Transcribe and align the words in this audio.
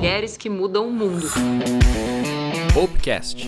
Mulheres 0.00 0.34
que 0.34 0.48
mudam 0.48 0.88
o 0.88 0.90
mundo. 0.90 1.26
Popcast. 2.72 3.46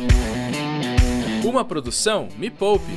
Uma 1.43 1.65
produção 1.65 2.29
Me 2.37 2.51
Poupe. 2.51 2.93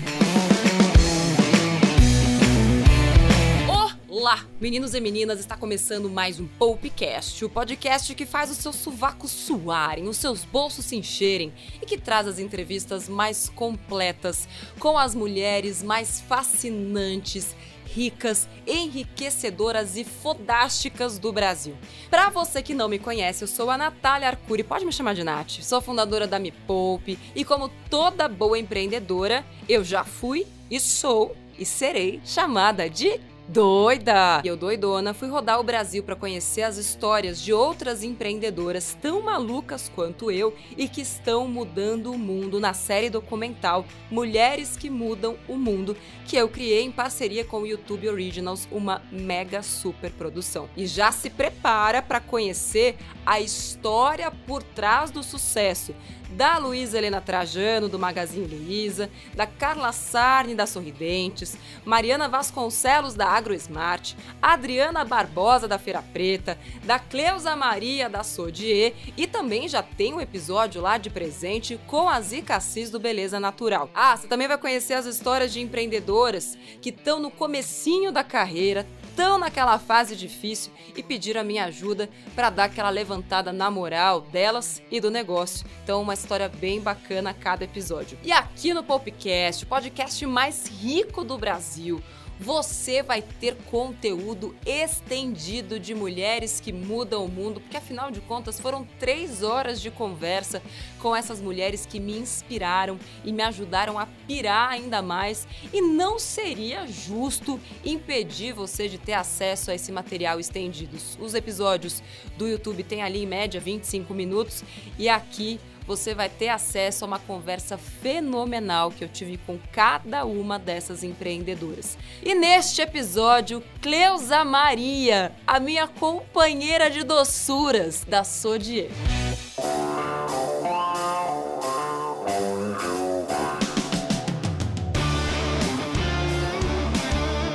Olá, 4.10 4.46
meninos 4.60 4.94
e 4.94 5.00
meninas, 5.00 5.40
está 5.40 5.56
começando 5.56 6.10
mais 6.10 6.38
um 6.38 6.46
Popcast, 6.46 7.46
o 7.46 7.50
podcast 7.50 8.14
que 8.14 8.26
faz 8.26 8.52
os 8.52 8.58
seus 8.58 8.76
sovacos 8.76 9.32
suarem, 9.32 10.10
os 10.10 10.18
seus 10.18 10.44
bolsos 10.44 10.84
se 10.84 10.98
encherem 10.98 11.54
e 11.82 11.86
que 11.86 11.98
traz 11.98 12.28
as 12.28 12.40
entrevistas 12.40 13.08
mais 13.08 13.48
completas 13.48 14.50
com 14.80 14.98
as 14.98 15.16
mulheres 15.16 15.82
mais 15.82 16.20
fascinantes 16.20 17.56
ricas, 17.96 18.50
enriquecedoras 18.68 19.96
e 19.96 20.04
fodásticas 20.04 21.18
do 21.18 21.32
Brasil. 21.32 21.78
Para 22.10 22.30
você 22.30 22.62
que 22.62 22.74
não 22.74 22.90
me 22.90 23.00
conhece, 23.00 23.46
eu 23.46 23.48
sou 23.48 23.72
a 23.72 23.78
Natália 23.78 24.28
Arcuri, 24.28 24.64
pode 24.64 24.86
me 24.86 24.92
chamar 24.92 25.16
de 25.16 25.24
Nath. 25.24 25.62
Sou 25.62 25.80
fundadora 25.80 26.28
da 26.28 26.38
Me 26.38 26.52
Poupe 26.52 27.18
e 27.34 27.46
como 27.46 27.70
toda 27.90 28.28
boa 28.28 28.60
empreendedora, 28.60 29.46
eu 29.70 29.82
já 29.82 30.04
fui 30.04 30.46
e 30.70 30.78
sou 30.78 31.34
e 31.58 31.66
serei 31.66 32.20
chamada 32.26 32.90
de 32.90 33.18
Doida! 33.48 34.42
Eu, 34.44 34.58
doidona, 34.58 35.14
fui 35.14 35.30
rodar 35.30 35.60
o 35.60 35.64
Brasil 35.64 36.02
para 36.02 36.16
conhecer 36.16 36.64
as 36.64 36.78
histórias 36.78 37.40
de 37.40 37.54
outras 37.54 38.02
empreendedoras 38.02 38.98
tão 39.00 39.22
malucas 39.22 39.88
quanto 39.94 40.32
eu 40.32 40.56
e 40.76 40.88
que 40.88 41.02
estão 41.02 41.48
mudando 41.48 42.12
o 42.12 42.18
mundo 42.18 42.60
na 42.60 42.74
série 42.74 43.08
documental 43.08 43.86
Mulheres 44.10 44.76
que 44.76 44.90
Mudam 44.90 45.38
o 45.48 45.58
Mundo, 45.58 45.96
que 46.26 46.36
eu 46.36 46.50
criei 46.50 46.82
em 46.82 46.92
parceria 46.92 47.46
com 47.46 47.62
o 47.62 47.68
YouTube 47.68 48.10
Originals, 48.10 48.68
uma 48.72 49.04
mega 49.12 49.62
super 49.62 50.12
produção. 50.12 50.68
E 50.76 50.88
já 50.88 51.12
se 51.12 51.30
prepara 51.30 52.02
para 52.02 52.20
conhecer 52.20 52.96
a 53.24 53.40
história 53.40 54.32
por 54.32 54.64
trás 54.64 55.12
do 55.12 55.22
sucesso 55.22 55.94
da 56.32 56.58
Luísa 56.58 56.98
Helena 56.98 57.22
Trajano, 57.22 57.88
do 57.88 58.00
Magazine 58.00 58.48
Luiza, 58.48 59.10
da 59.34 59.46
Carla 59.46 59.92
Sarni, 59.92 60.56
da 60.56 60.66
Sorridentes, 60.66 61.58
Mariana 61.84 62.28
Vasconcelos, 62.28 63.14
da 63.14 63.28
AgroSmart, 63.28 64.16
Adriana 64.42 65.06
Barbosa, 65.06 65.68
da 65.68 65.78
Feira 65.78 66.02
Preta, 66.02 66.58
da 66.84 67.00
Cleusa 67.00 67.56
Maria, 67.56 68.10
da 68.10 68.24
Sodier, 68.24 68.94
e 69.16 69.28
também 69.28 69.68
já 69.68 69.82
tem 69.82 70.14
um 70.14 70.22
episódio 70.22 70.82
lá 70.82 70.98
de 70.98 71.10
presente 71.10 71.80
com 71.88 72.10
a 72.10 72.20
Zica 72.22 72.56
Assis, 72.56 72.90
do 72.90 73.00
Beleza 73.00 73.40
Natural. 73.40 73.90
Ah, 73.94 74.16
você 74.16 74.28
também 74.28 74.48
vai 74.48 74.58
conhecer 74.58 74.94
as 74.94 75.06
histórias 75.06 75.54
de 75.54 75.62
empreendedoras 75.62 76.58
que 76.82 76.90
estão 76.90 77.20
no 77.20 77.32
comecinho 77.32 78.12
da 78.12 78.24
carreira, 78.24 78.86
estão 79.16 79.40
naquela 79.40 79.80
fase 79.80 80.14
difícil 80.14 80.74
e 80.94 81.02
pediram 81.02 81.40
a 81.40 81.44
minha 81.44 81.64
ajuda 81.64 82.10
para 82.36 82.50
dar 82.50 82.66
aquela 82.66 82.90
levantada 82.90 83.54
na 83.54 83.72
moral 83.72 84.20
delas 84.20 84.82
e 84.92 85.00
do 85.00 85.10
negócio. 85.10 85.66
Então, 85.82 86.02
uma 86.02 86.14
história 86.14 86.50
bem 86.50 86.82
bacana 86.82 87.30
a 87.30 87.34
cada 87.34 87.64
episódio. 87.64 88.20
E 88.22 88.34
aqui 88.34 88.74
no 88.74 88.84
Popcast, 88.84 89.64
o 89.64 89.68
podcast 89.68 90.26
mais 90.26 90.68
rico 90.68 91.24
do 91.24 91.38
Brasil, 91.38 92.04
você 92.40 93.02
vai 93.02 93.22
ter 93.22 93.56
conteúdo 93.70 94.56
estendido 94.66 95.80
de 95.80 95.96
mulheres 95.96 96.60
que 96.60 96.74
mudam 96.74 97.26
o 97.26 97.30
mundo, 97.30 97.62
porque 97.62 97.78
afinal 97.78 98.12
de 98.12 98.20
contas 98.22 98.60
foram 98.60 98.86
três 99.00 99.44
horas 99.44 99.82
de 99.82 99.90
conversa 99.90 100.62
com 101.00 101.16
essas 101.16 101.40
mulheres 101.40 101.86
que 101.86 102.00
me 102.00 102.18
inspiraram 102.18 103.00
e 103.24 103.32
me 103.32 103.44
ajudaram 103.44 103.98
a 103.98 104.06
pirar 104.28 104.70
ainda 104.70 105.02
mais. 105.02 105.48
E 105.72 105.82
não 105.82 106.20
seria 106.20 106.86
justo 106.88 107.60
impedir 107.84 108.54
você 108.54 108.88
de 108.88 108.98
ter 108.98 109.14
acesso 109.14 109.72
a 109.72 109.76
esse 109.76 109.92
material 109.92 110.40
estendido. 110.40 110.98
Os 111.20 111.34
episódios 111.34 112.04
do 112.38 112.48
YouTube 112.48 112.84
têm 112.84 113.02
ali 113.02 113.24
em 113.24 113.28
média 113.28 113.60
25 113.60 114.14
minutos 114.14 114.64
e 114.98 115.08
aqui 115.08 115.60
você 115.88 116.16
vai 116.16 116.30
ter 116.30 116.50
acesso 116.50 117.06
a 117.06 117.08
uma 117.08 117.20
conversa 117.20 117.78
fenomenal 117.78 118.92
que 118.92 119.04
eu 119.04 119.08
tive 119.08 119.38
com 119.38 119.58
cada 119.72 120.26
uma 120.26 120.58
dessas 120.58 121.04
empreendedoras. 121.04 121.98
E 122.24 122.34
neste 122.34 122.82
episódio, 122.82 123.64
Cleusa 123.82 124.44
Maria, 124.44 125.32
a 125.46 125.60
minha 125.60 125.88
companheira 125.88 126.90
de 126.90 127.04
doçuras 127.04 128.04
da 128.08 128.24
Sodier. 128.24 128.90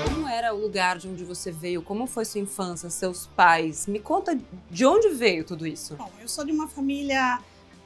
Como 0.05 0.29
era 0.29 0.55
o 0.55 0.61
lugar 0.61 0.99
de 0.99 1.09
onde 1.09 1.25
você 1.25 1.51
veio? 1.51 1.83
Como 1.83 2.07
foi 2.07 2.25
sua 2.25 2.41
infância, 2.41 2.89
seus 2.91 3.27
pais? 3.27 3.87
Me 3.89 3.99
conta 3.99 4.39
de 4.71 4.87
onde 4.87 5.09
veio 5.09 5.45
tudo 5.45 5.67
isso. 5.67 5.97
Bom, 5.97 6.11
eu 6.21 6.29
sou 6.29 6.45
de 6.45 6.53
uma 6.53 6.69
família 6.69 7.41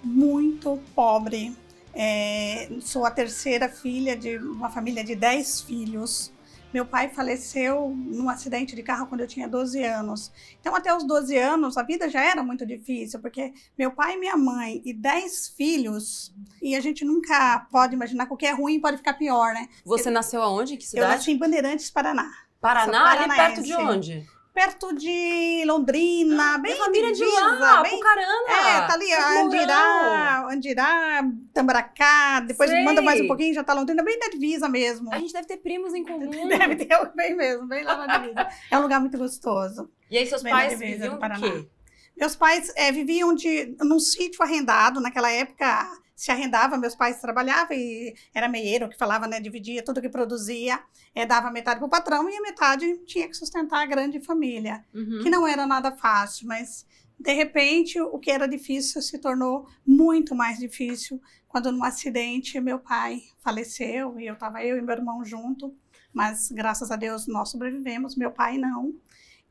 muito 0.05 0.81
pobre. 0.95 1.55
É, 1.95 2.69
sou 2.81 3.07
a 3.07 3.11
terceira 3.11 3.69
filha 3.69 4.17
de 4.17 4.37
uma 4.39 4.69
família 4.69 5.05
de 5.05 5.15
10 5.15 5.63
filhos. 5.63 6.33
Meu 6.73 6.85
pai 6.85 7.09
faleceu 7.09 7.95
num 7.95 8.29
acidente 8.29 8.75
de 8.75 8.83
carro 8.83 9.07
quando 9.07 9.21
eu 9.21 9.29
tinha 9.29 9.47
12 9.47 9.81
anos. 9.85 10.33
Então, 10.61 10.75
até 10.75 10.93
os 10.93 11.05
12 11.05 11.39
anos, 11.39 11.77
a 11.77 11.85
vida 11.85 12.09
já 12.09 12.21
era 12.21 12.43
muito 12.43 12.67
difícil, 12.67 13.21
porque 13.21 13.53
meu 13.79 13.93
pai 13.93 14.17
minha 14.17 14.37
mãe 14.37 14.83
e 14.85 14.93
10 14.93 15.51
filhos, 15.57 16.35
e 16.61 16.75
a 16.75 16.81
gente 16.81 17.05
nunca 17.05 17.65
pode 17.71 17.95
imaginar 17.95 18.27
que 18.27 18.35
o 18.35 18.37
que 18.37 18.47
é 18.47 18.51
ruim 18.51 18.81
pode 18.81 18.97
ficar 18.97 19.15
pior, 19.15 19.55
né? 19.55 19.69
Você 19.85 20.09
eu, 20.09 20.13
nasceu 20.13 20.43
aonde? 20.43 20.77
Que 20.77 20.83
Eu 20.83 20.89
cidade? 20.89 21.15
nasci 21.15 21.31
em 21.31 21.39
Bandeirantes, 21.39 21.91
Paraná. 21.91 22.29
Paraná, 22.61 23.11
ali 23.11 23.29
perto 23.29 23.63
de 23.63 23.75
onde? 23.75 24.27
Perto 24.55 24.95
de 24.95 25.65
Londrina, 25.67 26.59
bem 26.59 26.75
Minha 26.75 26.85
família 26.85 27.09
é 27.09 27.13
de 27.13 27.19
divisa, 27.19 27.41
lá, 27.41 27.83
bem 27.83 27.97
Pucarana. 27.97 28.53
É, 28.53 28.87
tá 28.87 28.95
ali, 28.95 29.13
Andirá, 29.13 30.47
Andirá, 30.49 31.25
Tambaracá, 31.53 32.39
depois 32.39 32.71
Sei. 32.71 32.85
manda 32.85 33.03
mais 33.03 33.21
um 33.21 33.27
pouquinho, 33.27 33.53
já 33.53 33.65
tá 33.65 33.75
Londrina, 33.75 34.05
bem 34.05 34.17
na 34.17 34.29
divisa 34.29 34.69
mesmo. 34.69 35.13
A 35.13 35.19
gente 35.19 35.33
deve 35.33 35.49
ter 35.49 35.57
primos 35.57 35.93
em 35.93 36.05
comum. 36.05 36.31
Deve 36.47 36.77
ter 36.77 37.11
bem 37.17 37.35
mesmo, 37.35 37.67
bem 37.67 37.83
lá 37.83 38.07
na 38.07 38.07
divisa. 38.19 38.49
É 38.71 38.79
um 38.79 38.83
lugar 38.83 39.01
muito 39.01 39.19
gostoso. 39.19 39.91
E 40.09 40.17
aí 40.17 40.25
seus 40.25 40.45
Bem 40.45 40.53
pais 40.53 40.79
divisa 40.79 40.93
viviam 40.93 41.11
do 41.11 41.17
do 41.17 41.21
Paraná. 41.21 41.41
quê? 41.41 41.69
Meus 42.17 42.37
pais 42.37 42.73
é, 42.77 42.93
viviam 42.93 43.35
de, 43.35 43.75
num 43.81 43.99
sítio 43.99 44.41
arrendado, 44.41 45.01
naquela 45.01 45.33
época 45.33 45.85
se 46.17 46.31
arrendava, 46.31 46.77
meus 46.79 46.95
pais 46.95 47.21
trabalhavam 47.21 47.77
e 47.77 48.15
era 48.33 48.49
meieiro 48.49 48.89
que 48.89 48.97
falava, 48.97 49.27
né, 49.27 49.41
dividia 49.41 49.83
tudo 49.85 50.01
que 50.01 50.09
produzia, 50.09 50.81
é, 51.15 51.27
dava 51.27 51.51
metade 51.51 51.81
pro 51.81 51.89
patrão 51.89 52.29
e 52.31 52.37
a 52.37 52.41
metade 52.41 52.99
tinha 53.05 53.29
que 53.29 53.35
sustentar 53.35 53.83
a 53.83 53.87
grande 53.87 54.21
família 54.21 54.85
Uhum. 54.95 55.21
que 55.23 55.31
não 55.31 55.47
era 55.47 55.67
nada 55.67 55.91
fácil, 55.93 56.47
mas 56.47 56.87
de 57.19 57.33
repente 57.33 58.01
o 58.01 58.19
que 58.19 58.31
era 58.31 58.47
difícil 58.47 59.01
se 59.03 59.19
tornou 59.19 59.67
muito 59.87 60.35
mais 60.35 60.59
difícil 60.59 61.21
quando 61.49 61.71
num 61.73 61.85
acidente 61.85 62.61
meu 62.61 62.79
pai 62.79 63.23
faleceu 63.41 64.19
e 64.19 64.27
eu 64.27 64.35
estava 64.35 64.63
eu 64.65 64.77
e 64.77 64.83
meu 64.83 64.95
irmão 64.95 65.25
junto, 65.25 65.75
mas 66.13 66.51
graças 66.51 66.91
a 66.91 66.97
Deus 66.97 67.27
nós 67.27 67.51
sobrevivemos, 67.51 68.17
meu 68.17 68.31
pai 68.31 68.57
não. 68.59 68.95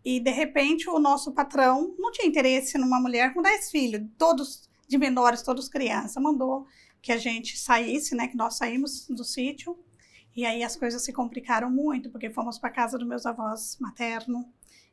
E 0.03 0.19
de 0.19 0.31
repente 0.31 0.89
o 0.89 0.99
nosso 0.99 1.31
patrão 1.33 1.95
não 1.97 2.11
tinha 2.11 2.27
interesse 2.27 2.77
numa 2.77 2.99
mulher 2.99 3.33
com 3.33 3.41
10 3.41 3.71
filhos, 3.71 4.01
todos 4.17 4.69
de 4.93 4.97
menores, 4.99 5.41
todos 5.41 5.67
crianças, 5.67 6.21
mandou 6.21 6.67
que 7.01 7.11
a 7.11 7.17
gente 7.17 7.57
saísse, 7.57 8.15
né, 8.15 8.27
que 8.27 8.37
nós 8.37 8.57
saímos 8.57 9.07
do 9.09 9.23
sítio. 9.23 9.77
E 10.35 10.45
aí 10.45 10.63
as 10.63 10.75
coisas 10.75 11.03
se 11.03 11.11
complicaram 11.11 11.69
muito, 11.69 12.09
porque 12.09 12.29
fomos 12.29 12.57
para 12.57 12.69
casa 12.69 12.97
dos 12.97 13.07
meus 13.07 13.25
avós 13.25 13.77
materno, 13.79 14.51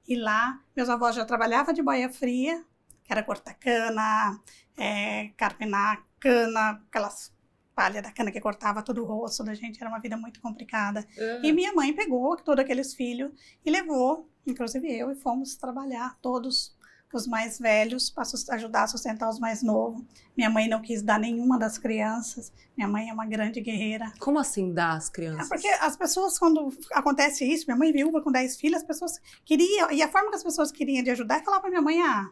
e 0.08 0.16
lá, 0.16 0.60
meus 0.74 0.88
avós 0.88 1.14
já 1.14 1.24
trabalhavam 1.24 1.72
de 1.72 1.82
boia 1.82 2.10
fria, 2.10 2.64
que 3.04 3.12
era 3.12 3.22
cortar 3.22 3.54
cana, 3.54 4.40
é, 4.76 5.28
carpenar 5.36 6.04
cana, 6.18 6.82
aquelas 6.88 7.32
palhas 7.74 8.02
da 8.02 8.10
cana 8.10 8.32
que 8.32 8.40
cortava 8.40 8.82
todo 8.82 9.02
o 9.02 9.06
rosto 9.06 9.44
da 9.44 9.54
gente, 9.54 9.80
era 9.80 9.88
uma 9.88 10.00
vida 10.00 10.16
muito 10.16 10.40
complicada. 10.40 11.06
Uhum. 11.16 11.44
E 11.44 11.52
minha 11.52 11.72
mãe 11.72 11.94
pegou 11.94 12.36
todos 12.36 12.62
aqueles 12.62 12.94
filhos 12.94 13.32
e 13.64 13.70
levou, 13.70 14.28
inclusive 14.46 14.90
eu, 14.92 15.10
e 15.10 15.14
fomos 15.14 15.56
trabalhar, 15.56 16.18
todos 16.20 16.76
os 17.16 17.26
mais 17.26 17.58
velhos, 17.58 18.08
para 18.10 18.24
ajudar 18.54 18.84
a 18.84 18.86
sustentar 18.86 19.28
os 19.28 19.38
mais 19.38 19.62
novos. 19.62 20.02
Minha 20.36 20.48
mãe 20.48 20.68
não 20.68 20.80
quis 20.80 21.02
dar 21.02 21.18
nenhuma 21.18 21.58
das 21.58 21.76
crianças, 21.78 22.52
minha 22.76 22.88
mãe 22.88 23.08
é 23.10 23.12
uma 23.12 23.26
grande 23.26 23.60
guerreira. 23.60 24.12
Como 24.18 24.38
assim 24.38 24.72
dar 24.72 24.96
as 24.96 25.08
É 25.08 25.12
crianças? 25.12 25.48
porque 25.48 25.66
as 25.68 25.96
pessoas, 25.96 26.38
quando 26.38 26.72
acontece 26.92 27.44
isso, 27.44 27.66
minha 27.66 27.76
mãe 27.76 27.92
viúva 27.92 28.20
com 28.22 28.30
10 28.30 28.56
filhos, 28.56 28.78
as 28.78 28.86
pessoas 28.86 29.18
queriam, 29.44 29.90
e 29.90 30.02
a 30.02 30.08
forma 30.08 30.30
que 30.30 30.36
as 30.36 30.42
pessoas 30.44 30.70
queriam 30.70 31.02
de 31.02 31.10
ajudar 31.10 31.38
é 31.40 31.42
falar 31.44 31.60
para 31.60 31.70
minha 31.70 31.82
mãe, 31.82 32.00
ah, 32.00 32.30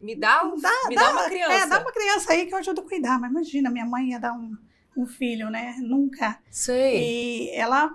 Me 0.00 0.14
dá, 0.16 0.44
um, 0.44 0.58
dá, 0.58 0.70
me 0.88 0.94
dá, 0.94 1.02
dá 1.02 1.12
uma 1.12 1.24
criança. 1.24 1.52
É, 1.52 1.66
dá 1.66 1.80
uma 1.80 1.92
criança 1.92 2.32
aí 2.32 2.46
que 2.46 2.54
eu 2.54 2.58
ajudo 2.58 2.80
a 2.80 2.84
cuidar. 2.84 3.18
Mas 3.20 3.30
imagina, 3.30 3.70
minha 3.70 3.86
mãe 3.86 4.10
ia 4.10 4.18
dar 4.20 4.32
um, 4.32 4.56
um 4.96 5.06
filho, 5.06 5.48
né? 5.50 5.76
Nunca. 5.80 6.38
Sei. 6.50 7.48
E 7.48 7.50
ela 7.56 7.90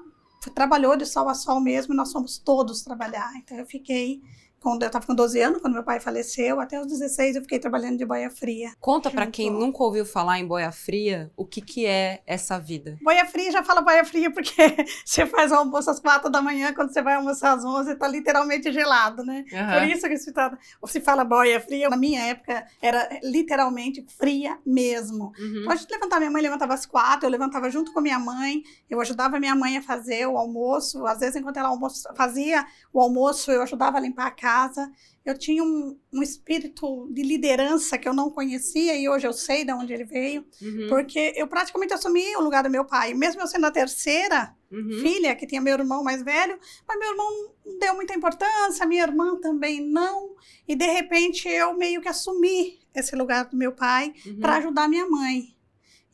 trabalhou 0.56 0.96
de 0.96 1.06
sol 1.06 1.28
a 1.28 1.34
sol 1.34 1.60
mesmo, 1.60 1.94
e 1.94 1.98
nós 1.98 2.12
fomos 2.12 2.38
todos 2.38 2.82
trabalhar. 2.82 3.32
Então 3.36 3.58
eu 3.58 3.66
fiquei 3.66 4.22
quando 4.60 4.84
eu 4.84 4.88
estava 4.88 5.06
com 5.06 5.16
12 5.16 5.42
anos, 5.42 5.62
quando 5.62 5.74
meu 5.74 5.84
pai 5.84 6.00
faleceu, 6.00 6.60
até 6.60 6.80
os 6.80 6.88
16 6.88 7.38
eu 7.38 7.42
fiquei 7.42 7.60
trabalhando 7.60 7.98
de 7.98 8.06
boia 8.06 8.30
fria. 8.30 8.72
Conta 8.80 9.10
para 9.10 9.28
quem 9.28 9.50
nunca 9.50 9.84
ouviu 9.84 10.06
falar 10.06 10.40
em 10.40 10.46
boia 10.46 10.72
fria, 10.72 11.32
o 11.36 11.46
que 11.46 11.62
que 11.62 11.86
é 11.86 12.22
essa 12.26 12.60
vida? 12.60 12.98
Boia 13.02 13.26
fria, 13.26 13.52
já 13.52 13.64
fala 13.64 13.82
boia 13.82 14.04
fria 14.04 14.32
porque 14.32 14.54
você 15.06 15.26
faz 15.26 15.52
o 15.52 15.56
almoço 15.56 15.90
às 15.90 16.00
4 16.00 16.30
da 16.30 16.42
manhã, 16.42 16.74
quando 16.74 16.94
você 16.94 17.02
vai 17.02 17.16
almoçar 17.16 17.54
às 17.54 17.64
11, 17.64 17.96
tá 17.96 18.08
literalmente 18.08 18.72
gelado, 18.72 19.24
né? 19.24 19.46
Uhum. 19.52 19.80
Por 19.80 19.88
isso 19.90 20.08
que 20.08 20.18
se, 20.18 20.32
tá, 20.34 20.58
se 20.86 21.00
fala 21.00 21.24
boia 21.24 21.60
fria. 21.60 21.90
Na 21.90 21.98
minha 21.98 22.22
época, 22.22 22.66
era 22.82 23.20
literalmente 23.24 24.06
fria 24.18 24.58
mesmo. 24.66 25.32
Uhum. 25.40 25.60
Então, 25.62 25.72
a 25.72 25.76
gente 25.76 25.90
levantava, 25.90 26.20
minha 26.20 26.32
mãe 26.32 26.42
levantava 26.42 26.74
às 26.74 26.86
4, 26.86 27.26
eu 27.26 27.32
levantava 27.32 27.70
junto 27.70 27.94
com 27.94 28.02
minha 28.02 28.20
mãe, 28.20 28.62
eu 28.90 29.00
ajudava 29.00 29.40
minha 29.40 29.56
mãe 29.56 29.78
a 29.78 29.82
fazer 29.82 30.28
o 30.28 30.38
almoço, 30.38 31.06
às 31.06 31.20
vezes 31.20 31.36
enquanto 31.36 31.58
ela 31.58 31.70
almoço, 31.70 32.08
fazia 32.16 32.66
o 32.92 33.00
almoço, 33.00 33.52
eu 33.52 33.62
ajudava 33.62 33.98
a 33.98 34.02
limpar 34.02 34.28
a 34.28 34.32
casa 34.32 34.49
casa. 34.50 34.92
Eu 35.24 35.38
tinha 35.38 35.64
um, 35.64 35.96
um, 36.12 36.24
espírito 36.24 37.08
de 37.12 37.22
liderança 37.22 37.98
que 38.00 38.10
eu 38.10 38.14
não 38.14 38.32
conhecia 38.32 38.96
e 38.96 39.08
hoje 39.08 39.28
eu 39.28 39.34
sei 39.34 39.64
de 39.64 39.72
onde 39.72 39.94
ele 39.94 40.04
veio, 40.04 40.44
uhum. 40.60 40.88
porque 40.90 41.34
eu 41.36 41.48
praticamente 41.48 41.94
assumi 41.94 42.36
o 42.36 42.42
lugar 42.42 42.64
do 42.64 42.70
meu 42.70 42.84
pai. 42.84 43.14
Mesmo 43.14 43.42
eu 43.42 43.48
sendo 43.48 43.68
a 43.68 43.72
terceira 43.72 44.56
uhum. 44.72 45.00
filha, 45.02 45.36
que 45.36 45.46
tinha 45.46 45.62
meu 45.62 45.78
irmão 45.78 46.04
mais 46.04 46.24
velho, 46.24 46.58
mas 46.88 46.98
meu 46.98 47.12
irmão 47.12 47.54
deu 47.80 47.96
muita 47.96 48.16
importância, 48.16 48.88
minha 48.88 49.04
irmã 49.04 49.40
também 49.40 49.82
não. 49.82 50.36
E 50.68 50.76
de 50.76 50.86
repente 50.86 51.48
eu 51.48 51.78
meio 51.78 52.02
que 52.02 52.10
assumi 52.10 52.80
esse 52.96 53.16
lugar 53.16 53.46
do 53.46 53.58
meu 53.58 53.72
pai 53.72 54.14
uhum. 54.26 54.40
para 54.40 54.56
ajudar 54.56 54.88
minha 54.88 55.08
mãe. 55.08 55.56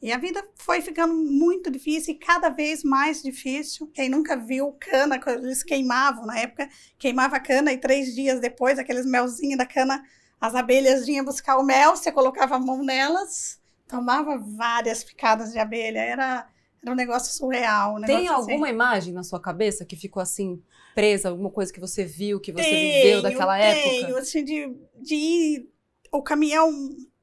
E 0.06 0.12
a 0.12 0.20
vida 0.20 0.48
foi 0.54 0.82
ficando 0.82 1.16
muito 1.16 1.72
difícil 1.72 2.14
e 2.14 2.18
cada 2.20 2.50
vez 2.50 2.84
mais 2.84 3.24
difícil. 3.24 3.88
Quem 3.88 4.08
nunca 4.08 4.38
viu 4.38 4.72
cana, 4.80 5.20
eles 5.26 5.64
queimavam 5.64 6.28
na 6.28 6.38
época, 6.38 6.70
queimava 7.00 7.38
a 7.38 7.40
cana 7.40 7.74
e 7.74 7.80
três 7.80 8.14
dias 8.14 8.40
depois, 8.40 8.78
aqueles 8.78 9.04
melzinhos 9.04 9.58
da 9.58 9.66
cana, 9.66 10.04
as 10.40 10.54
abelhas 10.54 11.08
vinham 11.08 11.26
buscar 11.26 11.58
o 11.58 11.64
mel, 11.64 11.96
você 11.96 12.12
colocava 12.12 12.56
a 12.56 12.60
mão 12.60 12.84
nelas, 12.84 13.60
tomava 13.88 14.38
várias 14.38 15.04
picadas 15.04 15.52
de 15.52 15.58
abelha, 15.58 15.98
era, 15.98 16.48
era 16.84 16.92
um 16.92 16.96
negócio 16.96 17.34
surreal. 17.34 17.96
Um 17.96 18.00
negócio 18.00 18.16
Tem 18.16 18.28
assim. 18.28 18.36
alguma 18.36 18.68
assim. 18.68 18.76
imagem 18.76 19.12
na 19.12 19.24
sua 19.24 19.40
cabeça 19.40 19.84
que 19.86 19.96
ficou 19.96 20.22
assim, 20.22 20.62
presa, 20.94 21.30
alguma 21.30 21.50
coisa 21.50 21.74
que 21.74 21.80
você 21.80 22.06
viu, 22.06 22.40
que 22.40 22.52
você 22.52 22.62
tenho, 22.62 22.94
viveu 22.94 23.22
daquela 23.24 23.58
tenho, 23.58 23.72
época? 23.72 23.90
Tenho, 23.90 24.18
assim, 24.18 24.44
de, 24.44 24.72
de 25.02 25.16
ir, 25.16 25.70
o 26.12 26.22
caminhão 26.22 26.70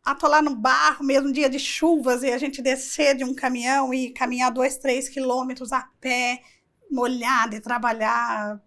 atolar 0.04 0.42
no 0.42 0.54
barro, 0.54 1.04
mesmo 1.04 1.32
dia 1.32 1.48
de 1.48 1.58
chuvas, 1.58 2.22
e 2.22 2.30
a 2.32 2.38
gente 2.38 2.60
descer 2.60 3.16
de 3.16 3.24
um 3.24 3.34
caminhão 3.34 3.94
e 3.94 4.10
caminhar 4.10 4.50
dois, 4.50 4.76
três 4.78 5.08
quilômetros 5.08 5.72
a 5.72 5.82
pé, 6.00 6.42
molhado, 6.90 7.56
e 7.56 7.60
trabalhar 7.60 8.60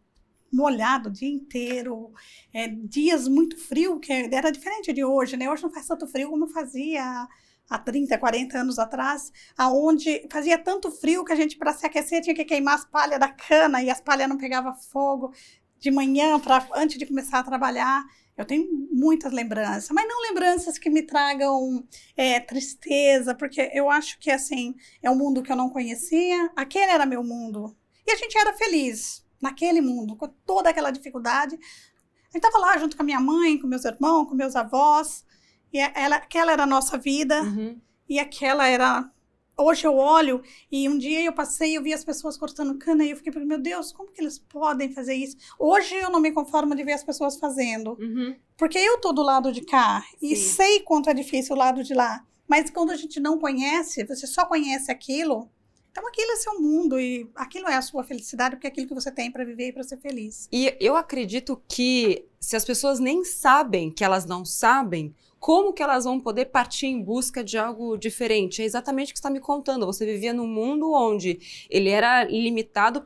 molhado 0.51 1.09
o 1.09 1.11
dia 1.11 1.29
inteiro, 1.29 2.13
é, 2.53 2.67
dias 2.67 3.27
muito 3.27 3.57
frio, 3.57 3.99
que 3.99 4.11
era 4.11 4.51
diferente 4.51 4.93
de 4.93 5.03
hoje, 5.03 5.35
né? 5.35 5.49
Hoje 5.49 5.63
não 5.63 5.71
faz 5.71 5.85
tanto 5.87 6.07
frio 6.07 6.29
como 6.29 6.47
fazia 6.47 7.27
há 7.69 7.77
30, 7.77 8.17
40 8.17 8.57
anos 8.57 8.79
atrás, 8.79 9.31
aonde 9.57 10.27
fazia 10.31 10.57
tanto 10.57 10.91
frio 10.91 11.25
que 11.25 11.33
a 11.33 11.35
gente, 11.35 11.57
para 11.57 11.73
se 11.73 11.85
aquecer, 11.85 12.21
tinha 12.21 12.35
que 12.35 12.45
queimar 12.45 12.75
as 12.75 12.85
palhas 12.85 13.19
da 13.19 13.27
cana 13.27 13.83
e 13.83 13.89
as 13.89 13.99
palhas 13.99 14.29
não 14.29 14.37
pegavam 14.37 14.73
fogo 14.73 15.33
de 15.79 15.91
manhã, 15.91 16.39
pra, 16.39 16.65
antes 16.75 16.97
de 16.97 17.05
começar 17.05 17.39
a 17.39 17.43
trabalhar. 17.43 18.05
Eu 18.37 18.45
tenho 18.45 18.67
muitas 18.91 19.31
lembranças, 19.31 19.89
mas 19.91 20.07
não 20.07 20.21
lembranças 20.23 20.77
que 20.77 20.89
me 20.89 21.01
tragam 21.01 21.87
é, 22.17 22.39
tristeza, 22.39 23.33
porque 23.33 23.71
eu 23.73 23.89
acho 23.89 24.19
que 24.19 24.29
assim 24.29 24.75
é 25.01 25.09
um 25.09 25.15
mundo 25.15 25.41
que 25.41 25.51
eu 25.51 25.55
não 25.55 25.69
conhecia. 25.69 26.51
Aquele 26.55 26.91
era 26.91 27.05
meu 27.05 27.23
mundo 27.23 27.75
e 28.05 28.11
a 28.11 28.15
gente 28.15 28.37
era 28.37 28.53
feliz 28.53 29.25
naquele 29.41 29.79
mundo 29.79 30.15
com 30.17 30.27
toda 30.45 30.69
aquela 30.69 30.91
dificuldade. 30.91 31.55
A 31.55 32.37
gente 32.37 32.45
estava 32.45 32.57
lá 32.57 32.77
junto 32.77 32.97
com 32.97 33.03
a 33.03 33.05
minha 33.05 33.21
mãe, 33.21 33.57
com 33.57 33.67
meus 33.67 33.85
irmãos, 33.85 34.27
com 34.27 34.35
meus 34.35 34.55
avós 34.55 35.23
e 35.71 35.79
ela, 35.79 36.17
aquela 36.17 36.51
era 36.51 36.63
a 36.63 36.67
nossa 36.67 36.97
vida 36.97 37.41
uhum. 37.41 37.79
e 38.07 38.19
aquela 38.19 38.67
era 38.67 39.11
hoje 39.57 39.85
eu 39.85 39.95
olho 39.97 40.41
e 40.71 40.87
um 40.89 40.97
dia 40.97 41.23
eu 41.23 41.33
passei 41.33 41.71
e 41.71 41.75
eu 41.75 41.83
vi 41.83 41.93
as 41.93 42.03
pessoas 42.03 42.37
cortando 42.37 42.77
cana 42.77 43.03
e 43.03 43.11
eu 43.11 43.17
fiquei 43.17 43.33
meu 43.43 43.59
Deus, 43.59 43.91
como 43.91 44.11
que 44.11 44.21
eles 44.21 44.39
podem 44.39 44.91
fazer 44.91 45.13
isso? 45.13 45.37
Hoje 45.59 45.95
eu 45.95 46.09
não 46.09 46.19
me 46.19 46.31
conformo 46.31 46.75
de 46.75 46.83
ver 46.83 46.93
as 46.93 47.03
pessoas 47.03 47.37
fazendo, 47.37 47.97
uhum. 47.99 48.35
porque 48.57 48.77
eu 48.77 48.99
tô 48.99 49.11
do 49.11 49.21
lado 49.21 49.51
de 49.51 49.61
cá 49.61 50.03
Sim. 50.19 50.27
e 50.27 50.35
sei 50.35 50.79
quanto 50.81 51.09
é 51.09 51.13
difícil 51.13 51.55
o 51.55 51.59
lado 51.59 51.83
de 51.83 51.93
lá. 51.93 52.25
Mas 52.47 52.69
quando 52.69 52.91
a 52.91 52.95
gente 52.95 53.19
não 53.19 53.39
conhece, 53.39 54.03
você 54.03 54.27
só 54.27 54.45
conhece 54.45 54.91
aquilo, 54.91 55.49
então 55.91 56.05
aquilo 56.07 56.31
é 56.31 56.35
seu 56.35 56.59
mundo 56.59 56.99
e 56.99 57.29
aquilo 57.33 57.67
é 57.67 57.75
a 57.75 57.81
sua 57.81 58.03
felicidade, 58.03 58.55
porque 58.55 58.67
é 58.67 58.69
aquilo 58.69 58.87
que 58.87 58.93
você 58.93 59.09
tem 59.09 59.31
para 59.31 59.45
viver 59.45 59.69
e 59.69 59.71
para 59.71 59.81
ser 59.81 59.97
feliz. 59.97 60.47
E 60.51 60.75
eu 60.79 60.95
acredito 60.95 61.61
que 61.67 62.25
se 62.39 62.55
as 62.55 62.65
pessoas 62.65 62.99
nem 62.99 63.23
sabem 63.23 63.89
que 63.89 64.03
elas 64.03 64.25
não 64.25 64.43
sabem, 64.43 65.15
como 65.45 65.73
que 65.73 65.83
elas 65.83 66.05
vão 66.05 66.19
poder 66.19 66.45
partir 66.45 66.87
em 66.87 66.99
busca 66.99 67.43
de 67.43 67.55
algo 67.55 67.97
diferente? 67.97 68.63
É 68.63 68.65
exatamente 68.65 69.11
o 69.11 69.13
que 69.13 69.19
você 69.19 69.27
está 69.27 69.29
me 69.29 69.39
contando. 69.39 69.85
Você 69.85 70.03
vivia 70.03 70.33
num 70.33 70.47
mundo 70.47 70.91
onde 70.91 71.37
ele 71.69 71.91
era 71.91 72.23
limitado 72.23 73.05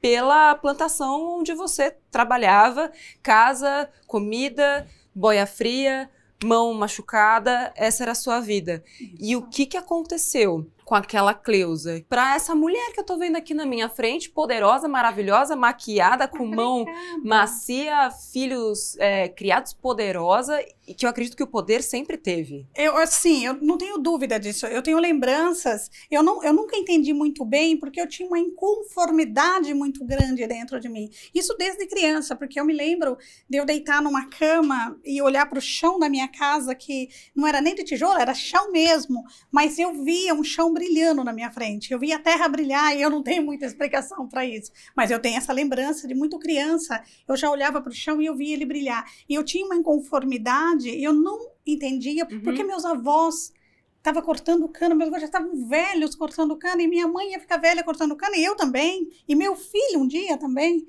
pela 0.00 0.54
plantação 0.54 1.40
onde 1.40 1.52
você 1.52 1.96
trabalhava, 2.08 2.92
casa, 3.20 3.90
comida, 4.06 4.86
boia 5.12 5.44
fria, 5.48 6.08
mão 6.44 6.72
machucada, 6.74 7.72
essa 7.74 8.04
era 8.04 8.12
a 8.12 8.14
sua 8.14 8.38
vida. 8.38 8.84
E 9.18 9.34
o 9.34 9.42
que, 9.48 9.66
que 9.66 9.76
aconteceu? 9.76 10.70
Com 10.90 10.96
aquela 10.96 11.32
Cleusa. 11.32 12.04
Para 12.08 12.34
essa 12.34 12.52
mulher 12.52 12.92
que 12.92 12.98
eu 12.98 13.04
tô 13.04 13.16
vendo 13.16 13.36
aqui 13.36 13.54
na 13.54 13.64
minha 13.64 13.88
frente, 13.88 14.28
poderosa, 14.28 14.88
maravilhosa, 14.88 15.54
maquiada, 15.54 16.26
com 16.26 16.44
mão 16.44 16.84
macia, 17.22 18.10
filhos 18.10 18.96
é, 18.98 19.28
criados 19.28 19.72
poderosa, 19.72 20.60
e 20.88 20.92
que 20.92 21.06
eu 21.06 21.10
acredito 21.10 21.36
que 21.36 21.44
o 21.44 21.46
poder 21.46 21.84
sempre 21.84 22.18
teve. 22.18 22.66
Eu, 22.74 22.96
assim, 22.96 23.46
eu 23.46 23.54
não 23.62 23.78
tenho 23.78 23.98
dúvida 23.98 24.40
disso. 24.40 24.66
Eu 24.66 24.82
tenho 24.82 24.98
lembranças. 24.98 25.88
Eu, 26.10 26.20
não, 26.20 26.42
eu 26.42 26.52
nunca 26.52 26.76
entendi 26.76 27.12
muito 27.12 27.44
bem, 27.44 27.76
porque 27.76 28.00
eu 28.00 28.08
tinha 28.08 28.26
uma 28.26 28.40
inconformidade 28.40 29.72
muito 29.72 30.04
grande 30.04 30.44
dentro 30.48 30.80
de 30.80 30.88
mim. 30.88 31.08
Isso 31.32 31.56
desde 31.56 31.86
criança, 31.86 32.34
porque 32.34 32.58
eu 32.58 32.64
me 32.64 32.72
lembro 32.72 33.16
de 33.48 33.58
eu 33.58 33.64
deitar 33.64 34.02
numa 34.02 34.28
cama 34.28 34.98
e 35.04 35.22
olhar 35.22 35.48
para 35.48 35.60
o 35.60 35.62
chão 35.62 35.96
da 35.96 36.08
minha 36.08 36.26
casa, 36.26 36.74
que 36.74 37.08
não 37.36 37.46
era 37.46 37.60
nem 37.60 37.76
de 37.76 37.84
tijolo, 37.84 38.18
era 38.18 38.34
chão 38.34 38.72
mesmo, 38.72 39.22
mas 39.52 39.78
eu 39.78 40.02
via 40.02 40.34
um 40.34 40.42
chão 40.42 40.72
brilhando 40.80 41.22
na 41.22 41.32
minha 41.32 41.50
frente. 41.50 41.92
Eu 41.92 41.98
vi 41.98 42.10
a 42.10 42.18
terra 42.18 42.48
brilhar 42.48 42.96
e 42.96 43.02
eu 43.02 43.10
não 43.10 43.22
tenho 43.22 43.44
muita 43.44 43.66
explicação 43.66 44.26
para 44.26 44.46
isso. 44.46 44.72
Mas 44.96 45.10
eu 45.10 45.20
tenho 45.20 45.36
essa 45.36 45.52
lembrança 45.52 46.08
de 46.08 46.14
muito 46.14 46.38
criança. 46.38 47.02
Eu 47.28 47.36
já 47.36 47.50
olhava 47.50 47.82
para 47.82 47.90
o 47.90 47.94
chão 47.94 48.20
e 48.20 48.26
eu 48.26 48.34
via 48.34 48.54
ele 48.54 48.64
brilhar. 48.64 49.04
E 49.28 49.34
eu 49.34 49.44
tinha 49.44 49.66
uma 49.66 49.76
inconformidade 49.76 50.88
e 50.88 51.04
eu 51.04 51.12
não 51.12 51.38
entendia 51.66 52.26
uhum. 52.30 52.40
porque 52.40 52.64
meus 52.64 52.84
avós 52.86 53.52
estavam 53.98 54.22
cortando 54.22 54.66
cana, 54.68 54.94
meus 54.94 55.08
avós 55.08 55.20
já 55.20 55.26
estavam 55.26 55.68
velhos 55.68 56.14
cortando 56.14 56.56
cana 56.56 56.80
e 56.80 56.88
minha 56.88 57.06
mãe 57.06 57.32
ia 57.32 57.40
ficar 57.40 57.58
velha 57.58 57.84
cortando 57.84 58.16
cana 58.16 58.36
e 58.36 58.42
eu 58.42 58.56
também. 58.56 59.10
E 59.28 59.34
meu 59.36 59.54
filho 59.54 60.00
um 60.00 60.06
dia 60.06 60.38
também. 60.38 60.86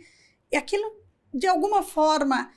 E 0.49 0.55
aquilo, 0.55 0.89
de 1.33 1.47
alguma 1.47 1.83
forma, 1.83 2.49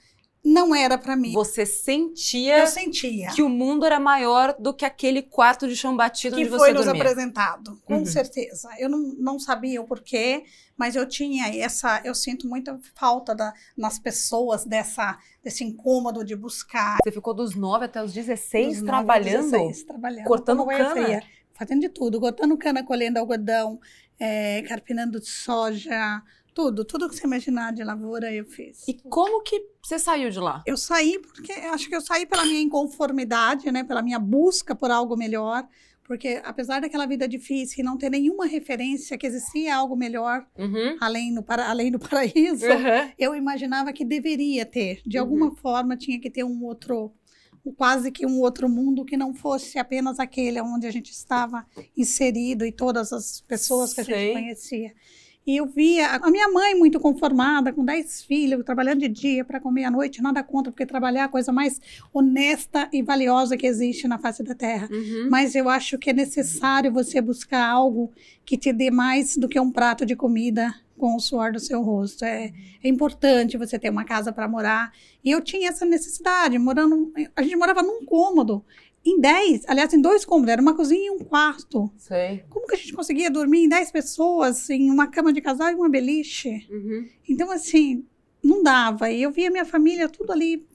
não 0.44 0.74
era 0.74 0.98
para 0.98 1.16
mim. 1.16 1.32
Você 1.32 1.64
sentia, 1.64 2.58
eu 2.58 2.66
sentia 2.66 3.30
que 3.30 3.42
o 3.42 3.48
mundo 3.48 3.86
era 3.86 3.98
maior 3.98 4.54
do 4.58 4.74
que 4.74 4.84
aquele 4.84 5.22
quarto 5.22 5.66
de 5.66 5.74
chão 5.74 5.96
batido 5.96 6.36
que 6.36 6.42
onde 6.42 6.50
você 6.50 6.58
foi 6.58 6.72
nos 6.74 6.86
apresentado, 6.86 7.80
com 7.84 7.98
uhum. 7.98 8.06
certeza. 8.06 8.68
Eu 8.78 8.90
não, 8.90 9.14
não 9.18 9.38
sabia 9.38 9.80
o 9.80 9.86
porquê, 9.86 10.44
mas 10.76 10.94
eu 10.96 11.08
tinha 11.08 11.48
essa, 11.48 12.02
eu 12.04 12.14
sinto 12.14 12.46
muita 12.46 12.78
falta 12.94 13.34
da, 13.34 13.54
nas 13.74 13.98
pessoas 13.98 14.66
dessa 14.66 15.18
desse 15.42 15.64
incômodo 15.64 16.24
de 16.24 16.36
buscar. 16.36 16.98
Você 17.02 17.12
ficou 17.12 17.32
dos 17.32 17.54
9 17.54 17.86
até 17.86 18.02
os 18.02 18.12
16 18.12 18.78
dos 18.78 18.86
trabalhando, 18.86 19.50
16, 19.50 19.84
trabalhando, 19.84 20.26
cortando 20.26 20.66
cana, 20.66 20.90
fria, 20.90 21.22
fazendo 21.54 21.80
de 21.80 21.88
tudo, 21.88 22.20
cortando 22.20 22.56
cana, 22.58 22.84
colhendo 22.84 23.18
algodão, 23.18 23.78
é, 24.18 24.62
carpinando 24.62 25.20
de 25.20 25.28
soja, 25.28 26.22
tudo, 26.54 26.84
tudo 26.84 27.08
que 27.08 27.16
você 27.16 27.26
imaginar 27.26 27.72
de 27.72 27.82
lavoura 27.82 28.32
eu 28.32 28.44
fiz. 28.44 28.86
E 28.86 28.94
como 28.94 29.42
que 29.42 29.60
você 29.82 29.98
saiu 29.98 30.30
de 30.30 30.38
lá? 30.38 30.62
Eu 30.64 30.76
saí 30.76 31.18
porque 31.18 31.52
acho 31.52 31.88
que 31.88 31.96
eu 31.96 32.00
saí 32.00 32.24
pela 32.24 32.44
minha 32.44 32.60
inconformidade, 32.60 33.70
né, 33.72 33.82
pela 33.82 34.00
minha 34.00 34.18
busca 34.18 34.74
por 34.74 34.90
algo 34.90 35.16
melhor, 35.16 35.66
porque 36.04 36.40
apesar 36.44 36.80
daquela 36.80 37.06
vida 37.06 37.26
difícil 37.26 37.80
e 37.80 37.82
não 37.82 37.96
ter 37.96 38.10
nenhuma 38.10 38.46
referência 38.46 39.18
que 39.18 39.26
existia 39.26 39.74
algo 39.74 39.96
melhor 39.96 40.46
uhum. 40.56 40.96
além, 41.00 41.34
do 41.34 41.42
para, 41.42 41.68
além 41.68 41.90
do 41.90 41.98
paraíso, 41.98 42.66
uhum. 42.66 43.12
eu 43.18 43.34
imaginava 43.34 43.92
que 43.92 44.04
deveria 44.04 44.64
ter. 44.64 45.00
De 45.04 45.16
uhum. 45.16 45.24
alguma 45.24 45.56
forma 45.56 45.96
tinha 45.96 46.20
que 46.20 46.30
ter 46.30 46.44
um 46.44 46.62
outro, 46.62 47.12
quase 47.76 48.12
que 48.12 48.26
um 48.26 48.38
outro 48.40 48.68
mundo 48.68 49.04
que 49.04 49.16
não 49.16 49.34
fosse 49.34 49.78
apenas 49.78 50.20
aquele 50.20 50.60
onde 50.60 50.86
a 50.86 50.90
gente 50.90 51.10
estava 51.10 51.66
inserido 51.96 52.64
e 52.64 52.70
todas 52.70 53.12
as 53.12 53.40
pessoas 53.40 53.94
que 53.94 54.04
Sei. 54.04 54.14
a 54.14 54.18
gente 54.18 54.32
conhecia. 54.34 54.94
E 55.46 55.56
eu 55.58 55.66
via 55.66 56.16
a 56.16 56.30
minha 56.30 56.48
mãe 56.48 56.74
muito 56.74 56.98
conformada, 56.98 57.72
com 57.72 57.84
dez 57.84 58.22
filhos, 58.22 58.64
trabalhando 58.64 59.00
de 59.00 59.08
dia 59.08 59.44
para 59.44 59.60
comer 59.60 59.84
à 59.84 59.90
noite, 59.90 60.22
nada 60.22 60.42
contra, 60.42 60.72
porque 60.72 60.86
trabalhar 60.86 61.20
é 61.20 61.24
a 61.24 61.28
coisa 61.28 61.52
mais 61.52 61.80
honesta 62.12 62.88
e 62.92 63.02
valiosa 63.02 63.56
que 63.56 63.66
existe 63.66 64.08
na 64.08 64.18
face 64.18 64.42
da 64.42 64.54
terra. 64.54 64.88
Uhum. 64.90 65.28
Mas 65.30 65.54
eu 65.54 65.68
acho 65.68 65.98
que 65.98 66.10
é 66.10 66.12
necessário 66.12 66.90
você 66.90 67.20
buscar 67.20 67.66
algo 67.66 68.10
que 68.44 68.56
te 68.56 68.72
dê 68.72 68.90
mais 68.90 69.36
do 69.36 69.48
que 69.48 69.60
um 69.60 69.70
prato 69.70 70.06
de 70.06 70.16
comida 70.16 70.74
com 70.96 71.16
o 71.16 71.20
suor 71.20 71.52
do 71.52 71.60
seu 71.60 71.82
rosto. 71.82 72.24
É, 72.24 72.52
é 72.82 72.88
importante 72.88 73.58
você 73.58 73.78
ter 73.78 73.90
uma 73.90 74.04
casa 74.04 74.32
para 74.32 74.48
morar. 74.48 74.92
E 75.22 75.30
eu 75.30 75.42
tinha 75.42 75.68
essa 75.68 75.84
necessidade, 75.84 76.58
morando. 76.58 77.12
A 77.36 77.42
gente 77.42 77.56
morava 77.56 77.82
num 77.82 78.04
cômodo. 78.04 78.64
Em 79.06 79.20
10, 79.20 79.64
aliás, 79.68 79.92
em 79.92 80.00
dois 80.00 80.24
cômodos, 80.24 80.50
era 80.50 80.62
uma 80.62 80.74
cozinha 80.74 81.08
e 81.08 81.10
um 81.10 81.18
quarto. 81.18 81.92
Sei. 81.96 82.42
Como 82.48 82.66
que 82.66 82.74
a 82.74 82.78
gente 82.78 82.92
conseguia 82.94 83.30
dormir 83.30 83.64
em 83.64 83.68
10 83.68 83.90
pessoas, 83.90 84.70
em 84.70 84.90
uma 84.90 85.08
cama 85.08 85.32
de 85.32 85.42
casal 85.42 85.70
e 85.70 85.74
uma 85.74 85.90
beliche? 85.90 86.66
Uhum. 86.70 87.06
Então, 87.28 87.50
assim, 87.50 88.06
não 88.42 88.62
dava. 88.62 89.10
E 89.10 89.22
eu 89.22 89.30
via 89.30 89.50
minha 89.50 89.64
família 89.66 90.08
tudo 90.08 90.32
ali. 90.32 90.66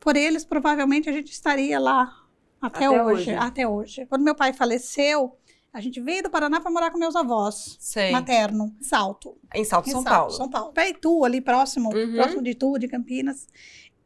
Por 0.00 0.16
eles, 0.16 0.44
provavelmente 0.44 1.08
a 1.08 1.12
gente 1.12 1.30
estaria 1.30 1.78
lá 1.78 2.12
até, 2.60 2.86
Até 2.86 2.90
hoje, 2.90 3.12
hoje. 3.12 3.34
Até 3.34 3.68
hoje. 3.68 4.06
Quando 4.06 4.22
meu 4.24 4.34
pai 4.34 4.52
faleceu, 4.52 5.36
a 5.72 5.80
gente 5.80 6.00
veio 6.00 6.24
do 6.24 6.30
Paraná 6.30 6.60
para 6.60 6.70
morar 6.70 6.90
com 6.90 6.98
meus 6.98 7.14
avós. 7.14 7.76
Sei. 7.78 8.10
Materno, 8.10 8.74
Salto. 8.80 9.36
Em 9.54 9.64
Salto, 9.64 9.88
Em 9.88 9.92
São 9.92 10.02
Salto, 10.02 10.14
Paulo. 10.16 10.32
São 10.32 10.50
Paulo. 10.50 10.72
Pra 10.72 10.88
Itu, 10.88 11.24
ali 11.24 11.40
próximo, 11.40 11.94
Uhum. 11.94 12.14
próximo 12.14 12.42
de 12.42 12.50
Itu, 12.50 12.76
de 12.78 12.88
Campinas. 12.88 13.46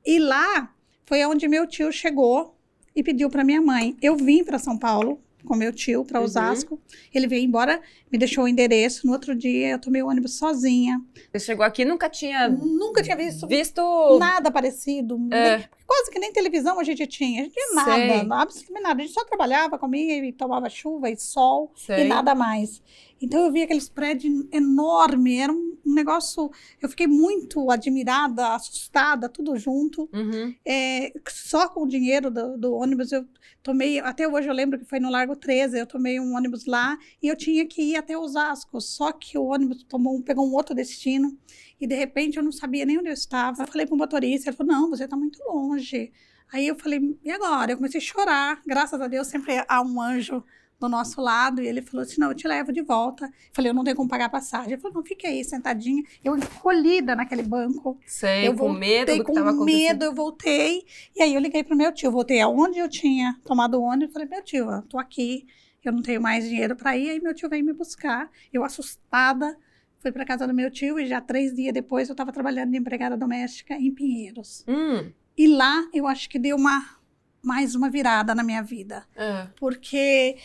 E 0.05 0.19
lá 0.19 0.75
foi 1.07 1.25
onde 1.25 1.49
meu 1.49 1.67
tio 1.67 1.91
chegou 1.91 2.56
e 2.97 3.03
pediu 3.03 3.29
para 3.31 3.45
minha 3.45 3.61
mãe. 3.61 3.97
Eu 4.03 4.17
vim 4.17 4.43
para 4.43 4.59
São 4.59 4.77
Paulo 4.79 5.21
com 5.45 5.55
meu 5.55 5.73
tio 5.73 6.05
para 6.05 6.19
Uhum. 6.19 6.25
Osasco. 6.25 6.81
Ele 7.15 7.29
veio 7.29 7.45
embora, 7.45 7.81
me 8.11 8.19
deixou 8.19 8.45
o 8.45 8.49
endereço. 8.49 9.07
No 9.07 9.13
outro 9.13 9.33
dia 9.33 9.69
eu 9.69 9.79
tomei 9.81 10.03
o 10.03 10.09
ônibus 10.09 10.35
sozinha. 10.39 11.01
Você 11.33 11.39
chegou 11.39 11.65
aqui 11.65 11.85
nunca 11.85 12.09
tinha 12.09 12.49
Nunca 12.49 13.01
tinha 13.01 13.15
visto 13.17 13.47
visto. 13.47 14.19
nada 14.19 14.51
parecido. 14.51 15.17
É. 15.31 15.59
Nem- 15.59 15.69
quase 15.87 16.11
que 16.11 16.19
nem 16.19 16.33
televisão 16.33 16.81
a 16.81 16.83
gente 16.85 17.07
tinha. 17.07 17.43
A 17.43 17.45
gente 17.45 17.53
tinha 17.55 17.85
Sei. 17.85 18.09
nada, 18.25 18.43
absolutamente 18.43 18.83
nada. 18.83 19.01
A 19.03 19.05
gente 19.05 19.15
só 19.15 19.25
trabalhava, 19.25 19.79
comia 19.79 20.17
e 20.27 20.33
tomava 20.33 20.69
chuva 20.69 21.09
e 21.11 21.17
sol 21.17 21.71
Sei. 21.77 22.01
e 22.01 22.05
nada 22.09 22.35
mais. 22.35 22.83
Então 23.21 23.45
eu 23.47 23.53
vi 23.53 23.63
aqueles 23.63 23.89
prédios 23.89 24.47
enormes, 24.53 25.41
era 25.41 25.53
um 25.53 25.77
negócio. 25.85 26.51
Eu 26.81 26.89
fiquei 26.89 27.07
muito 27.07 27.71
admirada, 27.71 28.55
assustada, 28.55 29.29
tudo 29.29 29.57
junto. 29.57 30.09
Uhum. 30.13 30.55
É, 30.65 31.13
só 31.29 31.69
com 31.69 31.85
o 31.85 31.89
dinheiro 31.89 32.31
do, 32.31 32.59
do 32.59 32.75
ônibus 32.75 33.13
eu 33.13 33.27
tomei. 33.63 33.99
Até 34.01 34.29
hoje 34.29 34.49
eu 34.49 34.55
lembro 34.55 34.79
que 34.79 34.85
foi 34.85 35.01
no 35.01 35.11
Largo 35.11 35.35
13, 35.35 35.79
eu 35.79 35.87
tomei 35.87 36.21
um 36.21 36.37
ônibus 36.37 36.67
lá 36.67 36.99
e 37.23 37.29
eu 37.29 37.37
tinha 37.37 37.67
que 37.67 37.83
ir 37.83 37.97
até 37.97 38.17
Osasco. 38.17 38.81
Só 38.81 39.13
que 39.13 39.39
o 39.39 39.45
ônibus 39.45 39.83
tomou, 39.85 40.21
pegou 40.23 40.47
um 40.47 40.55
outro 40.55 40.75
destino 40.75 41.37
e 41.81 41.87
de 41.87 41.95
repente 41.95 42.37
eu 42.37 42.43
não 42.43 42.53
sabia 42.53 42.85
nem 42.85 42.99
onde 42.99 43.09
eu 43.09 43.15
estava. 43.15 43.63
Eu 43.63 43.67
falei 43.67 43.87
para 43.87 43.95
o 43.95 43.99
motorista, 43.99 44.51
ele 44.51 44.57
falou: 44.57 44.73
Não, 44.73 44.91
você 44.91 45.05
está 45.05 45.17
muito 45.17 45.43
longe. 45.45 46.13
Aí 46.53 46.67
eu 46.67 46.77
falei: 46.77 47.19
E 47.25 47.31
agora? 47.31 47.73
Eu 47.73 47.77
comecei 47.77 47.99
a 47.99 48.05
chorar. 48.05 48.63
Graças 48.67 49.01
a 49.01 49.09
Deus 49.09 49.27
sempre 49.29 49.65
há 49.67 49.83
um 49.83 50.01
anjo 50.01 50.45
do 50.79 50.89
nosso 50.91 51.21
lado 51.23 51.63
e 51.63 51.67
ele 51.67 51.81
falou 51.81 52.03
assim: 52.05 52.21
Não, 52.21 52.29
eu 52.29 52.35
te 52.35 52.47
levo 52.47 52.73
de 52.73 52.83
volta. 52.83 53.31
Falei: 53.53 53.71
Eu 53.71 53.75
não 53.75 53.83
tenho 53.85 53.97
como 53.97 54.09
pagar 54.09 54.27
a 54.27 54.29
passagem. 54.29 54.73
Ele 54.73 54.81
falou: 54.81 54.97
Não, 54.99 55.05
fique 55.05 55.27
aí 55.27 55.43
sentadinha. 55.45 56.03
Eu 56.23 56.37
encolhida 56.37 57.17
naquele 57.17 57.43
banco. 57.43 57.99
Sei, 58.07 58.47
Eu 58.47 58.55
com 58.55 58.71
medo 58.73 59.13
do 59.13 59.19
que 59.19 59.25
com 59.25 59.33
estava 59.33 59.51
acontecendo. 59.51 59.79
medo, 59.89 60.05
eu 60.05 60.15
voltei. 60.15 60.85
E 61.15 61.23
aí 61.23 61.35
eu 61.35 61.41
liguei 61.41 61.65
pro 61.65 61.77
meu 61.77 61.93
tio, 61.93 62.11
voltei 62.11 62.41
aonde 62.41 62.79
eu 62.79 62.89
tinha 62.89 63.39
tomado 63.45 63.79
o 63.79 63.83
ônibus, 63.83 64.13
falei, 64.13 64.29
meu 64.29 64.43
tio, 64.43 64.71
eu 64.71 64.83
tô 64.83 64.99
aqui, 64.99 65.47
eu 65.85 65.93
não 65.93 66.03
tenho 66.03 66.21
mais 66.21 66.45
dinheiro 66.49 66.77
para 66.77 66.97
ir. 66.97 67.09
Aí 67.11 67.21
meu 67.21 67.35
tio 67.35 67.49
veio 67.49 67.65
me 67.65 67.73
buscar. 67.73 68.31
Eu 68.53 68.63
assustada, 68.63 69.57
fui 70.01 70.13
para 70.13 70.27
casa 70.27 70.47
do 70.47 70.53
meu 70.53 70.71
tio 70.71 71.01
e 71.01 71.07
já 71.07 71.21
três 71.23 71.55
dias 71.55 71.73
depois 71.73 72.09
eu 72.09 72.13
estava 72.13 72.33
trabalhando 72.33 72.71
de 72.73 72.77
empregada 72.77 73.17
doméstica 73.17 73.75
em 73.75 73.91
Pinheiros. 73.95 74.65
Hum. 74.69 75.11
E 75.39 75.47
lá 75.49 75.87
eu 75.95 76.07
acho 76.07 76.29
que 76.29 76.39
deu 76.39 76.57
uma 76.57 76.97
mais 77.43 77.77
uma 77.77 77.89
virada 77.89 78.35
na 78.35 78.43
minha 78.43 78.61
vida 78.61 79.05
É. 79.15 79.47
porque 79.57 80.37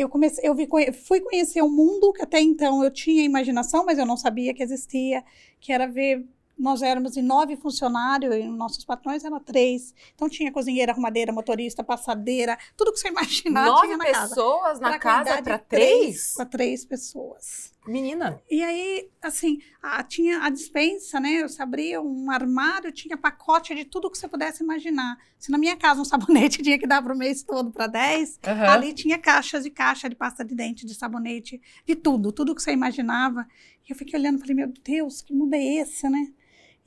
eu 0.00 0.08
comecei, 0.08 0.48
eu 0.48 0.54
vi, 0.54 0.68
fui 1.06 1.20
conhecer 1.20 1.62
um 1.62 1.70
mundo 1.70 2.12
que 2.12 2.22
até 2.22 2.40
então 2.40 2.82
eu 2.82 2.90
tinha 2.90 3.22
imaginação, 3.22 3.84
mas 3.84 3.98
eu 3.98 4.06
não 4.06 4.16
sabia 4.16 4.54
que 4.54 4.62
existia, 4.62 5.22
que 5.60 5.72
era 5.72 5.86
ver 5.86 6.26
nós 6.60 6.82
éramos 6.82 7.16
em 7.16 7.22
nove 7.22 7.56
funcionários 7.56 8.34
e 8.34 8.42
nossos 8.44 8.84
patrões 8.84 9.24
eram 9.24 9.40
três. 9.40 9.94
Então 10.14 10.28
tinha 10.28 10.52
cozinheira, 10.52 10.92
arrumadeira, 10.92 11.32
motorista, 11.32 11.82
passadeira, 11.82 12.58
tudo 12.76 12.92
que 12.92 13.00
você 13.00 13.08
imaginar 13.08 13.66
Nove 13.66 13.86
tinha 13.86 13.96
na 13.96 14.04
casa. 14.04 14.28
pessoas 14.28 14.80
na 14.80 14.88
Pra 14.90 14.98
casa 14.98 15.42
para 15.42 15.58
três? 15.58 16.34
Para 16.34 16.44
três 16.44 16.84
pessoas. 16.84 17.72
Menina. 17.90 18.40
E 18.50 18.62
aí, 18.62 19.08
assim, 19.20 19.58
a- 19.82 20.02
tinha 20.02 20.42
a 20.44 20.50
dispensa, 20.50 21.18
né? 21.18 21.42
Você 21.42 21.60
abria 21.62 22.00
um 22.00 22.30
armário, 22.30 22.92
tinha 22.92 23.16
pacote 23.16 23.74
de 23.74 23.84
tudo 23.84 24.10
que 24.10 24.16
você 24.16 24.28
pudesse 24.28 24.62
imaginar. 24.62 25.18
Se 25.38 25.50
na 25.50 25.58
minha 25.58 25.76
casa 25.76 26.00
um 26.00 26.04
sabonete 26.54 26.62
tinha 26.62 26.78
que 26.78 26.86
dar 26.86 27.02
para 27.02 27.14
o 27.14 27.18
mês 27.18 27.42
todo 27.42 27.70
para 27.70 27.86
10, 27.86 28.38
Aham. 28.46 28.68
ali 28.70 28.92
tinha 28.92 29.18
caixas 29.18 29.66
e 29.66 29.70
caixa 29.70 30.08
de 30.08 30.14
pasta 30.16 30.44
de 30.44 30.54
dente, 30.54 30.86
de 30.86 30.94
sabonete, 30.94 31.60
de 31.86 31.94
tudo, 31.96 32.30
tudo 32.32 32.54
que 32.54 32.62
você 32.62 32.72
imaginava. 32.72 33.46
E 33.88 33.92
eu 33.92 33.96
fiquei 33.96 34.18
olhando 34.18 34.38
e 34.38 34.40
falei, 34.40 34.54
meu 34.54 34.72
Deus, 34.84 35.20
que 35.22 35.34
mundo 35.34 35.54
é 35.54 35.62
esse, 35.80 36.08
né? 36.08 36.32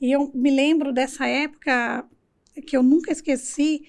E 0.00 0.10
eu 0.10 0.30
me 0.34 0.50
lembro 0.50 0.92
dessa 0.92 1.26
época 1.26 2.06
que 2.66 2.76
eu 2.76 2.82
nunca 2.82 3.10
esqueci, 3.12 3.84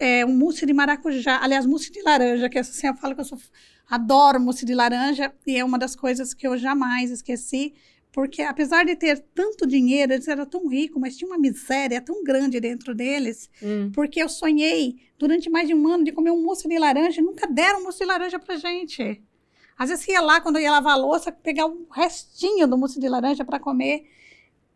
é, 0.00 0.24
um 0.26 0.34
mousse 0.36 0.64
de 0.66 0.72
maracujá, 0.72 1.38
aliás, 1.42 1.64
mousse 1.66 1.92
de 1.92 2.02
laranja, 2.02 2.48
que 2.48 2.58
assim, 2.58 2.86
eu 2.88 2.94
falo 2.94 3.14
que 3.14 3.20
eu 3.20 3.24
sou, 3.24 3.38
adoro 3.88 4.40
mousse 4.40 4.64
de 4.64 4.74
laranja, 4.74 5.32
e 5.46 5.56
é 5.56 5.64
uma 5.64 5.78
das 5.78 5.94
coisas 5.94 6.32
que 6.34 6.46
eu 6.46 6.56
jamais 6.56 7.10
esqueci, 7.10 7.74
porque 8.12 8.42
apesar 8.42 8.84
de 8.84 8.96
ter 8.96 9.20
tanto 9.34 9.66
dinheiro, 9.66 10.12
eles 10.12 10.26
eram 10.26 10.44
tão 10.46 10.66
ricos, 10.66 11.00
mas 11.00 11.16
tinha 11.16 11.28
uma 11.30 11.38
miséria 11.38 12.00
tão 12.00 12.24
grande 12.24 12.58
dentro 12.58 12.94
deles, 12.94 13.48
Hum. 13.62 13.92
porque 13.94 14.20
eu 14.20 14.28
sonhei 14.28 14.96
durante 15.18 15.48
mais 15.48 15.68
de 15.68 15.74
um 15.74 15.86
ano 15.86 16.02
de 16.02 16.10
comer 16.12 16.30
um 16.32 16.42
mousse 16.42 16.66
de 16.66 16.78
laranja 16.78 17.20
e 17.20 17.24
nunca 17.24 17.46
deram 17.46 17.82
mousse 17.84 17.98
de 18.00 18.06
laranja 18.06 18.38
pra 18.38 18.56
gente. 18.56 19.22
Às 19.78 19.90
vezes 19.90 20.08
ia 20.08 20.20
lá, 20.20 20.40
quando 20.40 20.56
eu 20.56 20.62
ia 20.62 20.70
lavar 20.72 20.94
a 20.94 20.96
louça, 20.96 21.30
pegar 21.30 21.66
um 21.66 21.86
restinho 21.90 22.66
do 22.66 22.76
mousse 22.76 22.98
de 22.98 23.08
laranja 23.08 23.44
para 23.44 23.60
comer. 23.60 24.02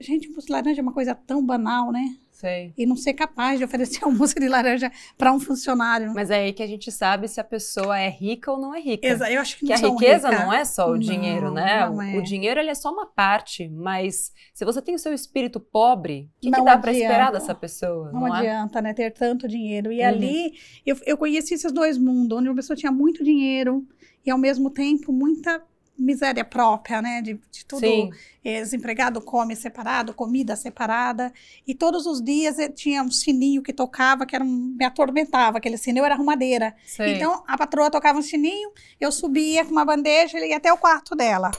Gente, 0.01 0.29
mousse 0.29 0.47
de 0.47 0.53
laranja 0.53 0.81
é 0.81 0.83
uma 0.83 0.93
coisa 0.93 1.15
tão 1.15 1.45
banal, 1.45 1.91
né? 1.93 2.17
Sei. 2.33 2.75
E 2.77 2.85
não 2.85 2.97
ser 2.97 3.15
capaz 3.15 3.59
de 3.59 3.65
oferecer 3.65 4.05
um 4.05 4.11
mousse 4.11 4.35
de 4.35 4.49
laranja 4.49 4.91
para 5.17 5.33
um 5.33 5.39
funcionário. 5.39 6.13
Mas 6.13 6.31
é 6.31 6.43
aí 6.43 6.53
que 6.53 6.63
a 6.65 6.67
gente 6.67 6.91
sabe 6.91 7.29
se 7.29 7.41
a 7.41 7.45
pessoa 7.45 7.97
é 7.99 8.09
rica 8.11 8.51
ou 8.51 8.61
não 8.61 8.75
é 8.75 8.81
rica. 8.81 9.07
Exa- 9.07 9.31
eu 9.31 9.41
acho 9.41 9.57
que, 9.57 9.67
Que 9.67 9.81
não 9.81 9.89
a 9.91 9.93
riqueza 9.93 10.29
rica. 10.31 10.45
não 10.45 10.53
é 10.53 10.65
só 10.65 10.89
o 10.89 10.93
Não, 10.95 10.99
dinheiro, 10.99 11.53
né? 11.53 11.87
não 11.87 11.97
O- 11.97 12.03
é. 12.03 12.17
O 12.17 12.23
dinheiro 12.23 12.59
ele 12.59 12.71
é 12.71 12.75
só 12.75 12.93
uma 12.93 13.07
parte, 13.07 13.69
mas 13.69 14.33
se 14.53 14.65
você 14.65 14.83
tem 14.83 14.97
o 14.97 14.99
seu 14.99 15.15
espírito 15.15 15.61
pobre, 15.61 16.29
o 16.39 16.41
que, 16.41 16.51
que 16.51 16.63
dá 16.65 16.77
para 16.77 16.93
esperar 16.93 17.31
dessa 17.33 17.55
pessoa? 17.55 18.11
Não, 18.13 18.21
Não, 18.23 18.35
é? 18.35 18.39
adianta, 18.41 18.83
né? 18.83 18.93
Ter 18.93 19.13
tanto 19.13 19.47
dinheiro. 19.47 19.93
E 19.93 20.01
Uhum. 20.01 20.07
ali 20.09 20.55
eu, 20.85 20.97
eu 21.07 21.17
conheci 21.17 21.55
esses 21.55 21.71
dois 21.73 21.97
mundos, 21.97 22.37
onde 22.37 22.49
uma 22.49 22.57
pessoa 22.57 22.77
tinha 22.77 22.91
muito 22.93 23.23
dinheiro 23.23 23.87
e 24.27 24.31
ao 24.31 24.37
mesmo 24.39 24.71
tempo 24.71 25.13
muita 25.13 25.63
miséria 25.99 26.45
própria, 26.45 27.01
né? 27.01 27.23
De, 27.23 27.35
de 27.51 27.65
tudo. 27.65 27.81
Sim. 27.81 28.11
eh, 28.45 28.61
desempregado 28.61 29.21
come 29.21 29.55
separado, 29.57 30.13
comida 30.13 30.57
separada. 30.57 31.33
E 31.67 31.75
todos 31.75 32.05
os 32.07 32.23
dias 32.23 32.59
eh, 32.59 32.69
tinha 32.69 33.03
um 33.03 33.11
sininho 33.11 33.63
que 33.63 33.73
tocava, 33.73 34.27
que 34.27 34.35
era 34.35 34.45
um, 34.45 34.75
me 34.79 34.85
atormentava. 34.85 35.59
Aquele 35.59 35.77
sininho 35.79 36.05
era 36.05 36.15
arrumadeira. 36.15 36.75
Sei. 36.85 37.15
Então 37.15 37.43
a 37.47 37.57
patroa 37.57 37.91
tocava 37.91 38.19
um 38.19 38.23
sininho, 38.23 38.71
eu 39.01 39.11
subia 39.13 39.65
com 39.65 39.71
uma 39.73 39.85
bandeja 39.85 40.39
e 40.39 40.51
ia 40.51 40.57
até 40.57 40.73
o 40.73 40.77
quarto 40.77 41.15
dela. 41.15 41.51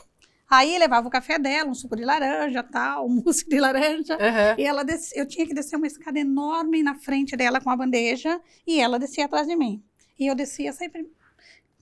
Aí 0.47 0.77
levava 0.77 1.07
o 1.07 1.11
café 1.11 1.39
dela, 1.39 1.71
um 1.71 1.73
suco 1.73 1.95
de 1.95 2.05
laranja, 2.05 2.61
tal, 2.61 3.07
um 3.07 3.09
mousse 3.23 3.49
de 3.49 3.59
laranja. 3.59 4.13
Aham. 4.15 4.55
E 4.59 4.63
ela 4.63 4.83
desce- 4.83 5.17
eu 5.19 5.25
tinha 5.27 5.45
que 5.47 5.55
descer 5.55 5.75
uma 5.75 5.87
escada 5.87 6.19
enorme 6.19 6.83
na 6.83 6.93
frente 6.93 7.35
dela 7.35 7.59
com 7.59 7.69
a 7.71 7.75
bandeja 7.75 8.39
e 8.67 8.79
ela 8.79 8.99
descia 8.99 9.25
atrás 9.25 9.47
de 9.47 9.55
mim. 9.55 9.81
E 10.19 10.27
eu 10.27 10.35
descia 10.35 10.71
sempre 10.71 11.09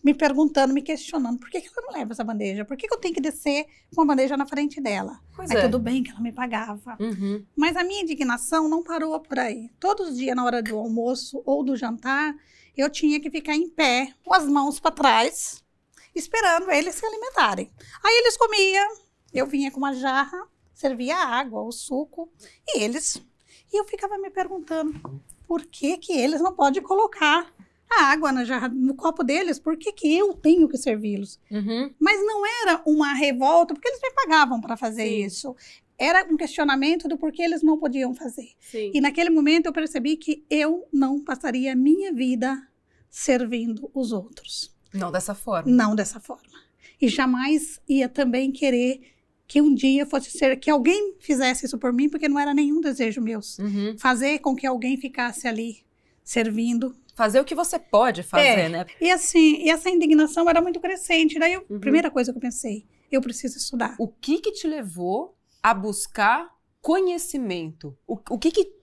me 0.03 0.13
perguntando, 0.13 0.73
me 0.73 0.81
questionando, 0.81 1.39
por 1.39 1.49
que, 1.49 1.61
que 1.61 1.69
ela 1.69 1.87
não 1.87 1.97
leva 1.97 2.11
essa 2.11 2.23
bandeja? 2.23 2.65
Por 2.65 2.75
que, 2.75 2.87
que 2.87 2.93
eu 2.93 2.99
tenho 2.99 3.13
que 3.13 3.21
descer 3.21 3.65
com 3.95 4.01
a 4.01 4.05
bandeja 4.05 4.35
na 4.35 4.45
frente 4.45 4.81
dela? 4.81 5.19
Pois 5.33 5.49
Aí 5.49 5.57
é. 5.57 5.61
tudo 5.61 5.79
bem 5.79 6.03
que 6.03 6.11
ela 6.11 6.19
me 6.19 6.33
pagava. 6.33 6.97
Uhum. 6.99 7.45
Mas 7.55 7.77
a 7.77 7.83
minha 7.85 8.01
indignação 8.01 8.67
não 8.67 8.83
parou 8.83 9.17
por 9.21 9.39
aí. 9.39 9.69
Todos 9.79 10.09
os 10.09 10.17
dias, 10.17 10.35
na 10.35 10.43
hora 10.43 10.61
do 10.61 10.77
almoço 10.77 11.41
ou 11.45 11.63
do 11.63 11.77
jantar, 11.77 12.35
eu 12.75 12.89
tinha 12.89 13.19
que 13.19 13.31
ficar 13.31 13.55
em 13.55 13.69
pé, 13.69 14.13
com 14.25 14.33
as 14.33 14.45
mãos 14.45 14.77
para 14.77 14.91
trás, 14.91 15.63
esperando 16.13 16.69
eles 16.69 16.95
se 16.95 17.05
alimentarem. 17.05 17.71
Aí 18.03 18.13
eles 18.19 18.35
comiam, 18.35 18.95
eu 19.33 19.47
vinha 19.47 19.71
com 19.71 19.77
uma 19.77 19.93
jarra, 19.93 20.47
servia 20.73 21.15
a 21.15 21.27
água, 21.27 21.61
o 21.61 21.71
suco, 21.71 22.29
e 22.67 22.81
eles. 22.81 23.21
E 23.71 23.79
eu 23.79 23.85
ficava 23.85 24.17
me 24.17 24.29
perguntando 24.29 25.21
por 25.47 25.65
que, 25.65 25.97
que 25.97 26.11
eles 26.11 26.41
não 26.41 26.53
podem 26.53 26.83
colocar 26.83 27.53
a 27.99 28.05
água 28.05 28.31
na 28.31 28.43
jarra, 28.43 28.69
no 28.69 28.95
copo 28.95 29.23
deles, 29.23 29.59
por 29.59 29.77
que, 29.77 29.91
que 29.91 30.15
eu 30.15 30.33
tenho 30.33 30.67
que 30.67 30.77
servi-los? 30.77 31.39
Uhum. 31.49 31.93
Mas 31.99 32.19
não 32.25 32.45
era 32.45 32.81
uma 32.85 33.13
revolta, 33.13 33.73
porque 33.73 33.87
eles 33.87 33.99
me 34.01 34.11
pagavam 34.11 34.59
para 34.61 34.77
fazer 34.77 35.07
Sim. 35.07 35.25
isso. 35.25 35.55
Era 35.97 36.25
um 36.31 36.35
questionamento 36.35 37.07
do 37.07 37.17
porquê 37.17 37.43
eles 37.43 37.61
não 37.61 37.77
podiam 37.77 38.13
fazer. 38.13 38.49
Sim. 38.59 38.91
E 38.93 39.01
naquele 39.01 39.29
momento 39.29 39.67
eu 39.67 39.73
percebi 39.73 40.17
que 40.17 40.43
eu 40.49 40.87
não 40.91 41.23
passaria 41.23 41.73
a 41.73 41.75
minha 41.75 42.11
vida 42.11 42.67
servindo 43.09 43.89
os 43.93 44.11
outros. 44.11 44.73
Não 44.93 45.11
dessa 45.11 45.35
forma. 45.35 45.71
Não 45.71 45.95
dessa 45.95 46.19
forma. 46.19 46.63
E 46.99 47.07
jamais 47.07 47.79
ia 47.87 48.07
também 48.07 48.51
querer 48.51 49.01
que 49.47 49.61
um 49.61 49.73
dia 49.73 50.05
fosse 50.05 50.31
ser 50.31 50.55
que 50.57 50.69
alguém 50.69 51.15
fizesse 51.19 51.65
isso 51.65 51.77
por 51.77 51.93
mim, 51.93 52.09
porque 52.09 52.27
não 52.27 52.39
era 52.39 52.53
nenhum 52.53 52.81
desejo 52.81 53.21
meu. 53.21 53.39
Uhum. 53.59 53.95
Fazer 53.97 54.39
com 54.39 54.55
que 54.55 54.65
alguém 54.65 54.97
ficasse 54.97 55.47
ali 55.47 55.83
servindo. 56.23 56.95
Fazer 57.15 57.39
o 57.39 57.45
que 57.45 57.53
você 57.55 57.77
pode 57.77 58.23
fazer, 58.23 58.45
É. 58.59 58.69
né? 58.69 58.85
E 58.99 59.11
assim, 59.11 59.57
e 59.63 59.69
essa 59.69 59.89
indignação 59.89 60.49
era 60.49 60.61
muito 60.61 60.79
crescente. 60.79 61.37
Daí, 61.39 61.55
a 61.55 61.59
Uhum. 61.69 61.79
primeira 61.79 62.09
coisa 62.09 62.31
que 62.31 62.37
eu 62.37 62.41
pensei, 62.41 62.87
eu 63.11 63.21
preciso 63.21 63.57
estudar. 63.57 63.95
O 63.99 64.07
que 64.07 64.39
que 64.39 64.51
te 64.51 64.67
levou 64.67 65.37
a 65.61 65.73
buscar 65.73 66.49
conhecimento? 66.81 67.95
O, 68.07 68.17
o 68.29 68.39
que 68.39 68.51
que 68.51 68.73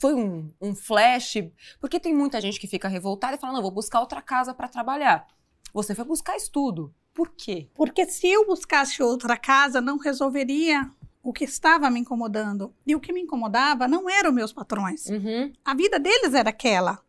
foi 0.00 0.14
um, 0.14 0.50
um 0.60 0.74
flash? 0.74 1.34
Porque 1.80 1.98
tem 2.00 2.14
muita 2.14 2.40
gente 2.40 2.60
que 2.60 2.66
fica 2.66 2.88
revoltada 2.88 3.36
e 3.36 3.38
fala, 3.38 3.54
não, 3.54 3.62
vou 3.62 3.70
buscar 3.70 4.00
outra 4.00 4.20
casa 4.20 4.52
para 4.52 4.68
trabalhar. 4.68 5.26
Você 5.72 5.94
foi 5.94 6.04
buscar 6.04 6.36
estudo. 6.36 6.92
Por 7.14 7.30
quê? 7.36 7.68
Porque 7.74 8.06
se 8.06 8.28
eu 8.28 8.46
buscasse 8.46 9.02
outra 9.02 9.36
casa, 9.36 9.80
não 9.80 9.98
resolveria 9.98 10.90
o 11.22 11.32
que 11.32 11.44
estava 11.44 11.90
me 11.90 12.00
incomodando. 12.00 12.72
E 12.86 12.94
o 12.94 13.00
que 13.00 13.12
me 13.12 13.20
incomodava 13.20 13.88
não 13.88 14.08
eram 14.08 14.30
meus 14.32 14.52
patrões. 14.52 15.06
Uhum. 15.06 15.52
A 15.64 15.74
vida 15.74 15.98
deles 15.98 16.32
era 16.34 16.50
aquela. 16.50 17.00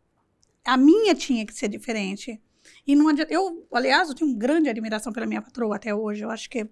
A 0.64 0.76
minha 0.76 1.14
tinha 1.14 1.44
que 1.46 1.54
ser 1.54 1.68
diferente. 1.68 2.40
E 2.86 2.94
não 2.94 3.08
adianta, 3.08 3.32
eu, 3.32 3.66
aliás, 3.72 4.08
eu 4.08 4.14
tenho 4.14 4.30
uma 4.30 4.38
grande 4.38 4.68
admiração 4.68 5.12
pela 5.12 5.26
minha 5.26 5.42
patroa 5.42 5.76
até 5.76 5.94
hoje. 5.94 6.22
Eu 6.22 6.30
acho 6.30 6.48
que 6.48 6.68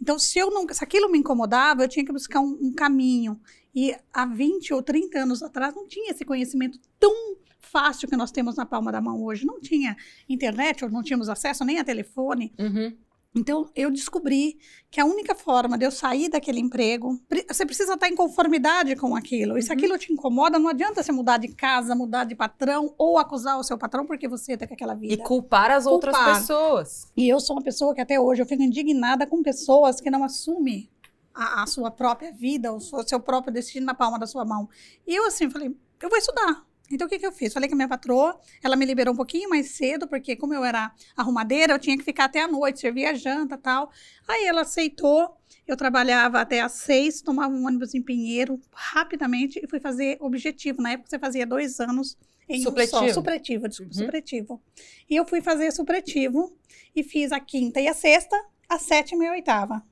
então 0.00 0.18
se 0.18 0.38
eu 0.38 0.50
não, 0.50 0.66
se 0.68 0.82
aquilo 0.82 1.10
me 1.10 1.18
incomodava, 1.18 1.82
eu 1.84 1.88
tinha 1.88 2.04
que 2.04 2.12
buscar 2.12 2.40
um, 2.40 2.58
um 2.60 2.72
caminho. 2.72 3.40
E 3.74 3.94
há 4.12 4.26
20 4.26 4.74
ou 4.74 4.82
30 4.82 5.18
anos 5.20 5.42
atrás 5.42 5.74
não 5.74 5.86
tinha 5.86 6.10
esse 6.10 6.24
conhecimento 6.24 6.78
tão 6.98 7.36
fácil 7.60 8.08
que 8.08 8.16
nós 8.16 8.30
temos 8.30 8.56
na 8.56 8.66
palma 8.66 8.90
da 8.90 9.00
mão 9.00 9.22
hoje. 9.22 9.46
Não 9.46 9.60
tinha 9.60 9.96
internet, 10.28 10.84
ou 10.84 10.90
não 10.90 11.02
tínhamos 11.02 11.28
acesso 11.28 11.64
nem 11.64 11.78
a 11.78 11.84
telefone. 11.84 12.52
Uhum. 12.58 12.96
Então, 13.36 13.70
eu 13.76 13.90
descobri 13.90 14.58
que 14.90 15.00
a 15.00 15.04
única 15.04 15.34
forma 15.34 15.76
de 15.76 15.84
eu 15.84 15.90
sair 15.90 16.30
daquele 16.30 16.58
emprego, 16.60 17.18
pre- 17.28 17.46
você 17.48 17.64
precisa 17.66 17.94
estar 17.94 18.08
em 18.08 18.14
conformidade 18.14 18.96
com 18.96 19.14
aquilo. 19.14 19.58
E 19.58 19.62
se 19.62 19.68
Uhum. 19.68 19.74
aquilo 19.76 19.98
te 19.98 20.12
incomoda, 20.12 20.58
não 20.58 20.68
adianta 20.68 21.02
você 21.02 21.12
mudar 21.12 21.36
de 21.36 21.48
casa, 21.48 21.94
mudar 21.94 22.24
de 22.24 22.34
patrão 22.34 22.94
ou 22.96 23.18
acusar 23.18 23.58
o 23.58 23.62
seu 23.62 23.76
patrão 23.76 24.06
porque 24.06 24.26
você 24.26 24.56
tem 24.56 24.66
aquela 24.70 24.94
vida. 24.94 25.12
E 25.12 25.16
culpar 25.18 25.70
as 25.70 25.84
outras 25.86 26.16
Culpar. 26.16 26.40
pessoas. 26.40 27.12
E 27.16 27.28
eu 27.28 27.38
sou 27.38 27.54
uma 27.56 27.62
pessoa 27.62 27.94
que 27.94 28.00
até 28.00 28.18
hoje 28.18 28.40
eu 28.42 28.46
fico 28.46 28.62
indignada 28.62 29.26
com 29.26 29.42
pessoas 29.42 30.00
que 30.00 30.10
não 30.10 30.24
assumem 30.24 30.88
a, 31.34 31.62
a 31.62 31.66
sua 31.66 31.90
própria 31.90 32.32
vida, 32.32 32.72
o 32.72 32.80
seu, 32.80 33.06
seu 33.06 33.20
próprio 33.20 33.52
destino 33.52 33.84
na 33.86 33.94
palma 33.94 34.18
da 34.18 34.26
sua 34.26 34.44
mão. 34.44 34.68
E 35.06 35.14
eu 35.14 35.26
assim 35.26 35.50
falei, 35.50 35.76
eu 36.00 36.08
vou 36.08 36.18
estudar. 36.18 36.66
Então 36.90 37.06
o 37.06 37.10
que, 37.10 37.18
que 37.18 37.26
eu 37.26 37.32
fiz? 37.32 37.52
Falei 37.52 37.68
com 37.68 37.74
a 37.74 37.76
minha 37.76 37.88
patroa, 37.88 38.38
ela 38.62 38.74
me 38.76 38.84
liberou 38.84 39.12
um 39.12 39.16
pouquinho 39.16 39.50
mais 39.50 39.72
cedo, 39.72 40.08
porque 40.08 40.34
como 40.36 40.54
eu 40.54 40.64
era 40.64 40.90
arrumadeira, 41.16 41.72
eu 41.74 41.78
tinha 41.78 41.96
que 41.96 42.04
ficar 42.04 42.24
até 42.24 42.40
a 42.42 42.48
noite, 42.48 42.80
servia 42.80 43.14
janta 43.14 43.54
e 43.56 43.58
tal. 43.58 43.90
Aí 44.26 44.46
ela 44.46 44.62
aceitou, 44.62 45.36
eu 45.66 45.76
trabalhava 45.76 46.40
até 46.40 46.60
às 46.60 46.72
seis, 46.72 47.20
tomava 47.20 47.52
um 47.52 47.66
ônibus 47.66 47.94
em 47.94 48.02
Pinheiro 48.02 48.58
rapidamente 48.72 49.60
e 49.62 49.66
fui 49.68 49.80
fazer 49.80 50.16
objetivo. 50.20 50.80
Na 50.80 50.92
época 50.92 51.10
você 51.10 51.18
fazia 51.18 51.46
dois 51.46 51.78
anos 51.80 52.16
em 52.48 52.62
Supletivo. 52.62 52.96
um 53.04 53.08
só. 53.08 53.14
Supletivo, 53.14 53.68
desculpa, 53.68 53.92
Uhum. 53.94 54.00
supletivo. 54.04 54.62
E 55.10 55.16
eu 55.16 55.26
fui 55.26 55.42
fazer 55.42 55.70
supletivo 55.70 56.56
e 56.96 57.02
fiz 57.02 57.30
a 57.32 57.38
quinta 57.40 57.80
e 57.80 57.86
a 57.86 57.92
sexta, 57.94 58.34
a 58.68 58.78
sétima 58.78 59.24
e 59.24 59.26
a 59.28 59.32
oitava. 59.32 59.82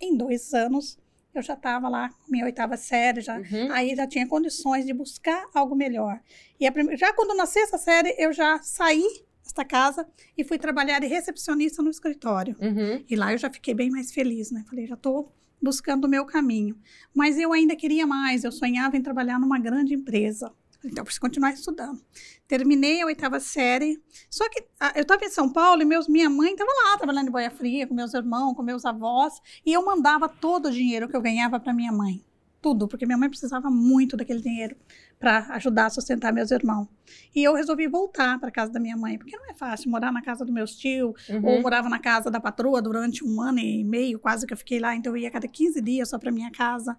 Em 0.00 0.16
dois 0.16 0.54
anos, 0.54 0.98
eu 1.38 1.42
já 1.42 1.54
estava 1.54 1.88
lá 1.88 2.08
com 2.10 2.30
minha 2.30 2.44
oitava 2.44 2.76
série, 2.76 3.20
já, 3.20 3.36
Uhum. 3.38 3.70
aí 3.72 3.94
já 3.94 4.06
tinha 4.06 4.26
condições 4.26 4.84
de 4.86 4.92
buscar 4.92 5.46
algo 5.54 5.74
melhor. 5.74 6.20
E 6.58 6.70
prime- 6.70 6.96
já 6.96 7.12
quando 7.12 7.36
na 7.36 7.46
sexta 7.46 7.78
série, 7.78 8.14
eu 8.18 8.32
já 8.32 8.58
saí 8.62 9.04
desta 9.42 9.64
casa 9.64 10.06
e 10.36 10.42
fui 10.44 10.58
trabalhar 10.58 10.98
de 11.00 11.06
recepcionista 11.06 11.82
no 11.82 11.90
escritório. 11.90 12.56
Uhum. 12.60 13.04
E 13.08 13.14
lá 13.16 13.32
eu 13.32 13.38
já 13.38 13.48
fiquei 13.50 13.74
bem 13.74 13.90
mais 13.90 14.12
feliz, 14.12 14.50
né? 14.50 14.64
Falei, 14.68 14.86
já 14.86 14.94
estou 14.94 15.32
buscando 15.62 16.04
o 16.04 16.08
meu 16.08 16.24
caminho. 16.26 16.76
Mas 17.14 17.38
eu 17.38 17.52
ainda 17.52 17.74
queria 17.76 18.06
mais, 18.06 18.44
eu 18.44 18.52
sonhava 18.52 18.96
em 18.96 19.02
trabalhar 19.02 19.38
numa 19.38 19.58
grande 19.58 19.94
empresa. 19.94 20.52
Então, 20.84 20.98
eu 21.02 21.04
preciso 21.04 21.20
continuar 21.20 21.52
estudando. 21.52 22.00
Terminei 22.46 23.02
a 23.02 23.06
oitava 23.06 23.40
série. 23.40 24.00
Só 24.30 24.48
que 24.48 24.64
ah, 24.78 24.92
eu 24.94 25.02
estava 25.02 25.24
em 25.24 25.30
São 25.30 25.52
Paulo 25.52 25.82
e 25.82 25.84
meus, 25.84 26.06
minha 26.08 26.30
mãe 26.30 26.52
estava 26.52 26.70
lá, 26.84 26.96
trabalhando 26.96 27.28
em 27.28 27.32
Boia 27.32 27.50
Fria, 27.50 27.86
com 27.86 27.94
meus 27.94 28.14
irmãos, 28.14 28.54
com 28.54 28.62
meus 28.62 28.84
avós. 28.84 29.34
E 29.64 29.72
eu 29.72 29.84
mandava 29.84 30.28
todo 30.28 30.66
o 30.66 30.70
dinheiro 30.70 31.08
que 31.08 31.16
eu 31.16 31.20
ganhava 31.20 31.58
para 31.58 31.72
minha 31.72 31.90
mãe. 31.92 32.22
Tudo, 32.62 32.88
porque 32.88 33.06
minha 33.06 33.18
mãe 33.18 33.28
precisava 33.28 33.70
muito 33.70 34.16
daquele 34.16 34.40
dinheiro 34.40 34.76
para 35.20 35.46
ajudar 35.54 35.86
a 35.86 35.90
sustentar 35.90 36.32
meus 36.32 36.50
irmãos. 36.50 36.88
E 37.34 37.42
eu 37.42 37.54
resolvi 37.54 37.86
voltar 37.86 38.38
para 38.40 38.50
casa 38.50 38.72
da 38.72 38.80
minha 38.80 38.96
mãe, 38.96 39.18
porque 39.18 39.36
não 39.36 39.48
é 39.50 39.54
fácil 39.54 39.90
morar 39.90 40.12
na 40.12 40.20
casa 40.20 40.44
dos 40.44 40.52
meus 40.52 40.74
tios, 40.74 41.14
ou 41.28 41.36
Uhum. 41.36 41.62
morava 41.62 41.88
na 41.88 41.98
casa 41.98 42.30
da 42.30 42.40
patroa 42.40 42.82
durante 42.82 43.24
um 43.24 43.40
ano 43.40 43.60
e 43.60 43.84
meio, 43.84 44.18
quase 44.18 44.46
que 44.46 44.52
eu 44.52 44.56
fiquei 44.58 44.78
lá, 44.80 44.94
então 44.96 45.12
eu 45.12 45.16
ia 45.18 45.28
a 45.28 45.30
cada 45.30 45.46
15 45.46 45.80
dias 45.80 46.08
só 46.08 46.18
para 46.18 46.32
minha 46.32 46.50
casa. 46.50 46.98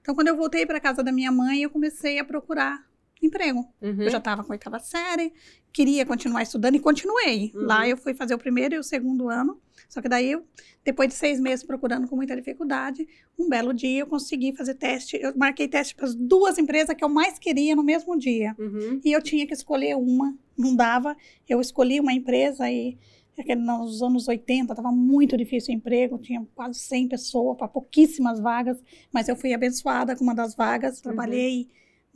Então, 0.00 0.14
quando 0.14 0.28
eu 0.28 0.36
voltei 0.36 0.64
para 0.64 0.78
casa 0.80 1.02
da 1.02 1.10
minha 1.12 1.32
mãe, 1.32 1.62
eu 1.62 1.70
comecei 1.70 2.18
a 2.18 2.24
procurar 2.24 2.87
emprego. 3.26 3.60
Uhum. 3.80 4.02
Eu 4.02 4.10
já 4.10 4.18
estava 4.18 4.42
com 4.44 4.52
a 4.52 4.54
oitava 4.54 4.78
série, 4.78 5.32
queria 5.72 6.04
continuar 6.06 6.42
estudando 6.42 6.74
e 6.76 6.80
continuei. 6.80 7.52
Uhum. 7.54 7.62
Lá 7.66 7.88
eu 7.88 7.96
fui 7.96 8.14
fazer 8.14 8.34
o 8.34 8.38
primeiro 8.38 8.74
e 8.74 8.78
o 8.78 8.82
segundo 8.82 9.28
ano, 9.28 9.60
só 9.88 10.02
que 10.02 10.08
daí, 10.08 10.32
eu, 10.32 10.44
depois 10.84 11.08
de 11.08 11.14
seis 11.14 11.40
meses 11.40 11.64
procurando 11.64 12.06
com 12.08 12.16
muita 12.16 12.34
dificuldade, 12.36 13.06
um 13.38 13.48
belo 13.48 13.72
dia 13.72 14.00
eu 14.00 14.06
consegui 14.06 14.54
fazer 14.56 14.74
teste. 14.74 15.16
Eu 15.20 15.34
marquei 15.36 15.66
teste 15.68 15.94
para 15.94 16.06
as 16.06 16.14
duas 16.14 16.58
empresas 16.58 16.94
que 16.94 17.04
eu 17.04 17.08
mais 17.08 17.38
queria 17.38 17.74
no 17.76 17.82
mesmo 17.82 18.16
dia. 18.18 18.54
Uhum. 18.58 19.00
E 19.04 19.12
eu 19.12 19.22
tinha 19.22 19.46
que 19.46 19.54
escolher 19.54 19.96
uma, 19.96 20.36
não 20.56 20.74
dava. 20.74 21.16
Eu 21.48 21.60
escolhi 21.60 22.00
uma 22.00 22.12
empresa 22.12 22.70
e 22.70 22.98
aquele- 23.38 23.60
nos 23.60 24.02
anos 24.02 24.26
80 24.26 24.72
estava 24.72 24.90
muito 24.90 25.36
difícil 25.36 25.72
o 25.72 25.76
emprego, 25.76 26.18
tinha 26.18 26.44
quase 26.56 26.80
100 26.80 27.06
pessoas 27.08 27.56
para 27.56 27.68
pouquíssimas 27.68 28.40
vagas, 28.40 28.82
mas 29.12 29.28
eu 29.28 29.36
fui 29.36 29.54
abençoada 29.54 30.16
com 30.16 30.24
uma 30.24 30.34
das 30.34 30.56
vagas, 30.56 31.00
trabalhei 31.00 31.68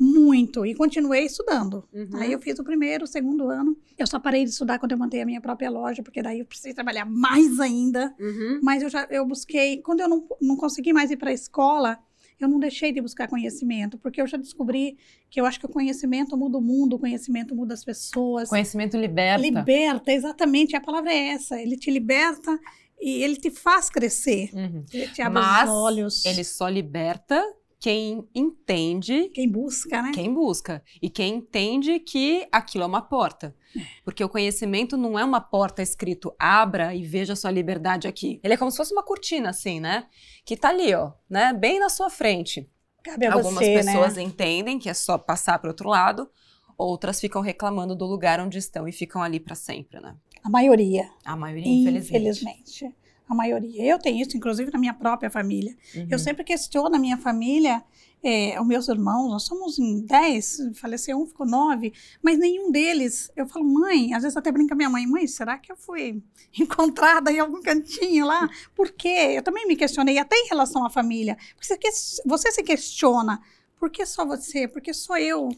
muito 0.02 0.66
e 0.66 0.74
continuei 0.74 1.24
estudando. 1.24 1.88
Uhum. 1.92 2.08
Aí 2.14 2.32
eu 2.32 2.40
fiz 2.40 2.58
o 2.58 2.64
primeiro, 2.64 3.04
o 3.04 3.06
segundo 3.06 3.48
ano. 3.48 3.76
Eu 3.96 4.06
só 4.06 4.18
parei 4.18 4.44
de 4.44 4.50
estudar 4.50 4.80
quando 4.80 4.92
eu 4.92 4.98
montei 4.98 5.22
a 5.22 5.26
minha 5.26 5.40
própria 5.40 5.70
loja, 5.70 6.02
porque 6.02 6.20
daí 6.20 6.40
eu 6.40 6.44
precisei 6.44 6.74
trabalhar 6.74 7.04
mais 7.04 7.60
ainda. 7.60 8.12
Uhum. 8.18 8.60
Mas 8.62 8.82
eu 8.82 8.90
já 8.90 9.06
eu 9.10 9.24
busquei, 9.24 9.76
quando 9.78 10.00
eu 10.00 10.08
não, 10.08 10.26
não 10.40 10.56
consegui 10.56 10.92
mais 10.92 11.12
ir 11.12 11.16
para 11.16 11.30
a 11.30 11.32
escola, 11.32 11.98
eu 12.40 12.48
não 12.48 12.58
deixei 12.58 12.90
de 12.90 13.00
buscar 13.00 13.28
conhecimento, 13.28 13.96
porque 13.96 14.20
eu 14.20 14.26
já 14.26 14.36
descobri 14.36 14.98
que 15.30 15.40
eu 15.40 15.46
acho 15.46 15.60
que 15.60 15.66
o 15.66 15.68
conhecimento 15.68 16.36
muda 16.36 16.58
o 16.58 16.60
mundo, 16.60 16.96
o 16.96 16.98
conhecimento 16.98 17.54
muda 17.54 17.72
as 17.72 17.84
pessoas. 17.84 18.48
Conhecimento 18.48 18.96
liberta. 18.96 19.40
Liberta, 19.40 20.10
exatamente, 20.10 20.74
a 20.74 20.80
palavra 20.80 21.12
é 21.12 21.28
essa. 21.28 21.60
Ele 21.60 21.76
te 21.76 21.92
liberta 21.92 22.58
e 23.00 23.22
ele 23.22 23.36
te 23.36 23.50
faz 23.50 23.88
crescer. 23.88 24.50
Uhum. 24.52 24.84
Ele 24.92 25.08
te 25.08 25.22
abre 25.22 25.40
Mas 25.40 25.68
os 25.68 25.76
olhos. 25.76 26.24
Ele 26.26 26.42
só 26.42 26.68
liberta 26.68 27.40
quem 27.82 28.28
entende 28.32 29.28
Quem 29.30 29.50
busca, 29.50 30.00
né? 30.00 30.12
quem 30.14 30.32
busca 30.32 30.80
e 31.02 31.10
quem 31.10 31.34
entende 31.34 31.98
que 31.98 32.46
aquilo 32.52 32.84
é 32.84 32.86
uma 32.86 33.02
porta. 33.02 33.56
Porque 34.04 34.22
o 34.22 34.28
conhecimento 34.28 34.96
não 34.96 35.18
é 35.18 35.24
uma 35.24 35.40
porta 35.40 35.82
escrito 35.82 36.32
abra 36.38 36.94
e 36.94 37.04
veja 37.04 37.34
sua 37.34 37.50
liberdade 37.50 38.06
aqui. 38.06 38.38
Ele 38.44 38.54
é 38.54 38.56
como 38.56 38.70
se 38.70 38.76
fosse 38.76 38.92
uma 38.92 39.02
cortina 39.02 39.50
assim, 39.50 39.80
né? 39.80 40.06
Que 40.44 40.56
tá 40.56 40.68
ali, 40.68 40.94
ó, 40.94 41.10
né, 41.28 41.52
bem 41.52 41.80
na 41.80 41.88
sua 41.88 42.08
frente. 42.08 42.70
Cabe 43.02 43.26
a 43.26 43.32
Algumas 43.32 43.54
você, 43.54 43.74
pessoas 43.74 44.14
né? 44.14 44.22
entendem 44.22 44.78
que 44.78 44.88
é 44.88 44.94
só 44.94 45.18
passar 45.18 45.58
para 45.58 45.68
outro 45.70 45.88
lado, 45.88 46.30
outras 46.78 47.18
ficam 47.18 47.42
reclamando 47.42 47.96
do 47.96 48.06
lugar 48.06 48.38
onde 48.38 48.58
estão 48.58 48.86
e 48.86 48.92
ficam 48.92 49.20
ali 49.20 49.40
para 49.40 49.56
sempre, 49.56 49.98
né? 49.98 50.14
A 50.44 50.48
maioria, 50.48 51.10
A 51.24 51.34
maioria, 51.34 51.66
infelizmente. 51.66 52.44
infelizmente. 52.44 52.94
A 53.32 53.34
maioria. 53.34 53.84
Eu 53.84 53.98
tenho 53.98 54.20
isso, 54.20 54.36
inclusive, 54.36 54.70
na 54.70 54.78
minha 54.78 54.92
própria 54.92 55.30
família. 55.30 55.74
Uhum. 55.94 56.06
Eu 56.10 56.18
sempre 56.18 56.44
questiono 56.44 56.94
a 56.94 56.98
minha 56.98 57.16
família, 57.16 57.82
eh, 58.22 58.60
os 58.60 58.66
meus 58.66 58.88
irmãos, 58.88 59.30
nós 59.30 59.44
somos 59.44 59.78
em 59.78 60.04
dez, 60.04 60.58
faleceu 60.74 61.18
um, 61.18 61.26
ficou 61.26 61.46
nove, 61.46 61.92
mas 62.22 62.38
nenhum 62.38 62.70
deles, 62.70 63.32
eu 63.34 63.46
falo, 63.46 63.64
mãe, 63.64 64.12
às 64.14 64.22
vezes 64.22 64.36
até 64.36 64.52
brinca 64.52 64.74
minha 64.74 64.90
mãe, 64.90 65.06
mãe, 65.06 65.26
será 65.26 65.56
que 65.58 65.72
eu 65.72 65.76
fui 65.76 66.22
encontrada 66.60 67.32
em 67.32 67.40
algum 67.40 67.62
cantinho 67.62 68.26
lá? 68.26 68.48
Por 68.74 68.92
quê? 68.92 69.34
Eu 69.36 69.42
também 69.42 69.66
me 69.66 69.74
questionei, 69.74 70.18
até 70.18 70.36
em 70.36 70.48
relação 70.48 70.84
à 70.84 70.90
família. 70.90 71.36
Porque 71.56 71.66
você, 71.66 72.22
você 72.24 72.52
se 72.52 72.62
questiona, 72.62 73.40
por 73.78 73.90
que 73.90 74.04
só 74.04 74.26
você? 74.26 74.68
Por 74.68 74.82
que 74.82 74.92
só 74.92 75.18
eu 75.18 75.48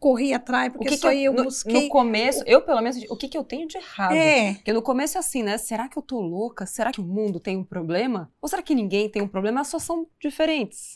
corri 0.00 0.32
atrás? 0.32 0.72
Por 0.72 0.80
O 0.80 0.84
que, 0.84 0.96
só 0.96 1.10
que 1.10 1.22
eu, 1.22 1.32
no, 1.34 1.44
busquei? 1.44 1.72
no 1.84 1.88
começo, 1.88 2.42
eu 2.46 2.62
pelo 2.62 2.80
menos, 2.80 2.96
o 3.08 3.16
que, 3.16 3.28
que 3.28 3.36
eu 3.36 3.44
tenho 3.44 3.68
de 3.68 3.76
errado? 3.76 4.14
É, 4.14 4.54
Porque 4.54 4.72
no 4.72 4.82
começo 4.82 5.18
é 5.18 5.20
assim, 5.20 5.42
né? 5.42 5.58
Será 5.58 5.88
que 5.88 5.98
eu 5.98 6.02
tô 6.02 6.18
louca? 6.20 6.64
Será 6.64 6.90
que 6.90 7.00
o 7.00 7.04
mundo 7.04 7.38
tem 7.38 7.56
um 7.56 7.64
problema? 7.64 8.32
Ou 8.40 8.48
será 8.48 8.62
que 8.62 8.74
ninguém 8.74 9.08
tem 9.08 9.20
um 9.22 9.28
problema? 9.28 9.58
Elas 9.58 9.68
só 9.68 9.78
são 9.78 10.06
diferentes. 10.18 10.94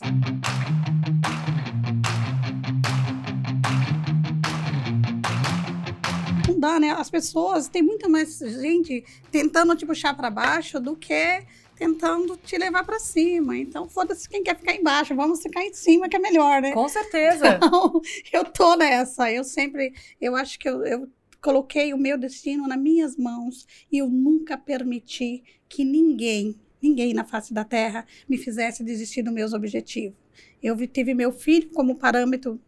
não 6.47 6.59
dá, 6.59 6.79
né? 6.79 6.91
As 6.91 7.09
pessoas, 7.09 7.67
tem 7.67 7.81
muita 7.81 8.07
mais 8.09 8.39
gente 8.39 9.03
tentando 9.31 9.75
te 9.75 9.85
puxar 9.85 10.15
para 10.15 10.29
baixo 10.29 10.79
do 10.79 10.95
que 10.95 11.43
tentando 11.75 12.37
te 12.37 12.57
levar 12.57 12.83
para 12.83 12.99
cima. 12.99 13.57
Então, 13.57 13.87
foda-se 13.89 14.27
quem 14.29 14.43
quer 14.43 14.57
ficar 14.57 14.73
embaixo, 14.75 15.15
vamos 15.15 15.41
ficar 15.41 15.63
em 15.63 15.73
cima 15.73 16.07
que 16.07 16.15
é 16.15 16.19
melhor, 16.19 16.61
né? 16.61 16.71
Com 16.71 16.87
certeza. 16.87 17.55
Então, 17.57 18.01
eu 18.31 18.45
tô 18.45 18.75
nessa. 18.75 19.31
Eu 19.31 19.43
sempre, 19.43 19.93
eu 20.19 20.35
acho 20.35 20.57
que 20.57 20.67
eu, 20.69 20.83
eu 20.85 21.09
coloquei 21.41 21.93
o 21.93 21.97
meu 21.97 22.17
destino 22.17 22.67
nas 22.67 22.79
minhas 22.79 23.15
mãos 23.17 23.67
e 23.91 23.97
eu 23.99 24.09
nunca 24.09 24.57
permiti 24.57 25.43
que 25.69 25.83
ninguém, 25.83 26.55
ninguém 26.81 27.13
na 27.13 27.23
face 27.23 27.53
da 27.53 27.63
terra 27.63 28.05
me 28.27 28.37
fizesse 28.37 28.83
desistir 28.83 29.21
dos 29.21 29.33
meus 29.33 29.53
objetivos. 29.53 30.17
Eu 30.63 30.75
tive 30.87 31.13
meu 31.13 31.31
filho 31.31 31.69
como 31.71 31.95
parâmetro 31.95 32.59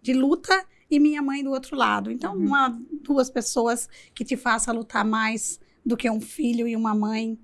de 0.00 0.14
luta 0.14 0.64
e 0.90 0.98
minha 0.98 1.20
mãe 1.22 1.42
do 1.42 1.50
outro 1.50 1.76
lado. 1.76 2.10
Então, 2.10 2.34
Uhum. 2.34 2.46
uma, 2.46 2.80
duas 3.02 3.28
pessoas 3.28 3.88
que 4.14 4.24
te 4.24 4.36
façam 4.36 4.74
lutar 4.74 5.04
mais 5.04 5.60
do 5.84 5.96
que 5.96 6.08
um 6.08 6.20
filho 6.20 6.66
e 6.68 6.76
uma 6.76 6.94
mãe 6.94 7.38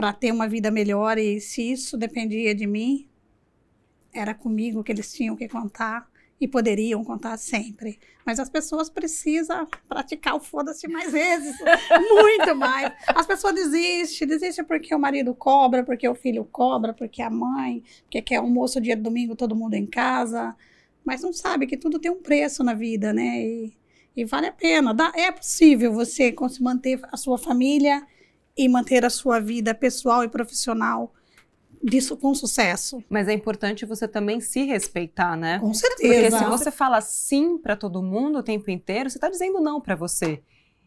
para 0.00 0.14
ter 0.14 0.32
uma 0.32 0.48
vida 0.48 0.70
melhor 0.70 1.18
e 1.18 1.42
se 1.42 1.72
isso 1.72 1.94
dependia 1.94 2.54
de 2.54 2.66
mim, 2.66 3.06
era 4.14 4.32
comigo 4.32 4.82
que 4.82 4.90
eles 4.90 5.12
tinham 5.12 5.36
que 5.36 5.46
contar 5.46 6.08
e 6.40 6.48
poderiam 6.48 7.04
contar 7.04 7.36
sempre. 7.36 7.98
Mas 8.24 8.40
as 8.40 8.48
pessoas 8.48 8.88
precisam 8.88 9.68
praticar 9.86 10.36
o 10.36 10.40
foda-se 10.40 10.88
mais 10.88 11.12
vezes, 11.12 11.54
muito 12.14 12.56
mais. 12.56 12.94
As 13.08 13.26
pessoas 13.26 13.54
desistem, 13.54 14.26
desistem 14.26 14.64
porque 14.64 14.94
o 14.94 14.98
marido 14.98 15.34
cobra, 15.34 15.84
porque 15.84 16.08
o 16.08 16.14
filho 16.14 16.48
cobra, 16.50 16.94
porque 16.94 17.20
a 17.20 17.28
mãe, 17.28 17.84
porque 18.04 18.22
quer 18.22 18.36
almoço 18.36 18.80
dia 18.80 18.96
de 18.96 19.02
domingo 19.02 19.36
todo 19.36 19.54
mundo 19.54 19.74
em 19.74 19.84
casa, 19.84 20.56
mas 21.04 21.20
não 21.20 21.34
sabe 21.34 21.66
que 21.66 21.76
tudo 21.76 21.98
tem 21.98 22.10
um 22.10 22.22
preço 22.22 22.64
na 22.64 22.72
vida, 22.72 23.12
né? 23.12 23.44
E, 23.44 23.76
e 24.16 24.24
vale 24.24 24.46
a 24.46 24.52
pena. 24.52 24.94
Dá, 24.94 25.12
é 25.14 25.30
possível 25.30 25.92
você 25.92 26.34
manter 26.58 26.98
a 27.12 27.18
sua 27.18 27.36
família 27.36 28.02
e 28.56 28.68
manter 28.68 29.04
a 29.04 29.10
sua 29.10 29.40
vida 29.40 29.74
pessoal 29.74 30.24
e 30.24 30.28
profissional 30.28 31.12
disso 31.82 32.16
com 32.16 32.34
sucesso. 32.34 33.02
Mas 33.08 33.28
é 33.28 33.32
importante 33.32 33.86
você 33.86 34.06
também 34.06 34.40
se 34.40 34.64
respeitar, 34.64 35.36
né? 35.36 35.58
Com 35.58 35.72
certeza. 35.72 36.36
Porque 36.36 36.44
se 36.44 36.50
você 36.50 36.70
fala 36.70 37.00
sim 37.00 37.56
para 37.56 37.76
todo 37.76 38.02
mundo 38.02 38.38
o 38.38 38.42
tempo 38.42 38.70
inteiro, 38.70 39.08
você 39.08 39.16
está 39.16 39.30
dizendo 39.30 39.60
não 39.60 39.80
para 39.80 39.94
você. 39.94 40.42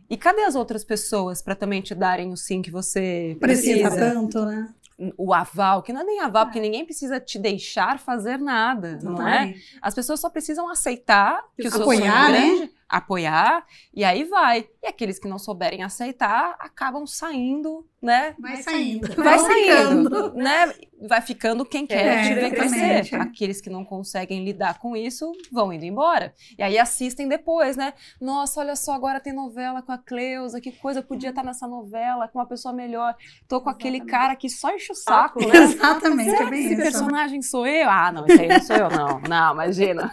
E 0.09 0.17
cadê 0.17 0.43
as 0.43 0.55
outras 0.55 0.83
pessoas 0.83 1.41
para 1.41 1.55
também 1.55 1.81
te 1.81 1.95
darem 1.95 2.31
o 2.31 2.37
sim 2.37 2.61
que 2.61 2.69
você 2.69 3.35
precisa? 3.39 3.89
Precisa 3.89 4.13
tanto, 4.13 4.45
né? 4.45 4.73
o 5.17 5.33
aval, 5.33 5.81
que 5.81 5.91
não 5.91 6.01
é 6.01 6.03
nem 6.03 6.19
aval, 6.19 6.45
porque 6.45 6.59
ninguém 6.59 6.85
precisa 6.85 7.19
te 7.19 7.39
deixar 7.39 7.99
fazer 7.99 8.37
nada, 8.37 8.99
não 9.01 9.27
é? 9.27 9.55
As 9.81 9.93
pessoas 9.93 10.19
só 10.19 10.29
precisam 10.29 10.69
aceitar 10.69 11.43
que 11.59 11.67
o 11.67 11.71
seu 11.71 11.81
apoiar, 11.81 12.27
sonho 12.27 12.35
é 12.35 12.59
né? 12.59 12.69
Apoiar, 12.97 13.65
e 13.93 14.03
aí 14.03 14.23
vai. 14.23 14.69
E 14.81 14.87
aqueles 14.87 15.19
que 15.19 15.27
não 15.27 15.39
souberem 15.39 15.83
aceitar, 15.83 16.55
acabam 16.59 17.05
saindo, 17.05 17.87
né? 18.03 18.35
Vai 18.37 18.57
saindo. 18.61 19.07
Vai 19.15 19.23
Vai 19.23 19.39
saindo, 19.39 20.03
ficando. 20.09 20.33
né? 20.35 20.73
Vai 21.07 21.21
ficando 21.21 21.65
quem 21.65 21.85
quer 21.87 22.05
É, 22.05 22.21
te 22.23 22.33
ver 22.33 22.45
exatamente. 22.53 23.09
crescer. 23.09 23.15
Aqueles 23.15 23.61
que 23.61 23.69
não 23.69 23.83
conseguem 23.83 24.43
lidar 24.43 24.79
com 24.79 24.95
isso, 24.95 25.31
vão 25.51 25.71
indo 25.73 25.83
embora. 25.85 26.33
E 26.57 26.61
aí 26.63 26.77
assistem 26.77 27.27
depois, 27.27 27.75
né? 27.75 27.93
Nossa, 28.21 28.59
olha 28.59 28.75
só, 28.75 28.93
agora 28.93 29.19
tem 29.19 29.33
novela 29.33 29.81
com 29.81 29.91
a 29.91 29.97
Cleusa, 29.97 30.61
que 30.61 30.71
coisa, 30.71 30.99
eu 30.99 31.03
podia 31.03 31.29
estar 31.29 31.43
nessa 31.43 31.67
novela 31.67 32.27
com 32.27 32.39
uma 32.39 32.45
pessoa 32.45 32.73
melhor. 32.73 33.15
Tô 33.47 33.59
com 33.61 33.69
aquele 33.69 33.97
Exatamente. 33.97 34.11
cara 34.11 34.35
que 34.35 34.49
só 34.49 34.73
enche 34.75 34.91
o 34.91 34.95
saco, 34.95 35.39
né? 35.39 35.53
Exatamente, 35.63 36.29
Será 36.29 36.41
é 36.41 36.45
que 36.45 36.51
bem 36.51 36.59
esse 36.65 36.73
isso. 36.73 36.81
personagem 36.83 37.41
sou 37.41 37.65
eu? 37.65 37.89
Ah, 37.89 38.11
não, 38.11 38.25
esse 38.27 38.39
aí 38.41 38.47
não 38.49 38.61
sou 38.61 38.75
eu, 38.75 38.89
não. 38.89 39.19
Não, 39.21 39.53
imagina. 39.53 40.11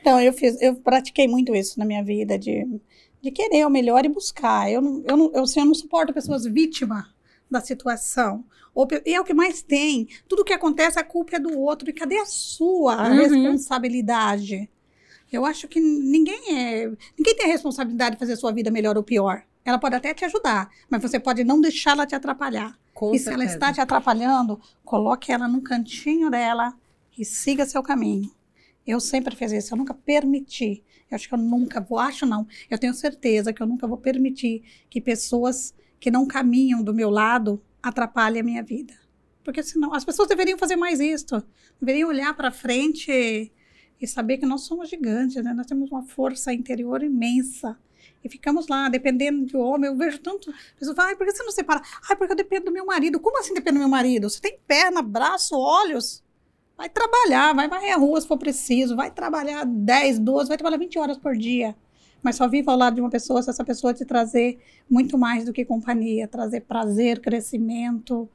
Então, 0.00 0.20
eu 0.20 0.32
fiz, 0.32 0.60
eu 0.60 0.74
pratiquei 0.76 1.26
muito 1.28 1.54
isso 1.54 1.78
na 1.78 1.84
minha 1.84 2.02
vida, 2.04 2.38
de, 2.38 2.66
de 3.22 3.30
querer 3.30 3.64
o 3.64 3.70
melhor 3.70 4.04
e 4.04 4.08
buscar. 4.08 4.70
Eu 4.70 4.82
não, 4.82 5.02
eu 5.06 5.16
não, 5.16 5.30
eu, 5.32 5.42
assim, 5.44 5.60
eu 5.60 5.66
não 5.66 5.74
suporto 5.74 6.12
pessoas 6.12 6.44
vítimas 6.44 7.04
da 7.48 7.60
situação. 7.60 8.44
Ou, 8.74 8.88
e 9.06 9.14
é 9.14 9.20
o 9.20 9.24
que 9.24 9.32
mais 9.32 9.62
tem. 9.62 10.08
Tudo 10.28 10.44
que 10.44 10.52
acontece, 10.52 10.98
a 10.98 11.04
culpa 11.04 11.36
é 11.36 11.38
do 11.38 11.56
outro. 11.58 11.88
E 11.88 11.92
cadê 11.92 12.18
a 12.18 12.26
sua 12.26 12.96
Uhum. 13.08 13.14
responsabilidade? 13.14 14.68
Eu 15.30 15.44
acho 15.46 15.68
que 15.68 15.80
ninguém 15.80 16.58
é. 16.58 16.86
Ninguém 17.16 17.36
tem 17.36 17.46
a 17.46 17.52
responsabilidade 17.52 18.16
de 18.16 18.18
fazer 18.18 18.32
a 18.32 18.36
sua 18.36 18.52
vida 18.52 18.70
melhor 18.70 18.96
ou 18.96 19.02
pior. 19.02 19.44
Ela 19.64 19.78
pode 19.78 19.94
até 19.94 20.12
te 20.12 20.24
ajudar, 20.24 20.68
mas 20.90 21.00
você 21.00 21.20
pode 21.20 21.44
não 21.44 21.60
deixar 21.60 21.92
ela 21.92 22.04
te 22.04 22.14
atrapalhar. 22.16 22.76
Com 22.92 23.14
e 23.14 23.18
se 23.18 23.32
ela 23.32 23.44
está 23.44 23.72
te 23.72 23.80
atrapalhando, 23.80 24.60
coloque 24.84 25.30
ela 25.30 25.46
no 25.46 25.62
cantinho 25.62 26.28
dela 26.28 26.74
e 27.16 27.24
siga 27.24 27.64
seu 27.64 27.82
caminho. 27.82 28.30
Eu 28.84 28.98
sempre 28.98 29.36
fiz 29.36 29.52
isso, 29.52 29.72
eu 29.72 29.78
nunca 29.78 29.94
permiti. 29.94 30.82
Eu 31.12 31.16
acho 31.16 31.28
que 31.28 31.34
eu 31.34 31.38
nunca 31.38 31.80
vou, 31.80 31.98
acho 31.98 32.24
não, 32.24 32.46
eu 32.70 32.78
tenho 32.78 32.94
certeza 32.94 33.52
que 33.52 33.62
eu 33.62 33.66
nunca 33.66 33.86
vou 33.86 33.98
permitir 33.98 34.62
que 34.88 35.00
pessoas 35.00 35.74
que 36.00 36.10
não 36.10 36.26
caminham 36.26 36.82
do 36.82 36.92
meu 36.92 37.10
lado 37.10 37.62
atrapalhem 37.82 38.40
a 38.40 38.44
minha 38.44 38.62
vida. 38.62 38.94
Porque 39.44 39.62
senão, 39.62 39.92
as 39.92 40.04
pessoas 40.04 40.28
deveriam 40.28 40.56
fazer 40.56 40.76
mais 40.76 41.00
isso. 41.00 41.42
Deveriam 41.80 42.08
olhar 42.08 42.34
para 42.34 42.50
frente 42.50 43.52
e, 44.00 44.06
saber 44.06 44.38
que 44.38 44.46
nós 44.46 44.62
somos 44.62 44.88
gigantes, 44.88 45.42
né? 45.42 45.52
Nós 45.52 45.66
temos 45.66 45.90
uma 45.90 46.02
força 46.02 46.52
interior 46.52 47.02
imensa. 47.02 47.78
E 48.24 48.28
ficamos 48.28 48.68
lá, 48.68 48.88
dependendo 48.88 49.44
de 49.44 49.56
homem. 49.56 49.90
Eu 49.90 49.96
vejo 49.96 50.18
tanto. 50.18 50.52
Pessoas 50.78 50.96
falam, 50.96 51.16
por 51.16 51.26
que 51.26 51.32
você 51.32 51.42
não 51.42 51.52
separa? 51.52 51.82
Ai, 52.08 52.16
porque 52.16 52.32
eu 52.32 52.36
dependo 52.36 52.66
do 52.66 52.72
meu 52.72 52.86
marido. 52.86 53.20
Como 53.20 53.38
assim 53.38 53.54
depende 53.54 53.76
do 53.76 53.80
meu 53.80 53.88
marido? 53.88 54.30
Você 54.30 54.40
tem 54.40 54.58
perna, 54.66 55.02
braço, 55.02 55.56
olhos. 55.56 56.22
Vai 56.76 56.88
trabalhar, 56.88 57.54
vai 57.54 57.68
varrer 57.68 57.94
a 57.94 57.98
rua 57.98 58.20
se 58.20 58.26
for 58.26 58.38
preciso. 58.38 58.96
Vai 58.96 59.10
trabalhar 59.10 59.64
10, 59.64 60.18
12, 60.18 60.48
vai 60.48 60.56
trabalhar 60.56 60.78
20 60.78 60.98
horas 60.98 61.18
por 61.18 61.36
dia. 61.36 61.76
Mas 62.22 62.36
só 62.36 62.48
viva 62.48 62.70
ao 62.72 62.78
lado 62.78 62.94
de 62.94 63.00
uma 63.00 63.10
pessoa 63.10 63.42
se 63.42 63.50
essa 63.50 63.64
pessoa 63.64 63.92
te 63.92 64.04
trazer 64.04 64.60
muito 64.88 65.18
mais 65.18 65.44
do 65.44 65.52
que 65.52 65.64
companhia. 65.64 66.26
Trazer 66.28 66.60
prazer, 66.62 67.20
crescimento, 67.20 68.28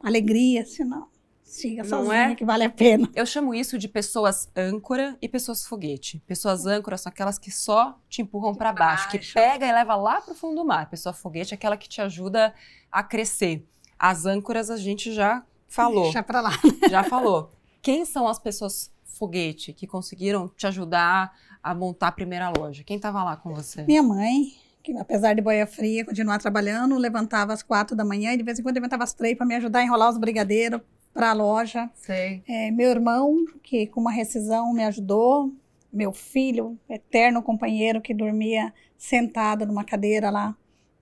alegria. 0.00 0.64
Senão, 0.66 1.06
siga 1.42 1.82
Não 1.82 1.88
sozinha 2.04 2.30
é? 2.30 2.34
que 2.34 2.44
vale 2.44 2.64
a 2.64 2.70
pena. 2.70 3.08
Eu 3.14 3.24
chamo 3.26 3.54
isso 3.54 3.78
de 3.78 3.88
pessoas 3.88 4.48
âncora 4.56 5.16
e 5.22 5.28
pessoas 5.28 5.64
foguete. 5.64 6.22
Pessoas 6.26 6.66
âncora 6.66 6.96
são 6.98 7.10
aquelas 7.10 7.38
que 7.38 7.50
só 7.50 7.98
te 8.08 8.22
empurram 8.22 8.54
para 8.54 8.72
baixo, 8.72 9.08
que 9.08 9.18
baixo. 9.18 9.34
pega 9.34 9.66
e 9.66 9.72
leva 9.72 9.94
lá 9.96 10.20
pro 10.20 10.34
fundo 10.34 10.56
do 10.56 10.64
mar. 10.64 10.88
Pessoa 10.90 11.12
foguete 11.12 11.54
é 11.54 11.56
aquela 11.56 11.76
que 11.76 11.88
te 11.88 12.00
ajuda 12.00 12.52
a 12.90 13.02
crescer. 13.02 13.64
As 13.98 14.26
âncoras 14.26 14.68
a 14.70 14.76
gente 14.76 15.12
já 15.12 15.44
falou, 15.68 16.04
Deixa 16.04 16.22
pra 16.22 16.40
lá. 16.40 16.50
já 16.90 17.04
falou. 17.04 17.50
Quem 17.82 18.04
são 18.04 18.28
as 18.28 18.38
pessoas 18.38 18.92
foguete 19.04 19.72
que 19.72 19.88
conseguiram 19.88 20.48
te 20.56 20.68
ajudar 20.68 21.36
a 21.60 21.74
montar 21.74 22.08
a 22.08 22.12
primeira 22.12 22.48
loja? 22.56 22.84
Quem 22.84 22.96
tava 22.96 23.24
lá 23.24 23.36
com 23.36 23.52
você? 23.52 23.82
Minha 23.82 24.04
mãe, 24.04 24.54
que 24.84 24.96
apesar 24.96 25.34
de 25.34 25.42
boia 25.42 25.66
fria, 25.66 26.04
continuar 26.04 26.38
trabalhando, 26.38 26.96
levantava 26.96 27.52
às 27.52 27.60
quatro 27.60 27.96
da 27.96 28.04
manhã 28.04 28.32
e 28.32 28.36
de 28.36 28.44
vez 28.44 28.60
em 28.60 28.62
quando 28.62 28.76
levantava 28.76 29.02
às 29.02 29.12
três 29.12 29.36
para 29.36 29.44
me 29.44 29.56
ajudar 29.56 29.80
a 29.80 29.84
enrolar 29.84 30.10
os 30.10 30.16
brigadeiros 30.16 30.80
para 31.12 31.30
a 31.30 31.32
loja. 31.32 31.90
Sei. 31.94 32.44
É, 32.48 32.70
meu 32.70 32.88
irmão, 32.88 33.44
que 33.64 33.88
com 33.88 34.00
uma 34.00 34.12
rescisão 34.12 34.72
me 34.72 34.84
ajudou. 34.84 35.52
Meu 35.92 36.12
filho, 36.12 36.78
eterno 36.88 37.42
companheiro 37.42 38.00
que 38.00 38.14
dormia 38.14 38.72
sentado 38.96 39.66
numa 39.66 39.84
cadeira 39.84 40.30
lá, 40.30 40.56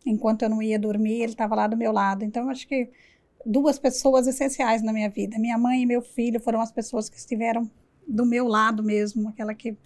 enquanto 0.05 0.43
eu 0.43 0.49
não 0.49 0.61
ia 0.61 0.79
dormir, 0.79 1.23
ele 1.23 1.33
estava 1.33 1.55
lá 1.55 1.69
do 1.69 1.77
meu 1.77 1.93
lado. 1.93 2.25
Então, 2.25 2.45
eu 2.45 2.49
acho 2.49 2.67
que 2.67 2.91
duas 3.45 3.79
pessoas 3.79 4.27
essenciais 4.27 4.83
na 4.83 4.93
minha 4.93 5.09
vida. 5.09 5.39
Minha 5.39 5.57
mãe 5.59 5.83
e 5.83 5.87
meu 5.87 6.03
filho 6.03 6.41
foram 6.41 6.61
as 6.61 6.71
pessoas 6.73 7.09
que 7.09 7.17
estiveram 7.17 7.71
do 8.07 8.27
meu 8.27 8.47
lado 8.49 8.83
mesmo, 8.83 9.29
aquela 9.29 9.55
que, 9.55 9.77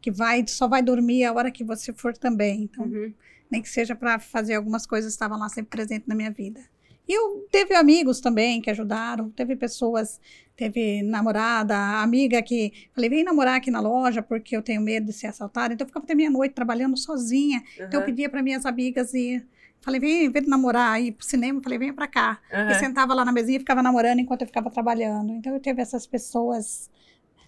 que 0.00 0.10
vai, 0.10 0.44
só 0.46 0.66
vai 0.66 0.82
dormir 0.82 1.24
a 1.24 1.32
hora 1.32 1.50
que 1.50 1.62
você 1.64 1.92
for 1.92 2.16
também. 2.16 2.62
Então, 2.62 2.84
Uhum. 2.86 3.12
nem 3.50 3.62
que 3.62 3.68
seja 3.68 3.94
para 3.94 4.18
fazer 4.18 4.54
algumas 4.54 4.86
coisas, 4.86 5.12
estavam 5.12 5.38
lá 5.38 5.48
sempre 5.48 5.70
presentes 5.70 6.06
na 6.08 6.14
minha 6.14 6.30
vida. 6.30 6.60
E 7.06 7.12
eu 7.12 7.46
teve 7.50 7.74
amigos 7.74 8.20
também 8.20 8.60
que 8.60 8.68
ajudaram, 8.68 9.30
teve 9.30 9.56
pessoas, 9.56 10.20
teve 10.54 11.02
namorada, 11.02 11.74
amiga 12.02 12.42
que 12.42 12.70
falei, 12.94 13.08
vem 13.08 13.24
namorar 13.24 13.56
aqui 13.56 13.70
na 13.70 13.80
loja 13.80 14.20
porque 14.22 14.54
eu 14.54 14.60
tenho 14.62 14.82
medo 14.82 15.06
de 15.06 15.14
ser 15.14 15.28
assaltada. 15.28 15.72
Então 15.72 15.84
eu 15.86 15.88
ficava 15.88 16.04
até 16.04 16.14
meia-noite 16.14 16.54
trabalhando 16.54 16.98
sozinha. 16.98 17.62
Então 17.88 18.00
eu 18.00 18.04
pedia 18.06 18.28
para 18.28 18.42
minhas 18.42 18.66
amigas 18.66 19.14
ir, 19.14 19.46
falei, 19.80 20.00
vem, 20.00 20.30
vem 20.30 20.42
namorar, 20.46 21.00
ir 21.00 21.12
pro 21.12 21.24
cinema, 21.24 21.60
falei, 21.60 21.78
venha 21.78 21.94
para 21.94 22.06
cá. 22.06 22.38
Uhum. 22.52 22.70
E 22.70 22.74
sentava 22.74 23.14
lá 23.14 23.24
na 23.24 23.32
mesinha 23.32 23.56
e 23.56 23.60
ficava 23.60 23.82
namorando 23.82 24.20
enquanto 24.20 24.42
eu 24.42 24.46
ficava 24.46 24.70
trabalhando. 24.70 25.32
Então 25.32 25.54
eu 25.54 25.60
teve 25.60 25.80
essas 25.80 26.06
pessoas, 26.06 26.90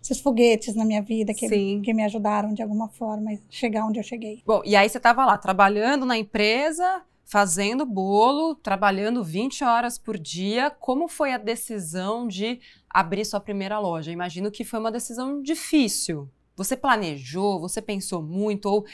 esses 0.03 0.21
foguetes 0.21 0.75
na 0.75 0.85
minha 0.85 1.03
vida 1.03 1.35
que, 1.35 1.49
Sim. 1.49 1.83
que 1.85 1.93
me 1.93 2.05
ajudaram 2.05 2.53
de 2.53 2.63
alguma 2.63 2.89
forma 2.89 3.33
a 3.33 3.39
chegar 3.49 3.85
onde 3.87 3.99
eu 3.99 4.05
cheguei. 4.05 4.43
Bom, 4.47 4.63
e 4.65 4.77
aí 4.77 4.89
você 4.89 4.99
estava 4.99 5.25
lá 5.25 5.37
trabalhando 5.37 6.07
na 6.07 6.17
empresa, 6.17 7.03
fazendo 7.25 7.87
bolo, 7.87 8.55
trabalhando 8.55 9.23
20 9.23 9.63
horas 9.65 9.99
por 9.99 10.19
dia. 10.19 10.71
Como 10.71 11.09
foi 11.09 11.33
a 11.33 11.39
decisão 11.39 12.27
de 12.27 12.61
abrir 12.89 13.25
sua 13.25 13.41
primeira 13.41 13.79
loja? 13.79 14.11
Imagino 14.11 14.51
que 14.51 14.65
foi 14.65 14.81
uma 14.81 14.91
decisão 14.91 15.43
difícil. 15.43 16.29
Você 16.61 16.77
planejou, 16.77 17.59
você 17.59 17.81
pensou 17.81 18.23
muito, 18.23 18.67
ou 18.67 18.85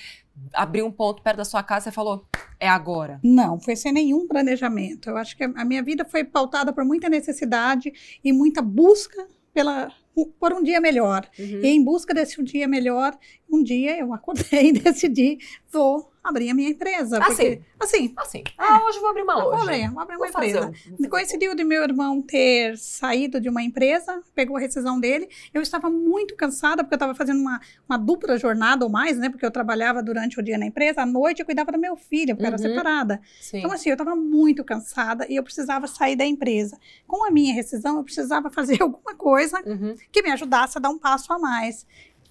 abriu 0.53 0.87
um 0.87 0.93
ponto 0.93 1.21
perto 1.21 1.39
da 1.39 1.45
sua 1.45 1.65
casa 1.65 1.89
e 1.89 1.93
falou, 1.93 2.25
é 2.61 2.69
agora. 2.69 3.19
Não, 3.25 3.59
foi 3.59 3.75
sem 3.75 3.93
nenhum 3.93 4.29
planejamento. 4.29 5.11
Eu 5.11 5.17
acho 5.17 5.37
que 5.37 5.43
a 5.43 5.65
minha 5.65 5.83
vida 5.83 6.05
foi 6.05 6.23
pautada 6.23 6.73
por 6.73 6.85
muita 6.85 7.09
necessidade 7.09 7.93
e 8.23 8.33
muita 8.33 8.63
busca 8.63 9.27
pela, 9.53 9.93
por 10.39 10.53
um 10.53 10.63
dia 10.63 10.81
melhor. 10.81 11.29
E 11.37 11.67
em 11.67 11.83
busca 11.83 12.15
desse 12.15 12.41
um 12.41 12.45
dia 12.45 12.69
melhor, 12.69 13.19
um 13.51 13.65
dia 13.65 13.99
eu 13.99 14.13
acordei 14.13 14.69
e 14.71 14.73
decidi, 14.73 15.39
vou 15.73 16.09
abrir 16.29 16.51
a 16.51 16.55
minha 16.55 16.71
empresa. 16.71 17.19
Ah, 17.19 17.27
porque, 17.27 17.61
assim, 17.79 18.15
Assim, 18.17 18.45
ah, 18.59 18.83
hoje 18.85 18.99
vou 19.01 19.11
abrir 19.11 19.23
uma 19.23 19.35
vou 19.35 19.51
loja. 19.53 19.63
abrir, 19.63 19.91
vou 19.91 20.01
abrir 20.03 20.17
uma 20.17 20.27
Vou 20.29 20.43
empresa. 20.45 20.73
um- 21.01 21.09
Coincidiu 21.09 21.55
de 21.55 21.65
meu 21.65 21.83
irmão 21.83 22.21
ter 22.23 22.77
saído 22.79 23.41
de 23.41 23.49
uma 23.49 23.63
empresa, 23.63 24.21
pegou 24.35 24.57
a 24.57 24.61
rescisão 24.61 24.99
dele. 25.01 25.29
Eu 25.55 25.63
estava 25.63 25.89
muito 25.91 26.35
cansada, 26.37 26.83
porque 26.83 26.95
eu 26.95 26.97
estava 26.97 27.15
fazendo 27.15 27.41
uma, 27.41 27.61
uma 27.89 27.97
dupla 27.97 28.37
jornada 28.39 28.85
ou 28.85 28.91
mais, 28.91 29.17
né? 29.19 29.29
Porque 29.29 29.45
eu 29.47 29.51
trabalhava 29.51 30.03
durante 30.03 30.39
o 30.39 30.43
dia 30.43 30.59
na 30.59 30.67
empresa, 30.67 31.03
à 31.03 31.07
noite 31.07 31.41
eu 31.41 31.47
cuidava 31.47 31.71
do 31.73 31.79
meu 31.79 31.97
filho, 31.97 32.35
porque 32.37 32.45
eu 32.45 32.53
era 32.55 32.57
Uhum. 32.57 32.63
separada. 32.75 33.21
Sim. 33.41 33.59
Então, 33.59 33.73
assim, 33.73 33.89
eu 33.91 33.95
estava 33.95 34.15
muito 34.17 34.65
cansada 34.65 35.27
e 35.29 35.37
eu 35.37 35.43
precisava 35.43 35.87
sair 35.87 36.17
da 36.17 36.25
empresa. 36.25 36.79
Com 37.07 37.27
a 37.27 37.31
minha 37.31 37.55
rescisão, 37.55 37.97
eu 37.99 38.05
precisava 38.05 38.51
fazer 38.51 38.83
alguma 38.83 39.15
coisa 39.15 39.61
Uhum. 39.67 39.95
que 40.13 40.23
me 40.23 40.31
ajudasse 40.31 40.79
a 40.79 40.81
dar 40.81 40.91
um 40.91 40.99
passo 40.99 41.33
a 41.33 41.39
mais. 41.39 41.87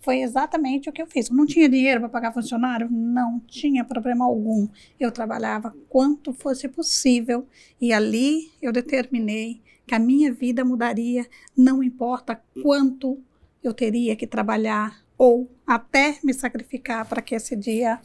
Foi 0.06 0.22
exatamente 0.22 0.88
o 0.88 0.94
que 0.94 1.02
eu 1.02 1.08
fiz. 1.08 1.30
Eu 1.30 1.36
não 1.36 1.48
tinha 1.48 1.68
dinheiro 1.68 2.00
para 2.00 2.10
pagar 2.10 2.32
funcionário? 2.32 2.88
Não 2.92 3.40
tinha 3.40 3.84
problema 3.84 4.24
algum. 4.24 4.68
Eu 5.00 5.12
trabalhava 5.12 5.76
quanto 5.90 6.32
fosse 6.32 6.70
possível 6.70 7.48
e 7.82 7.92
ali 7.92 8.52
eu 8.62 8.72
determinei 8.72 9.64
que 9.88 9.96
a 9.96 10.00
minha 10.00 10.32
vida 10.32 10.64
mudaria, 10.64 11.28
não 11.58 11.82
importa 11.82 12.40
quanto 12.62 13.20
eu 13.64 13.74
teria 13.74 14.16
que 14.16 14.28
trabalhar 14.28 15.04
ou 15.18 15.50
até 15.66 16.20
me 16.24 16.34
sacrificar 16.34 17.08
para 17.10 17.22
que 17.22 17.34
esse 17.34 17.56
dia 17.56 18.00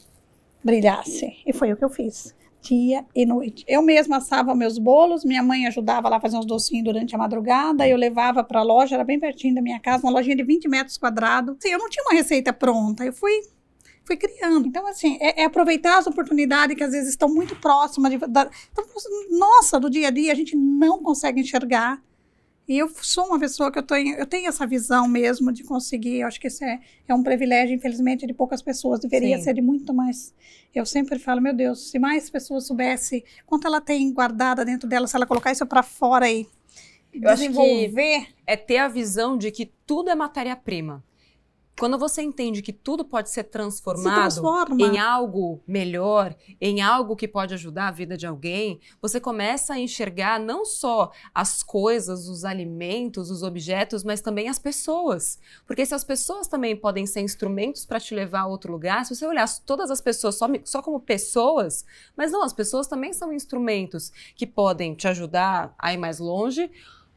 brilhasse. 0.64 1.36
E 1.46 1.52
foi 1.52 1.70
o 1.70 1.76
que 1.76 1.84
eu 1.84 1.90
fiz 1.90 2.34
dia 2.60 3.04
e 3.14 3.24
noite. 3.24 3.64
Eu 3.66 3.82
mesma 3.82 4.18
assava 4.18 4.54
meus 4.54 4.78
bolos, 4.78 5.24
minha 5.24 5.42
mãe 5.42 5.66
ajudava 5.66 6.08
lá 6.08 6.16
a 6.16 6.20
fazer 6.20 6.36
uns 6.36 6.46
docinhos 6.46 6.84
durante 6.84 7.14
a 7.14 7.18
madrugada, 7.18 7.86
eu 7.88 7.96
levava 7.96 8.44
para 8.44 8.60
a 8.60 8.62
loja, 8.62 8.94
era 8.94 9.04
bem 9.04 9.18
pertinho 9.18 9.54
da 9.54 9.62
minha 9.62 9.80
casa, 9.80 10.06
uma 10.06 10.12
lojinha 10.12 10.36
de 10.36 10.42
20 10.42 10.68
metros 10.68 10.98
quadrados. 10.98 11.56
Assim, 11.58 11.70
eu 11.70 11.78
não 11.78 11.88
tinha 11.88 12.04
uma 12.04 12.14
receita 12.14 12.52
pronta, 12.52 13.04
eu 13.04 13.12
fui 13.12 13.32
fui 14.04 14.16
criando. 14.16 14.66
Então, 14.66 14.86
assim, 14.88 15.18
é, 15.20 15.42
é, 15.42 15.44
aproveitar 15.44 15.98
as 15.98 16.06
oportunidades 16.06 16.76
que 16.76 16.82
às 16.82 16.90
vezes 16.90 17.10
estão 17.10 17.28
muito 17.28 17.54
próximas. 17.56 18.10
De, 18.10 18.18
da, 18.18 18.50
então, 18.72 18.84
nossa, 19.38 19.78
do 19.78 19.88
dia 19.88 20.08
a 20.08 20.10
dia 20.10 20.32
a 20.32 20.34
gente 20.34 20.56
não 20.56 21.00
consegue 21.02 21.40
enxergar 21.40 22.02
e 22.70 22.78
eu 22.78 22.88
sou 23.02 23.26
uma 23.26 23.40
pessoa 23.40 23.68
que 23.72 23.80
eu 23.80 23.82
tenho, 23.82 24.14
eu 24.14 24.24
tenho 24.24 24.46
essa 24.46 24.64
visão 24.64 25.08
mesmo 25.08 25.50
de 25.50 25.64
conseguir. 25.64 26.20
Eu 26.20 26.28
acho 26.28 26.38
que 26.38 26.46
isso 26.46 26.62
é, 26.62 26.78
é 27.08 27.12
um 27.12 27.20
privilégio, 27.20 27.74
infelizmente, 27.74 28.24
de 28.24 28.32
poucas 28.32 28.62
pessoas. 28.62 29.00
Deveria 29.00 29.38
Sim. 29.38 29.42
ser 29.42 29.54
de 29.54 29.60
muito 29.60 29.92
mais. 29.92 30.32
Eu 30.72 30.86
sempre 30.86 31.18
falo, 31.18 31.40
meu 31.40 31.52
Deus, 31.52 31.90
se 31.90 31.98
mais 31.98 32.30
pessoas 32.30 32.68
soubessem 32.68 33.24
quanto 33.44 33.66
ela 33.66 33.80
tem 33.80 34.12
guardada 34.12 34.64
dentro 34.64 34.88
dela, 34.88 35.08
se 35.08 35.16
ela 35.16 35.26
colocar 35.26 35.50
isso 35.50 35.66
para 35.66 35.82
fora 35.82 36.30
e 36.30 36.46
eu 37.12 37.20
desenvolver. 37.22 38.28
é 38.46 38.56
ter 38.56 38.78
a 38.78 38.86
visão 38.86 39.36
de 39.36 39.50
que 39.50 39.72
tudo 39.84 40.08
é 40.08 40.14
matéria-prima. 40.14 41.02
Quando 41.78 41.98
você 41.98 42.20
entende 42.20 42.60
que 42.60 42.74
tudo 42.74 43.06
pode 43.06 43.30
ser 43.30 43.44
transformado 43.44 44.04
Se 44.04 44.12
em 44.84 44.98
algo 44.98 45.62
melhor, 45.66 46.36
em 46.60 46.82
algo 46.82 47.16
que 47.16 47.26
pode 47.26 47.54
ajudar 47.54 47.88
a 47.88 47.90
vida 47.90 48.18
de 48.18 48.26
alguém, 48.26 48.78
você 49.00 49.18
começa 49.18 49.72
a 49.72 49.78
enxergar 49.78 50.38
não 50.38 50.62
só 50.64 51.10
as 51.34 51.62
coisas, 51.62 52.28
os 52.28 52.44
alimentos, 52.44 53.30
os 53.30 53.42
objetos, 53.42 54.04
mas 54.04 54.20
também 54.20 54.46
as 54.48 54.58
pessoas. 54.58 55.38
Porque 55.66 55.86
se 55.86 55.94
as 55.94 56.04
pessoas 56.04 56.46
também 56.46 56.76
podem 56.76 57.06
ser 57.06 57.22
instrumentos 57.22 57.86
para 57.86 57.98
te 57.98 58.14
levar 58.14 58.40
a 58.40 58.46
outro 58.46 58.70
lugar, 58.70 59.06
se 59.06 59.14
você 59.14 59.26
olhar 59.26 59.48
todas 59.64 59.90
as 59.90 60.02
pessoas 60.02 60.34
só, 60.34 60.48
só 60.64 60.82
como 60.82 61.00
pessoas, 61.00 61.86
mas 62.14 62.30
não, 62.30 62.42
as 62.42 62.52
pessoas 62.52 62.88
também 62.88 63.14
são 63.14 63.32
instrumentos 63.32 64.12
que 64.36 64.46
podem 64.46 64.94
te 64.94 65.08
ajudar 65.08 65.74
a 65.78 65.94
ir 65.94 65.96
mais 65.96 66.18
longe 66.18 66.70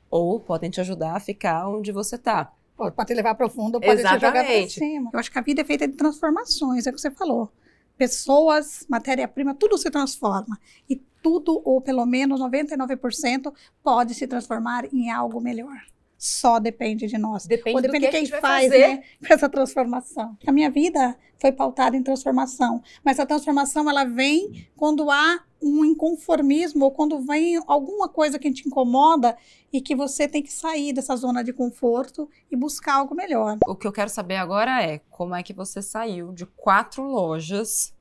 ou 0.10 0.39
podem 0.39 0.70
te 0.70 0.80
ajudar 0.80 1.18
a 1.18 1.20
ficar 1.20 1.68
onde 1.68 1.92
você 1.92 2.16
está. 2.16 2.54
Pode 2.75 3.05
te 3.05 3.13
levar 3.13 3.36
profundo, 3.36 3.79
pode 3.79 4.01
Exatamente. 4.01 4.19
te 4.19 4.25
jogar 4.25 4.45
para 4.45 4.67
cima. 4.67 5.09
Eu 5.13 5.19
acho 5.19 5.31
que 5.31 5.39
a 5.39 5.41
vida 5.41 5.62
é 5.62 5.63
feita 5.63 5.88
de 5.88 5.95
transformações, 5.95 6.88
é 6.88 6.89
o 6.89 6.93
que 6.93 6.99
você 6.99 7.12
falou. 7.12 7.51
Pessoas, 7.97 8.86
matéria-prima, 8.89 9.53
tudo 9.53 9.77
se 9.77 9.89
transforma. 9.91 10.59
E 10.89 10.95
tudo, 11.21 11.62
ou 11.63 11.79
pelo 11.79 12.05
menos 12.05 12.41
99%, 12.41 13.53
pode 13.83 14.13
se 14.15 14.27
transformar 14.27 14.86
em 14.91 15.12
algo 15.12 15.39
melhor 15.39 15.81
só 16.23 16.57
depende 16.57 17.05
de 17.05 17.17
nós. 17.17 17.45
Depende 17.45 17.75
Ou 17.75 17.81
depende 17.81 18.05
de 18.05 18.12
quem 18.12 18.25
faz 18.25 18.69
né, 18.69 19.03
essa 19.29 19.49
transformação. 19.49 20.38
A 20.47 20.53
minha 20.53 20.71
vida 20.71 21.17
foi 21.38 21.51
pautada 21.51 21.97
em 21.97 22.01
transformação, 22.01 22.81
mas 23.03 23.19
a 23.19 23.25
transformação 23.25 23.89
ela 23.89 24.05
vem 24.05 24.69
quando 24.73 25.12
há 25.12 25.43
um 25.63 25.86
inconformismo 25.86 26.86
ou 26.86 26.91
quando 26.91 27.19
vem 27.21 27.62
alguma 27.65 28.10
coisa 28.10 28.38
que 28.38 28.52
te 28.52 28.67
incomoda 28.67 29.38
e 29.71 29.80
que 29.80 29.95
você 29.95 30.28
tem 30.28 30.43
que 30.43 30.52
sair 30.52 30.91
dessa 30.91 31.15
zona 31.15 31.43
de 31.43 31.54
conforto 31.54 32.30
e 32.52 32.56
buscar 32.56 32.95
algo 32.95 33.15
melhor. 33.15 33.58
O 33.65 33.76
que 33.76 33.88
eu 33.88 33.91
quero 33.91 34.10
saber 34.10 34.36
agora 34.36 34.84
é 34.84 34.99
como 35.10 35.34
é 35.34 35.41
que 35.41 35.54
você 35.54 35.82
saiu 35.82 36.34
de 36.34 36.45
quatro 36.45 37.04
lojas 37.04 37.93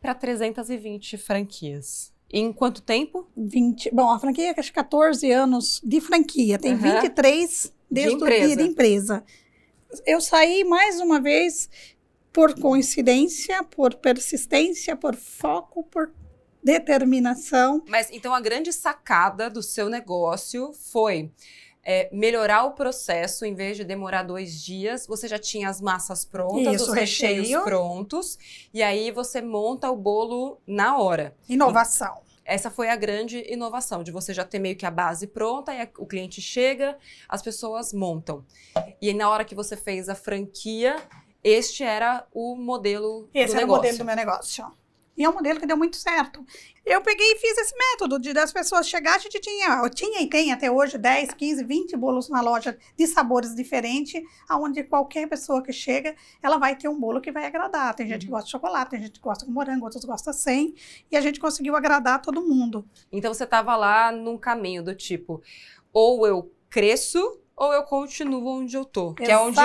para 0.00 0.14
320 0.14 1.18
franquias. 1.18 2.14
Em 2.32 2.52
quanto 2.52 2.82
tempo? 2.82 3.28
20. 3.36 3.90
Bom, 3.92 4.10
a 4.10 4.18
franquia 4.18 4.50
é 4.50 4.54
14 4.54 5.30
anos 5.30 5.80
de 5.84 6.00
franquia, 6.00 6.58
tem 6.58 6.74
uhum. 6.74 6.80
23 6.80 7.72
desde 7.90 8.16
de 8.16 8.22
o 8.22 8.26
dia 8.26 8.56
de 8.56 8.62
empresa. 8.62 9.24
Eu 10.04 10.20
saí 10.20 10.64
mais 10.64 11.00
uma 11.00 11.20
vez 11.20 11.68
por 12.32 12.54
coincidência, 12.60 13.62
por 13.64 13.94
persistência, 13.94 14.94
por 14.94 15.14
foco, 15.14 15.84
por 15.84 16.12
determinação. 16.66 17.80
Mas 17.88 18.10
então 18.10 18.34
a 18.34 18.40
grande 18.40 18.72
sacada 18.72 19.48
do 19.48 19.62
seu 19.62 19.88
negócio 19.88 20.72
foi 20.72 21.30
é, 21.84 22.08
melhorar 22.12 22.64
o 22.64 22.72
processo, 22.72 23.44
em 23.44 23.54
vez 23.54 23.76
de 23.76 23.84
demorar 23.84 24.24
dois 24.24 24.60
dias, 24.60 25.06
você 25.06 25.28
já 25.28 25.38
tinha 25.38 25.68
as 25.68 25.80
massas 25.80 26.24
prontas, 26.24 26.74
Isso, 26.74 26.90
os 26.90 26.92
recheios 26.92 27.46
recheio. 27.46 27.62
prontos, 27.62 28.36
e 28.74 28.82
aí 28.82 29.12
você 29.12 29.40
monta 29.40 29.88
o 29.88 29.96
bolo 29.96 30.60
na 30.66 30.98
hora. 30.98 31.36
Inovação. 31.48 32.20
Essa 32.44 32.70
foi 32.70 32.88
a 32.88 32.96
grande 32.96 33.44
inovação, 33.48 34.02
de 34.02 34.10
você 34.10 34.34
já 34.34 34.44
ter 34.44 34.58
meio 34.58 34.76
que 34.76 34.86
a 34.86 34.90
base 34.90 35.28
pronta, 35.28 35.72
e 35.72 35.88
o 35.98 36.06
cliente 36.06 36.40
chega, 36.40 36.96
as 37.28 37.42
pessoas 37.42 37.92
montam. 37.92 38.44
E 39.00 39.14
na 39.14 39.28
hora 39.30 39.44
que 39.44 39.54
você 39.54 39.76
fez 39.76 40.08
a 40.08 40.14
franquia, 40.16 40.96
este 41.42 41.84
era 41.84 42.26
o 42.32 42.56
modelo 42.56 43.28
Esse 43.32 43.54
do 43.54 43.58
era 43.58 43.60
negócio. 43.60 43.72
o 43.72 43.76
modelo 43.76 43.98
do 43.98 44.04
meu 44.04 44.16
negócio. 44.16 44.66
E 45.16 45.24
é 45.24 45.28
um 45.28 45.32
modelo 45.32 45.58
que 45.58 45.66
deu 45.66 45.76
muito 45.76 45.96
certo. 45.96 46.44
Eu 46.84 47.00
peguei 47.00 47.32
e 47.32 47.38
fiz 47.38 47.58
esse 47.58 47.74
método 47.76 48.18
de 48.18 48.32
das 48.32 48.52
pessoas 48.52 48.88
chegar, 48.88 49.16
a 49.16 49.18
gente 49.18 49.40
tinha, 49.40 49.80
eu 49.82 49.90
tinha 49.90 50.22
e 50.22 50.28
tem 50.28 50.52
até 50.52 50.70
hoje 50.70 50.98
10, 50.98 51.32
15, 51.32 51.64
20 51.64 51.96
bolos 51.96 52.28
na 52.28 52.40
loja 52.40 52.78
de 52.96 53.06
sabores 53.06 53.54
diferentes, 53.54 54.22
aonde 54.48 54.84
qualquer 54.84 55.28
pessoa 55.28 55.62
que 55.62 55.72
chega, 55.72 56.14
ela 56.42 56.58
vai 56.58 56.76
ter 56.76 56.88
um 56.88 56.98
bolo 56.98 57.20
que 57.20 57.32
vai 57.32 57.46
agradar. 57.46 57.94
Tem 57.94 58.06
gente 58.06 58.22
uhum. 58.22 58.26
que 58.26 58.30
gosta 58.30 58.44
de 58.44 58.52
chocolate, 58.52 58.90
tem 58.90 59.00
gente 59.00 59.12
que 59.12 59.20
gosta 59.20 59.44
com 59.44 59.50
morango, 59.50 59.84
outros 59.84 60.04
gostam 60.04 60.32
sem, 60.32 60.74
e 61.10 61.16
a 61.16 61.20
gente 61.20 61.40
conseguiu 61.40 61.74
agradar 61.74 62.22
todo 62.22 62.40
mundo. 62.42 62.88
Então 63.10 63.32
você 63.34 63.44
estava 63.44 63.74
lá 63.74 64.12
num 64.12 64.38
caminho 64.38 64.82
do 64.84 64.94
tipo, 64.94 65.42
ou 65.92 66.26
eu 66.26 66.52
cresço 66.68 67.40
ou 67.56 67.72
eu 67.72 67.82
continuo 67.84 68.46
onde 68.60 68.76
eu 68.76 68.84
tô. 68.84 69.14
Que 69.14 69.24
é 69.24 69.38
onde 69.38 69.56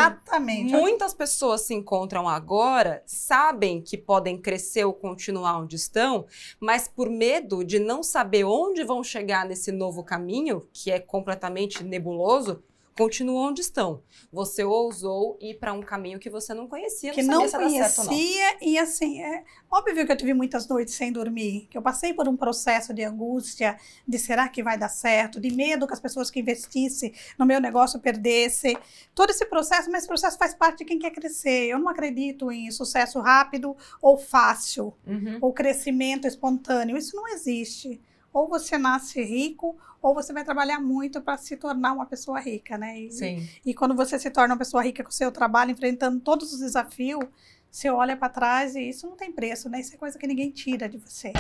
muitas 0.72 1.14
pessoas 1.14 1.62
se 1.62 1.74
encontram 1.74 2.28
agora, 2.28 3.04
sabem 3.06 3.82
que 3.82 3.98
podem 3.98 4.38
crescer 4.38 4.86
ou 4.86 4.94
continuar 4.94 5.60
onde 5.60 5.76
estão, 5.76 6.26
mas 6.60 6.88
por 6.88 7.10
medo 7.10 7.64
de 7.64 7.80
não 7.80 8.02
saber 8.02 8.46
onde 8.46 8.84
vão 8.84 9.04
chegar 9.04 9.46
nesse 9.46 9.72
novo 9.72 10.04
caminho, 10.04 10.66
que 10.72 10.90
é 10.90 11.00
completamente 11.00 11.84
nebuloso, 11.84 12.64
continuam 12.98 13.50
onde 13.50 13.62
estão. 13.62 14.02
Você 14.32 14.64
ousou 14.64 15.38
ir 15.42 15.56
para 15.56 15.74
um 15.74 15.82
caminho 15.82 16.20
que 16.20 16.30
você 16.30 16.54
não 16.54 16.68
conhecia, 16.68 17.12
que 17.12 17.24
não, 17.24 17.46
não 17.46 17.50
conhecia 17.50 18.58
e 18.62 18.78
assim 18.78 19.22
é 19.22 19.44
óbvio 19.70 20.06
que 20.06 20.12
eu 20.12 20.18
tive 20.18 20.34
muitas 20.34 20.68
noites 20.68 20.94
sem 20.94 21.12
dormir, 21.12 21.68
que 21.70 21.78
eu 21.78 21.82
passei 21.82 22.14
por 22.14 22.28
um 22.28 22.36
processo 22.36 22.94
de 22.94 23.04
angústia, 23.04 23.78
de 24.08 24.20
será 24.20 24.48
que 24.48 24.62
vai 24.62 24.78
dar 24.78 24.90
certo, 24.90 25.40
de 25.40 25.54
medo 25.54 25.88
que 25.88 25.94
as 25.94 26.00
pessoas 26.00 26.30
que 26.30 26.40
investissem 26.40 27.14
no 27.38 27.46
meu 27.46 27.60
negócio 27.60 28.00
perdessem, 28.00 28.78
todo 29.16 29.30
esse 29.30 29.46
processo, 29.46 29.90
mas 29.90 30.00
esse 30.00 30.08
processo 30.08 30.38
faz 30.38 30.54
parte 30.54 30.80
de 30.80 30.86
quem 30.86 31.00
quer 31.00 31.12
crescer. 31.12 31.70
Eu 31.70 31.80
não 31.80 31.90
acredito 31.90 32.52
em 32.52 32.70
sucesso 32.72 33.20
rápido 33.20 33.76
ou 34.02 34.18
fácil, 34.18 34.94
uhum. 35.06 35.38
ou 35.42 35.54
crescimento 35.54 36.28
espontâneo. 36.28 36.98
Isso 36.98 37.16
não 37.16 37.28
existe 37.28 38.02
ou 38.34 38.48
você 38.48 38.78
nasce 38.78 39.22
rico 39.22 39.78
ou 40.02 40.14
você 40.14 40.34
vai 40.34 40.44
trabalhar 40.44 40.80
muito 40.80 41.22
para 41.22 41.38
se 41.38 41.56
tornar 41.56 41.94
uma 41.94 42.06
pessoa 42.06 42.40
rica, 42.40 42.78
né? 42.78 43.00
E, 43.00 43.12
Sim. 43.12 43.50
E 43.66 43.74
quando 43.74 43.96
você 43.96 44.18
se 44.18 44.30
torna 44.32 44.54
uma 44.54 44.60
pessoa 44.60 44.82
rica 44.82 45.04
com 45.04 45.10
o 45.10 45.14
seu 45.14 45.32
trabalho, 45.32 45.72
enfrentando 45.72 46.20
todos 46.20 46.52
os 46.54 46.60
desafios, 46.60 47.24
você 47.70 47.90
olha 47.90 48.18
para 48.18 48.30
trás 48.30 48.76
e 48.76 48.90
isso 48.90 49.08
não 49.08 49.16
tem 49.16 49.32
preço, 49.32 49.70
né? 49.70 49.80
Isso 49.80 49.94
é 49.94 49.98
coisa 49.98 50.18
que 50.18 50.28
ninguém 50.28 50.50
tira 50.50 50.90
de 50.90 50.98
você. 50.98 51.34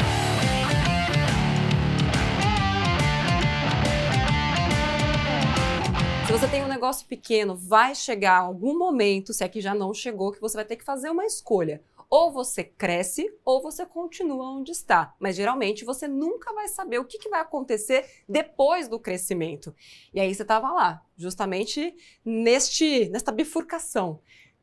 Se 6.31 6.31
você 6.31 6.47
tem 6.47 6.63
um 6.63 6.67
negócio 6.67 7.05
pequeno, 7.07 7.55
vai 7.55 7.93
chegar 7.93 8.37
algum 8.37 8.77
momento, 8.77 9.33
se 9.33 9.43
aqui 9.43 9.59
é 9.59 9.61
já 9.61 9.75
não 9.75 9.93
chegou, 9.93 10.31
que 10.31 10.39
você 10.39 10.55
vai 10.55 10.63
ter 10.63 10.77
que 10.77 10.85
fazer 10.85 11.09
uma 11.09 11.25
escolha. 11.25 11.81
Ou 12.11 12.29
você 12.29 12.61
cresce 12.61 13.33
ou 13.45 13.61
você 13.61 13.85
continua 13.85 14.51
onde 14.51 14.73
está. 14.73 15.15
Mas 15.17 15.33
geralmente 15.33 15.85
você 15.85 16.09
nunca 16.09 16.53
vai 16.53 16.67
saber 16.67 16.99
o 16.99 17.05
que, 17.05 17.17
que 17.17 17.29
vai 17.29 17.39
acontecer 17.39 18.05
depois 18.27 18.89
do 18.89 18.99
crescimento. 18.99 19.73
E 20.13 20.19
aí 20.19 20.35
você 20.35 20.41
estava 20.41 20.69
lá, 20.73 21.01
justamente 21.15 21.95
neste, 22.25 23.07
nesta 23.07 23.31
bifurcação. 23.31 24.19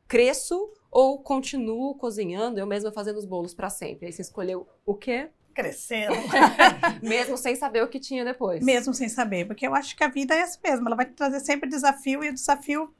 Cresço 0.07 0.71
ou 0.91 1.23
continuo 1.23 1.95
cozinhando, 1.95 2.59
eu 2.59 2.67
mesma 2.67 2.91
fazendo 2.91 3.17
os 3.17 3.25
bolos 3.25 3.55
para 3.55 3.71
sempre. 3.71 4.05
Aí 4.05 4.13
você 4.13 4.21
escolheu 4.21 4.67
o 4.85 4.93
quê? 4.93 5.31
Crescendo. 5.51 6.13
mesmo 7.01 7.35
sem 7.35 7.55
saber 7.55 7.83
o 7.83 7.87
que 7.87 7.99
tinha 7.99 8.23
depois. 8.23 8.63
Mesmo 8.63 8.93
sem 8.93 9.09
saber, 9.09 9.47
porque 9.47 9.65
eu 9.65 9.73
acho 9.73 9.97
que 9.97 10.03
a 10.03 10.07
vida 10.07 10.35
é 10.35 10.41
assim 10.41 10.59
mesmo. 10.63 10.87
Ela 10.87 10.95
vai 10.95 11.07
te 11.07 11.13
trazer 11.13 11.39
sempre 11.39 11.67
desafio 11.67 12.23
e 12.23 12.29
o 12.29 12.33
desafio 12.33 12.93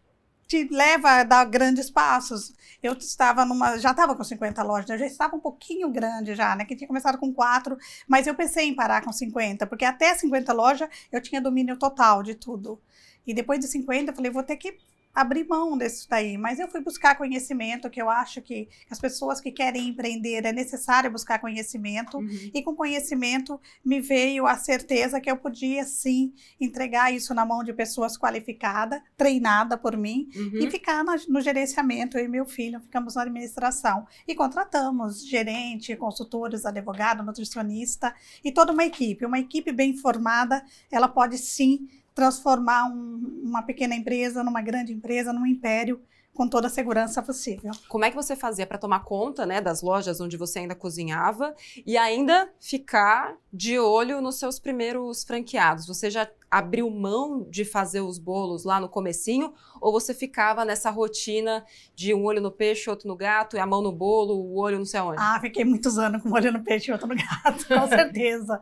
te 0.49 0.67
leva 0.71 1.11
a 1.11 1.23
dar 1.23 1.45
grandes 1.45 1.91
passos. 1.91 2.51
Eu 2.81 2.93
estava 2.93 3.45
numa, 3.45 3.77
já 3.77 3.91
estava 3.91 4.15
com 4.15 4.23
50 4.23 4.63
lojas, 4.63 4.89
eu 4.89 4.97
já 4.97 5.05
estava 5.05 5.35
um 5.35 5.39
pouquinho 5.39 5.91
grande 5.91 6.33
já, 6.33 6.55
né? 6.55 6.65
Que 6.65 6.75
tinha 6.75 6.87
começado 6.87 7.19
com 7.19 7.31
quatro, 7.31 7.77
mas 8.07 8.25
eu 8.25 8.33
pensei 8.33 8.67
em 8.67 8.75
parar 8.75 9.03
com 9.03 9.11
50, 9.11 9.67
porque 9.67 9.85
até 9.85 10.15
50 10.15 10.51
lojas 10.51 10.89
eu 11.11 11.21
tinha 11.21 11.39
domínio 11.39 11.77
total 11.77 12.23
de 12.23 12.33
tudo. 12.33 12.81
E 13.27 13.33
depois 13.33 13.59
de 13.59 13.67
50 13.67 14.11
eu 14.11 14.15
falei, 14.15 14.31
vou 14.31 14.41
ter 14.41 14.57
que 14.57 14.75
abrir 15.19 15.45
mão 15.45 15.77
disso 15.77 16.07
daí. 16.09 16.37
Mas 16.37 16.59
eu 16.59 16.67
fui 16.67 16.81
buscar 16.81 17.15
conhecimento, 17.15 17.89
que 17.89 18.01
eu 18.01 18.09
acho 18.09 18.41
que 18.41 18.69
as 18.89 18.99
pessoas 18.99 19.41
que 19.41 19.51
querem 19.51 19.89
empreender 19.89 20.45
é 20.45 20.53
necessário 20.53 21.11
buscar 21.11 21.39
conhecimento. 21.39 22.17
Uhum. 22.17 22.51
E 22.53 22.63
com 22.63 22.75
conhecimento 22.75 23.59
me 23.83 23.99
veio 23.99 24.47
a 24.47 24.55
certeza 24.55 25.19
que 25.19 25.29
eu 25.29 25.37
podia 25.37 25.83
sim 25.83 26.33
entregar 26.59 27.13
isso 27.13 27.33
na 27.33 27.45
mão 27.45 27.63
de 27.63 27.73
pessoas 27.73 28.17
qualificadas, 28.17 29.01
treinada 29.17 29.77
por 29.77 29.97
mim, 29.97 30.29
uhum. 30.35 30.59
e 30.59 30.71
ficar 30.71 31.03
no, 31.03 31.13
no 31.27 31.41
gerenciamento. 31.41 32.17
Eu 32.17 32.25
e 32.25 32.27
meu 32.29 32.45
filho 32.45 32.79
ficamos 32.79 33.15
na 33.15 33.23
administração. 33.23 34.07
E 34.27 34.33
contratamos 34.33 35.27
gerente, 35.27 35.95
consultores, 35.95 36.65
advogado, 36.65 37.23
nutricionista 37.23 38.13
e 38.43 38.51
toda 38.51 38.71
uma 38.71 38.85
equipe. 38.85 39.25
Uma 39.25 39.39
equipe 39.39 39.71
bem 39.71 39.95
formada, 39.97 40.63
ela 40.89 41.07
pode 41.07 41.37
sim 41.37 41.87
transformar 42.19 42.83
um, 42.91 43.41
uma 43.45 43.63
pequena 43.63 43.95
empresa 43.95 44.43
numa 44.43 44.61
grande 44.61 44.91
empresa, 44.91 45.31
num 45.31 45.45
império 45.45 46.01
com 46.33 46.49
toda 46.49 46.67
a 46.67 46.69
segurança 46.69 47.23
possível. 47.23 47.71
Como 47.87 48.03
é 48.03 48.09
que 48.09 48.15
você 48.15 48.35
fazia 48.35 48.67
para 48.67 48.77
tomar 48.77 49.05
conta, 49.05 49.45
né, 49.45 49.61
das 49.61 49.81
lojas 49.81 50.19
onde 50.19 50.35
você 50.35 50.59
ainda 50.59 50.75
cozinhava 50.75 51.55
e 51.85 51.97
ainda 51.97 52.49
ficar 52.59 53.37
de 53.53 53.79
olho 53.79 54.21
nos 54.21 54.37
seus 54.37 54.59
primeiros 54.59 55.23
franqueados? 55.23 55.87
Você 55.87 56.09
já 56.09 56.29
abriu 56.49 56.89
mão 56.89 57.47
de 57.49 57.63
fazer 57.63 58.01
os 58.01 58.17
bolos 58.17 58.63
lá 58.63 58.79
no 58.79 58.89
comecinho 58.89 59.53
ou 59.79 59.91
você 59.91 60.13
ficava 60.13 60.65
nessa 60.65 60.89
rotina 60.89 61.63
de 61.95 62.13
um 62.13 62.23
olho 62.23 62.41
no 62.41 62.51
peixe, 62.51 62.89
outro 62.89 63.07
no 63.07 63.15
gato, 63.15 63.55
e 63.55 63.59
a 63.59 63.65
mão 63.65 63.81
no 63.81 63.91
bolo, 63.91 64.35
o 64.35 64.59
olho 64.59 64.77
não 64.77 64.85
sei 64.85 64.99
aonde? 64.99 65.17
Ah, 65.19 65.39
fiquei 65.39 65.63
muitos 65.63 65.97
anos 65.97 66.21
com 66.21 66.29
um 66.29 66.33
olho 66.33 66.51
no 66.51 66.63
peixe 66.63 66.89
e 66.89 66.91
outro 66.91 67.07
no 67.07 67.15
gato, 67.15 67.65
com 67.67 67.87
certeza. 67.87 68.61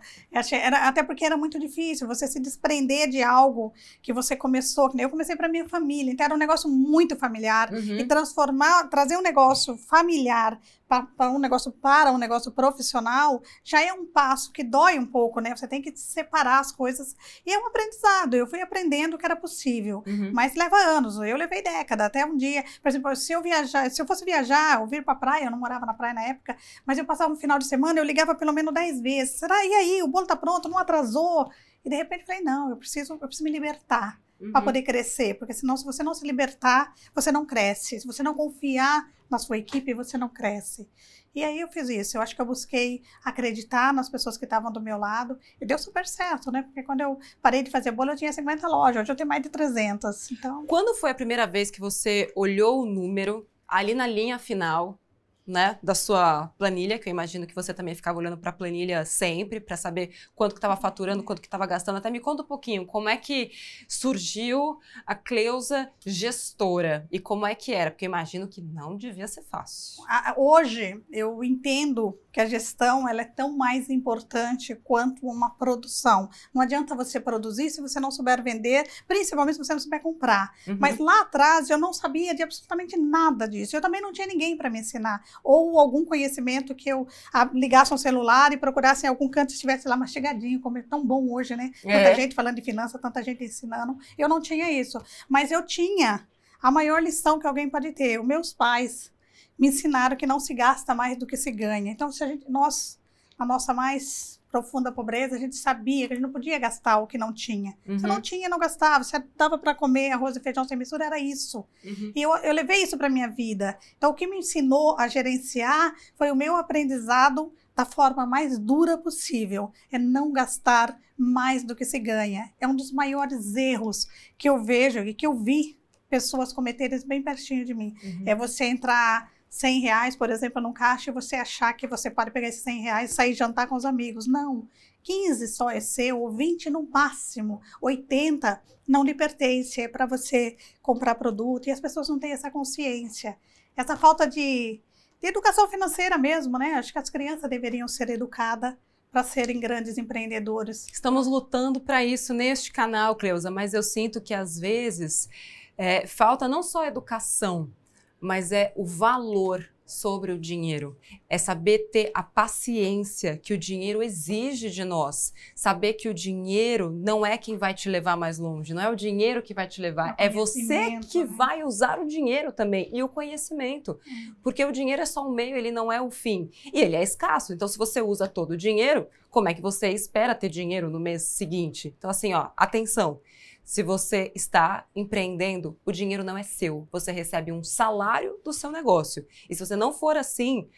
Era, 0.51 0.87
até 0.87 1.03
porque 1.03 1.25
era 1.25 1.37
muito 1.37 1.59
difícil 1.59 2.07
você 2.07 2.27
se 2.27 2.39
desprender 2.39 3.09
de 3.09 3.23
algo 3.23 3.73
que 4.01 4.13
você 4.13 4.35
começou, 4.35 4.89
que 4.89 5.01
eu 5.01 5.09
comecei 5.09 5.35
para 5.35 5.49
minha 5.49 5.67
família, 5.67 6.11
então 6.11 6.25
era 6.25 6.35
um 6.35 6.37
negócio 6.37 6.69
muito 6.69 7.15
familiar 7.15 7.73
uhum. 7.73 7.97
e 7.97 8.05
transformar, 8.05 8.87
trazer 8.89 9.17
um 9.17 9.21
negócio 9.21 9.77
familiar 9.77 10.59
para 10.87 11.29
um 11.29 11.39
negócio 11.39 11.71
para 11.71 12.11
um 12.11 12.17
negócio 12.17 12.51
profissional 12.51 13.41
já 13.63 13.81
é 13.81 13.91
um 13.91 14.05
passo 14.05 14.51
que 14.51 14.63
dói 14.63 14.97
um 14.97 15.05
pouco, 15.05 15.39
né? 15.39 15.55
Você 15.55 15.67
tem 15.67 15.81
que 15.81 15.95
separar 15.95 16.59
as 16.59 16.71
coisas 16.71 17.15
e 17.45 17.53
é 17.53 17.59
um 17.59 17.67
aprendizado. 17.67 18.35
Eu 18.35 18.47
fui 18.47 18.61
aprendendo 18.61 19.17
que 19.17 19.25
era 19.25 19.35
possível, 19.35 20.03
uhum. 20.07 20.31
mas 20.33 20.55
leva 20.55 20.77
anos. 20.77 21.17
Eu 21.17 21.37
levei 21.37 21.61
década 21.61 22.05
até 22.05 22.25
um 22.25 22.37
dia, 22.37 22.63
por 22.81 22.89
exemplo, 22.89 23.15
se 23.15 23.33
eu 23.33 23.41
viajar, 23.41 23.89
se 23.91 24.01
eu 24.01 24.07
fosse 24.07 24.23
viajar 24.23 24.79
ou 24.79 24.87
vir 24.87 25.03
para 25.03 25.13
a 25.13 25.17
praia, 25.17 25.45
eu 25.45 25.51
não 25.51 25.59
morava 25.59 25.85
na 25.85 25.93
praia 25.93 26.13
na 26.13 26.23
época, 26.23 26.55
mas 26.85 26.97
eu 26.97 27.05
passava 27.05 27.31
um 27.31 27.35
final 27.35 27.59
de 27.59 27.65
semana, 27.65 27.99
eu 27.99 28.03
ligava 28.03 28.33
pelo 28.35 28.53
menos 28.53 28.73
dez 28.73 29.01
vezes. 29.01 29.39
Será? 29.39 29.65
E 29.65 29.73
aí, 29.73 30.03
o 30.03 30.07
bolo 30.07 30.25
tá 30.25 30.35
pronto? 30.35 30.69
Não 30.69 30.77
atrasou? 30.77 31.49
E 31.87 31.89
de 31.89 31.95
repente 31.95 32.25
falei, 32.25 32.41
não, 32.41 32.69
eu 32.69 32.75
preciso, 32.75 33.13
eu 33.13 33.19
preciso 33.19 33.45
me 33.45 33.49
libertar 33.49 34.19
uhum. 34.41 34.51
para 34.51 34.61
poder 34.61 34.81
crescer, 34.81 35.35
porque 35.35 35.53
senão 35.53 35.77
se 35.77 35.85
você 35.85 36.03
não 36.03 36.13
se 36.13 36.27
libertar, 36.27 36.93
você 37.15 37.31
não 37.31 37.45
cresce. 37.45 38.01
Se 38.01 38.05
você 38.05 38.21
não 38.21 38.33
confiar 38.33 39.09
na 39.29 39.37
sua 39.37 39.57
equipe, 39.57 39.93
você 39.93 40.17
não 40.17 40.27
cresce. 40.27 40.85
E 41.33 41.45
aí 41.45 41.61
eu 41.61 41.69
fiz 41.69 41.87
isso. 41.87 42.17
Eu 42.17 42.21
acho 42.21 42.35
que 42.35 42.41
eu 42.41 42.45
busquei 42.45 43.03
acreditar 43.23 43.93
nas 43.93 44.09
pessoas 44.09 44.37
que 44.37 44.43
estavam 44.43 44.69
do 44.69 44.81
meu 44.81 44.97
lado. 44.97 45.39
E 45.61 45.65
deu 45.65 45.79
super 45.79 46.05
certo, 46.05 46.51
né? 46.51 46.61
Porque 46.63 46.83
quando 46.83 46.99
eu 46.99 47.17
parei 47.41 47.63
de 47.63 47.71
fazer 47.71 47.91
bolo, 47.91 48.11
eu 48.11 48.17
tinha 48.17 48.33
50 48.33 48.67
lojas. 48.67 49.03
Hoje 49.03 49.11
eu 49.13 49.15
tenho 49.15 49.29
mais 49.29 49.41
de 49.41 49.47
300. 49.47 50.31
Então... 50.33 50.65
Quando 50.65 50.93
foi 50.93 51.11
a 51.11 51.15
primeira 51.15 51.47
vez 51.47 51.71
que 51.71 51.79
você 51.79 52.29
olhou 52.35 52.81
o 52.81 52.85
número 52.85 53.47
ali 53.65 53.93
na 53.93 54.05
linha 54.05 54.37
final 54.37 54.99
né, 55.47 55.79
da 55.81 55.95
sua 55.95 56.47
planilha, 56.57 56.99
que 56.99 57.07
eu 57.07 57.11
imagino 57.11 57.47
que 57.47 57.55
você 57.55 57.73
também 57.73 57.95
ficava 57.95 58.19
olhando 58.19 58.37
para 58.37 58.49
a 58.49 58.53
planilha 58.53 59.05
sempre 59.05 59.61
para 59.61 59.77
saber 59.77 60.13
quanto 60.35 60.53
que 60.53 60.57
estava 60.57 60.75
faturando, 60.75 61.23
quanto 61.23 61.41
que 61.41 61.47
estava 61.47 61.65
gastando. 61.65 61.97
Até 61.97 62.11
me 62.11 62.19
conta 62.19 62.43
um 62.43 62.45
pouquinho 62.45 62.85
como 62.85 63.07
é 63.07 63.15
que 63.15 63.51
surgiu 63.87 64.77
a 65.05 65.15
Cleusa 65.15 65.89
gestora 66.05 67.07
e 67.11 67.19
como 67.19 67.45
é 67.45 67.55
que 67.55 67.73
era, 67.73 67.91
porque 67.91 68.05
eu 68.05 68.09
imagino 68.09 68.47
que 68.47 68.61
não 68.61 68.97
devia 68.97 69.27
ser 69.27 69.43
fácil. 69.43 70.03
Hoje 70.35 71.01
eu 71.11 71.43
entendo 71.43 72.19
que 72.31 72.41
a 72.41 72.45
gestão 72.45 73.09
ela 73.09 73.21
é 73.21 73.25
tão 73.25 73.57
mais 73.57 73.89
importante 73.89 74.75
quanto 74.75 75.25
uma 75.25 75.49
produção. 75.51 76.29
Não 76.53 76.61
adianta 76.61 76.93
você 76.93 77.19
produzir 77.19 77.69
se 77.69 77.81
você 77.81 77.99
não 77.99 78.11
souber 78.11 78.43
vender, 78.43 78.87
principalmente 79.07 79.55
se 79.55 79.63
você 79.63 79.73
não 79.73 79.79
souber 79.79 80.01
comprar. 80.01 80.53
Uhum. 80.67 80.77
Mas 80.79 80.99
lá 80.99 81.21
atrás 81.21 81.69
eu 81.69 81.77
não 81.77 81.93
sabia 81.93 82.35
de 82.35 82.43
absolutamente 82.43 82.95
nada 82.95 83.47
disso. 83.47 83.75
Eu 83.75 83.81
também 83.81 84.01
não 84.01 84.11
tinha 84.11 84.27
ninguém 84.27 84.55
para 84.55 84.69
me 84.69 84.79
ensinar 84.79 85.23
ou 85.43 85.79
algum 85.79 86.05
conhecimento 86.05 86.75
que 86.75 86.89
eu 86.89 87.07
ligasse 87.53 87.93
um 87.93 87.97
celular 87.97 88.51
e 88.53 88.57
procurasse 88.57 89.05
em 89.05 89.09
algum 89.09 89.27
canto 89.29 89.53
estivesse 89.53 89.87
lá 89.87 89.95
mastigadinho, 89.95 90.59
como 90.59 90.77
é 90.77 90.81
tão 90.81 91.05
bom 91.05 91.31
hoje, 91.31 91.55
né? 91.55 91.71
É. 91.83 92.03
Tanta 92.03 92.15
gente 92.15 92.35
falando 92.35 92.55
de 92.55 92.61
finanças, 92.61 92.99
tanta 93.01 93.23
gente 93.23 93.43
ensinando. 93.43 93.97
Eu 94.17 94.27
não 94.27 94.41
tinha 94.41 94.71
isso, 94.71 94.99
mas 95.29 95.51
eu 95.51 95.65
tinha 95.65 96.27
a 96.61 96.71
maior 96.71 97.01
lição 97.01 97.39
que 97.39 97.47
alguém 97.47 97.69
pode 97.69 97.91
ter. 97.91 98.19
Os 98.19 98.25
meus 98.25 98.53
pais 98.53 99.11
me 99.57 99.67
ensinaram 99.67 100.15
que 100.15 100.27
não 100.27 100.39
se 100.39 100.53
gasta 100.53 100.93
mais 100.93 101.17
do 101.17 101.25
que 101.25 101.37
se 101.37 101.51
ganha. 101.51 101.91
Então, 101.91 102.11
se 102.11 102.23
a 102.23 102.27
gente, 102.27 102.49
nós, 102.49 102.99
a 103.37 103.45
nossa 103.45 103.73
mais 103.73 104.36
profunda 104.51 104.91
pobreza, 104.91 105.35
a 105.35 105.39
gente 105.39 105.55
sabia 105.55 106.07
que 106.07 106.13
a 106.13 106.15
gente 106.15 106.23
não 106.23 106.31
podia 106.31 106.57
gastar 106.57 106.99
o 106.99 107.07
que 107.07 107.17
não 107.17 107.33
tinha. 107.33 107.77
Uhum. 107.87 107.99
Se 107.99 108.07
não 108.07 108.21
tinha, 108.21 108.49
não 108.49 108.57
gastava. 108.57 109.03
Se 109.03 109.21
dava 109.35 109.57
para 109.57 109.75
comer 109.75 110.11
arroz 110.11 110.35
e 110.35 110.39
feijão 110.39 110.63
sem 110.63 110.77
mistura, 110.77 111.05
era 111.05 111.19
isso. 111.19 111.65
Uhum. 111.83 112.11
E 112.15 112.21
eu, 112.21 112.35
eu 112.37 112.53
levei 112.53 112.81
isso 112.81 112.97
para 112.97 113.09
minha 113.09 113.27
vida. 113.27 113.77
Então, 113.97 114.11
o 114.11 114.13
que 114.13 114.27
me 114.27 114.37
ensinou 114.37 114.97
a 114.97 115.07
gerenciar 115.07 115.93
foi 116.15 116.31
o 116.31 116.35
meu 116.35 116.55
aprendizado 116.55 117.51
da 117.75 117.85
forma 117.85 118.25
mais 118.25 118.57
dura 118.57 118.97
possível. 118.97 119.71
É 119.91 119.99
não 119.99 120.31
gastar 120.31 120.97
mais 121.17 121.63
do 121.63 121.75
que 121.75 121.85
se 121.85 121.99
ganha. 121.99 122.51
É 122.59 122.67
um 122.67 122.75
dos 122.75 122.91
maiores 122.91 123.55
erros 123.55 124.07
que 124.37 124.49
eu 124.49 124.63
vejo 124.63 124.99
e 124.99 125.13
que 125.13 125.27
eu 125.27 125.35
vi 125.35 125.77
pessoas 126.09 126.53
cometerem 126.53 126.99
bem 127.05 127.21
pertinho 127.21 127.65
de 127.65 127.73
mim. 127.73 127.93
Uhum. 128.01 128.23
É 128.25 128.33
você 128.33 128.65
entrar 128.65 129.29
100 129.49 129.79
reais, 129.81 130.15
por 130.15 130.29
exemplo, 130.29 130.61
num 130.61 130.73
caixa 130.73 131.09
e 131.09 131.13
você 131.13 131.35
achar 131.35 131.73
que 131.73 131.87
você 131.87 132.11
pode 132.11 132.31
pegar 132.31 132.47
esses 132.47 132.61
100 132.63 132.81
reais 132.81 133.11
e 133.11 133.13
sair 133.13 133.33
jantar 133.33 133.67
com 133.67 133.75
os 133.75 133.85
amigos. 133.85 134.27
Não. 134.27 134.67
15 135.03 135.47
só 135.47 135.69
é 135.69 135.79
seu, 135.79 136.19
ou 136.19 136.31
20 136.31 136.69
no 136.69 136.83
máximo, 136.83 137.61
80 137.81 138.61
não 138.85 139.03
lhe 139.03 139.13
pertence, 139.13 139.81
é 139.81 139.87
para 139.87 140.05
você 140.05 140.57
comprar 140.81 141.15
produto 141.15 141.67
e 141.67 141.71
as 141.71 141.79
pessoas 141.79 142.09
não 142.09 142.19
têm 142.19 142.33
essa 142.33 142.51
consciência. 142.51 143.37
Essa 143.75 143.95
falta 143.95 144.27
de, 144.27 144.81
de 145.21 145.27
educação 145.27 145.69
financeira 145.69 146.17
mesmo, 146.17 146.57
né? 146.57 146.73
Acho 146.73 146.91
que 146.91 146.99
as 146.99 147.09
crianças 147.09 147.49
deveriam 147.49 147.87
ser 147.87 148.09
educadas 148.09 148.75
para 149.11 149.23
serem 149.23 149.59
grandes 149.59 149.97
empreendedores. 149.97 150.87
Estamos 150.91 151.25
lutando 151.25 151.79
para 151.79 152.03
isso 152.03 152.33
neste 152.33 152.71
canal, 152.71 153.15
Cleusa, 153.15 153.49
mas 153.49 153.73
eu 153.73 153.83
sinto 153.83 154.21
que 154.21 154.33
às 154.33 154.59
vezes 154.59 155.29
é, 155.77 156.05
falta 156.05 156.47
não 156.47 156.61
só 156.61 156.85
educação, 156.85 157.71
mas 158.19 158.51
é 158.51 158.73
o 158.75 158.85
valor 158.85 159.67
sobre 159.87 160.33
o 160.33 160.37
dinheiro. 160.37 160.97
É 161.29 161.37
saber 161.37 161.89
ter 161.91 162.11
a 162.13 162.21
paciência 162.21 163.37
que 163.37 163.53
o 163.53 163.57
dinheiro 163.57 164.03
exige 164.03 164.69
de 164.69 164.83
nós. 164.83 165.33
Saber 165.55 165.93
que 165.93 166.09
o 166.09 166.13
dinheiro 166.13 166.91
não 166.91 167.25
é 167.25 167.37
quem 167.37 167.57
vai 167.57 167.73
te 167.73 167.89
levar 167.89 168.17
mais 168.17 168.37
longe, 168.37 168.73
não 168.73 168.81
é 168.81 168.89
o 168.89 168.95
dinheiro 168.95 169.41
que 169.41 169.53
vai 169.53 169.65
te 169.65 169.81
levar, 169.81 170.13
é 170.17 170.29
você 170.29 170.99
que 171.09 171.23
né? 171.23 171.25
vai 171.25 171.63
usar 171.63 171.99
o 171.99 172.05
dinheiro 172.05 172.51
também 172.51 172.89
e 172.93 173.01
o 173.01 173.07
conhecimento. 173.07 173.97
Hum. 174.05 174.35
Porque 174.43 174.63
o 174.65 174.71
dinheiro 174.71 175.01
é 175.01 175.05
só 175.05 175.25
um 175.25 175.31
meio, 175.31 175.55
ele 175.55 175.71
não 175.71 175.91
é 175.91 176.01
o 176.01 176.11
fim. 176.11 176.51
E 176.73 176.81
ele 176.81 176.95
é 176.95 177.01
escasso. 177.01 177.53
Então, 177.53 177.67
se 177.67 177.77
você 177.77 178.01
usa 178.01 178.27
todo 178.27 178.51
o 178.51 178.57
dinheiro, 178.57 179.07
como 179.29 179.47
é 179.47 179.53
que 179.53 179.61
você 179.61 179.89
espera 179.89 180.35
ter 180.35 180.49
dinheiro 180.49 180.89
no 180.89 180.99
mês 180.99 181.23
seguinte? 181.23 181.93
Então, 181.97 182.09
assim, 182.09 182.33
ó, 182.33 182.49
atenção. 182.57 183.21
Se 183.67 183.83
você 183.83 184.31
está 184.33 184.87
empreendendo, 184.95 185.77
o 185.85 185.91
dinheiro 185.91 186.23
não 186.23 186.37
é 186.37 186.41
seu. 186.41 186.87
Você 186.89 187.11
recebe 187.11 187.51
um 187.51 187.61
salário 187.61 188.39
do 188.41 188.53
seu 188.53 188.71
negócio. 188.71 189.27
E 189.49 189.53
se 189.53 189.65
você 189.65 189.75
não 189.75 189.91
for 189.91 190.15
assim, 190.15 190.69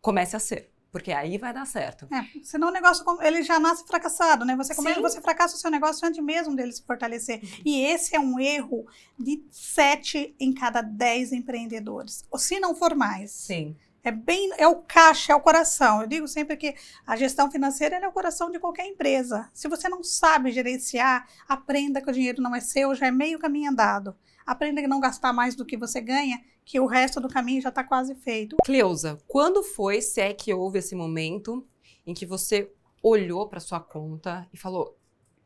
comece 0.00 0.34
a 0.34 0.40
ser. 0.40 0.72
Porque 0.90 1.12
aí 1.12 1.38
vai 1.38 1.54
dar 1.54 1.64
certo. 1.68 2.08
É, 2.12 2.42
senão 2.42 2.66
o 2.66 2.72
negócio 2.72 3.04
ele 3.22 3.44
já 3.44 3.60
nasce 3.60 3.86
fracassado, 3.86 4.44
né? 4.44 4.56
Você, 4.56 4.74
come, 4.74 4.92
você 4.94 5.20
fracassa 5.20 5.54
o 5.54 5.58
seu 5.58 5.70
negócio 5.70 6.04
antes 6.04 6.20
mesmo 6.20 6.56
dele 6.56 6.72
se 6.72 6.82
fortalecer. 6.82 7.44
Uhum. 7.44 7.62
E 7.64 7.80
esse 7.84 8.16
é 8.16 8.18
um 8.18 8.40
erro 8.40 8.86
de 9.16 9.44
sete 9.48 10.34
em 10.40 10.52
cada 10.52 10.82
dez 10.82 11.32
empreendedores. 11.32 12.24
Ou 12.28 12.40
se 12.40 12.58
não 12.58 12.74
for 12.74 12.92
mais. 12.96 13.30
Sim. 13.30 13.76
É 14.02 14.10
bem, 14.10 14.50
é 14.56 14.66
o 14.66 14.76
caixa, 14.76 15.32
é 15.32 15.36
o 15.36 15.40
coração. 15.40 16.00
Eu 16.00 16.08
digo 16.08 16.26
sempre 16.26 16.56
que 16.56 16.74
a 17.06 17.16
gestão 17.16 17.50
financeira 17.50 17.96
é 17.96 18.08
o 18.08 18.12
coração 18.12 18.50
de 18.50 18.58
qualquer 18.58 18.86
empresa. 18.86 19.50
Se 19.52 19.68
você 19.68 19.88
não 19.88 20.02
sabe 20.02 20.50
gerenciar, 20.50 21.28
aprenda 21.46 22.00
que 22.00 22.08
o 22.08 22.12
dinheiro 22.12 22.40
não 22.40 22.54
é 22.54 22.60
seu, 22.60 22.94
já 22.94 23.06
é 23.06 23.10
meio 23.10 23.38
caminho 23.38 23.70
andado. 23.70 24.16
Aprenda 24.46 24.80
a 24.80 24.88
não 24.88 25.00
gastar 25.00 25.32
mais 25.32 25.54
do 25.54 25.66
que 25.66 25.76
você 25.76 26.00
ganha, 26.00 26.40
que 26.64 26.80
o 26.80 26.86
resto 26.86 27.20
do 27.20 27.28
caminho 27.28 27.60
já 27.60 27.68
está 27.68 27.84
quase 27.84 28.14
feito. 28.14 28.56
Cleusa, 28.64 29.18
quando 29.28 29.62
foi, 29.62 30.00
se 30.00 30.20
é 30.20 30.32
que 30.32 30.52
houve 30.54 30.78
esse 30.78 30.94
momento 30.94 31.66
em 32.06 32.14
que 32.14 32.24
você 32.24 32.72
olhou 33.02 33.48
para 33.48 33.60
sua 33.60 33.80
conta 33.80 34.48
e 34.52 34.56
falou: 34.56 34.96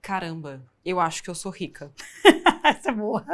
caramba, 0.01 0.65
eu 0.85 1.01
acho 1.01 1.23
que 1.23 1.31
eu 1.31 1.35
sou 1.35 1.51
rica? 1.51 1.93
Essa 2.63 2.91
é 2.91 2.93
boa. 2.93 3.25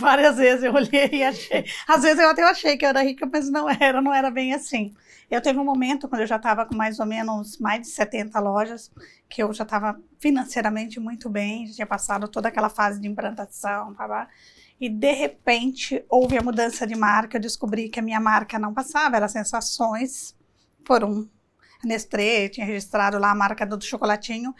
Várias 0.00 0.36
vezes 0.36 0.64
eu 0.64 0.72
olhei 0.72 1.10
e 1.12 1.22
achei. 1.22 1.64
Às 1.86 2.02
vezes 2.02 2.18
eu 2.18 2.30
até 2.30 2.42
achei 2.42 2.76
que 2.76 2.84
eu 2.84 2.88
era 2.88 3.02
rica, 3.02 3.28
mas 3.30 3.50
não 3.50 3.68
era, 3.68 4.00
não 4.00 4.12
era 4.12 4.30
bem 4.30 4.54
assim. 4.54 4.94
Eu 5.30 5.40
teve 5.40 5.58
um 5.58 5.64
momento 5.64 6.08
quando 6.08 6.22
eu 6.22 6.26
já 6.26 6.36
estava 6.36 6.66
com 6.66 6.74
mais 6.74 6.98
ou 6.98 7.06
menos 7.06 7.58
mais 7.58 7.82
de 7.82 7.88
70 7.88 8.40
lojas, 8.40 8.90
que 9.28 9.42
eu 9.42 9.52
já 9.52 9.62
estava 9.62 10.00
financeiramente 10.18 10.98
muito 10.98 11.28
bem, 11.28 11.66
já 11.68 11.74
tinha 11.74 11.86
passado 11.86 12.26
toda 12.26 12.48
aquela 12.48 12.68
fase 12.68 13.00
de 13.00 13.06
implantação, 13.06 13.92
blá, 13.92 14.26
e 14.80 14.88
de 14.88 15.12
repente 15.12 16.04
houve 16.08 16.36
a 16.36 16.42
mudança 16.42 16.86
de 16.86 16.96
marca. 16.96 17.36
Eu 17.36 17.40
descobri 17.40 17.88
que 17.88 18.00
a 18.00 18.02
minha 18.02 18.18
marca 18.18 18.58
não 18.58 18.74
passava, 18.74 19.16
era 19.16 19.28
Sensações, 19.28 20.34
por 20.84 21.04
um 21.04 21.28
Nestlé, 21.84 22.48
tinha 22.48 22.66
registrado 22.66 23.18
lá 23.18 23.30
a 23.30 23.34
marca 23.34 23.64
do 23.66 23.80
chocolatinho. 23.80 24.54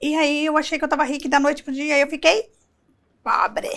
E 0.00 0.14
aí 0.14 0.46
eu 0.46 0.56
achei 0.56 0.78
que 0.78 0.84
eu 0.84 0.86
estava 0.86 1.04
rica 1.04 1.26
e 1.26 1.30
da 1.30 1.40
noite 1.40 1.62
pro 1.62 1.72
dia 1.72 1.98
eu 1.98 2.08
fiquei 2.08 2.52
pobre 3.22 3.70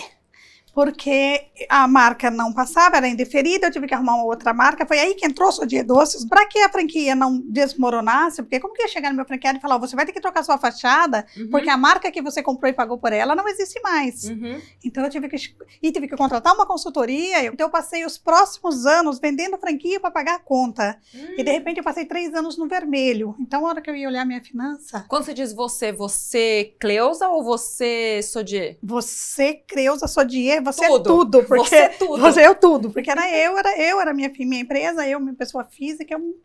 porque 0.74 1.46
a 1.68 1.86
marca 1.88 2.30
não 2.30 2.52
passava, 2.52 2.96
era 2.96 3.08
indeferida, 3.08 3.66
eu 3.66 3.70
tive 3.70 3.86
que 3.86 3.94
arrumar 3.94 4.14
uma 4.14 4.24
outra 4.24 4.52
marca. 4.52 4.86
Foi 4.86 4.98
aí 4.98 5.14
que 5.14 5.26
entrou 5.26 5.48
o 5.48 5.66
Dia 5.66 5.82
Doces, 5.82 6.24
para 6.24 6.46
que 6.46 6.58
a 6.58 6.68
franquia 6.68 7.14
não 7.14 7.40
desmoronasse, 7.40 8.42
porque 8.42 8.60
como 8.60 8.74
que 8.74 8.82
ia 8.82 8.88
chegar 8.88 9.10
no 9.10 9.16
meu 9.16 9.24
franqueado 9.24 9.58
e 9.58 9.60
falar, 9.60 9.78
você 9.78 9.96
vai 9.96 10.04
ter 10.06 10.12
que 10.12 10.20
trocar 10.20 10.42
sua 10.44 10.58
fachada, 10.58 11.26
uhum. 11.36 11.48
porque 11.50 11.70
a 11.70 11.76
marca 11.76 12.10
que 12.10 12.22
você 12.22 12.42
comprou 12.42 12.70
e 12.70 12.74
pagou 12.74 12.98
por 12.98 13.12
ela 13.12 13.34
não 13.34 13.48
existe 13.48 13.80
mais. 13.80 14.24
Uhum. 14.24 14.60
Então 14.84 15.04
eu 15.04 15.10
tive 15.10 15.28
que 15.28 15.36
e 15.82 15.92
tive 15.92 16.08
que 16.08 16.16
contratar 16.16 16.54
uma 16.54 16.66
consultoria, 16.66 17.46
então 17.46 17.66
eu 17.66 17.70
passei 17.70 18.04
os 18.04 18.18
próximos 18.18 18.86
anos 18.86 19.18
vendendo 19.18 19.58
franquia 19.58 20.00
para 20.00 20.10
pagar 20.10 20.36
a 20.36 20.38
conta. 20.38 20.98
Uhum. 21.14 21.34
E 21.38 21.42
de 21.42 21.50
repente 21.50 21.78
eu 21.78 21.84
passei 21.84 22.04
três 22.04 22.34
anos 22.34 22.58
no 22.58 22.68
vermelho. 22.68 23.34
Então 23.40 23.64
a 23.64 23.70
hora 23.70 23.80
que 23.80 23.90
eu 23.90 23.94
ia 23.94 24.08
olhar 24.08 24.24
minha 24.24 24.42
finança... 24.42 25.04
Quando 25.08 25.24
você 25.24 25.34
diz 25.34 25.52
você, 25.52 25.92
você 25.92 26.74
Cleusa 26.78 27.28
ou 27.28 27.42
você 27.42 28.20
Sodier? 28.22 28.76
Você 28.82 29.54
Cleusa 29.54 30.06
Sodier, 30.06 30.62
você 30.72 30.84
é 30.84 30.88
tudo. 30.88 31.00
é 31.00 31.12
tudo, 31.12 31.44
porque 31.44 31.68
você 31.68 31.76
é 31.76 31.88
tudo. 31.88 32.20
Você 32.20 32.40
é 32.40 32.54
tudo, 32.54 32.90
porque 32.90 33.10
era 33.10 33.30
eu, 33.30 33.58
era 33.58 33.80
eu, 33.80 34.00
era 34.00 34.14
minha, 34.14 34.32
minha 34.38 34.62
empresa, 34.62 35.06
eu, 35.06 35.20
minha 35.20 35.34
pessoa 35.34 35.64
física, 35.64 36.14
eu 36.14 36.36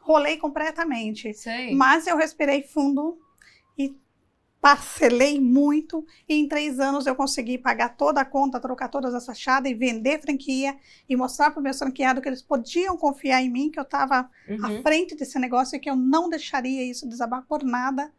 rolei 0.00 0.36
completamente. 0.36 1.32
Sei. 1.34 1.74
Mas 1.74 2.06
eu 2.06 2.16
respirei 2.16 2.62
fundo 2.62 3.18
e 3.78 3.96
parcelei 4.60 5.40
muito 5.40 6.04
e 6.28 6.34
em 6.34 6.46
três 6.46 6.78
anos 6.78 7.06
eu 7.06 7.14
consegui 7.14 7.56
pagar 7.56 7.96
toda 7.96 8.20
a 8.20 8.24
conta, 8.24 8.60
trocar 8.60 8.88
todas 8.88 9.14
as 9.14 9.24
fachadas 9.24 9.70
e 9.70 9.74
vender 9.74 10.20
franquia 10.20 10.76
e 11.08 11.16
mostrar 11.16 11.50
para 11.50 11.60
o 11.60 11.62
meu 11.62 11.72
franqueado 11.72 12.20
que 12.20 12.28
eles 12.28 12.42
podiam 12.42 12.96
confiar 12.96 13.42
em 13.42 13.50
mim, 13.50 13.70
que 13.70 13.78
eu 13.78 13.84
estava 13.84 14.28
uhum. 14.48 14.78
à 14.78 14.82
frente 14.82 15.14
desse 15.14 15.38
negócio 15.38 15.76
e 15.76 15.80
que 15.80 15.88
eu 15.88 15.96
não 15.96 16.28
deixaria 16.28 16.84
isso 16.84 17.08
desabar 17.08 17.44
por 17.46 17.62
nada. 17.62 18.12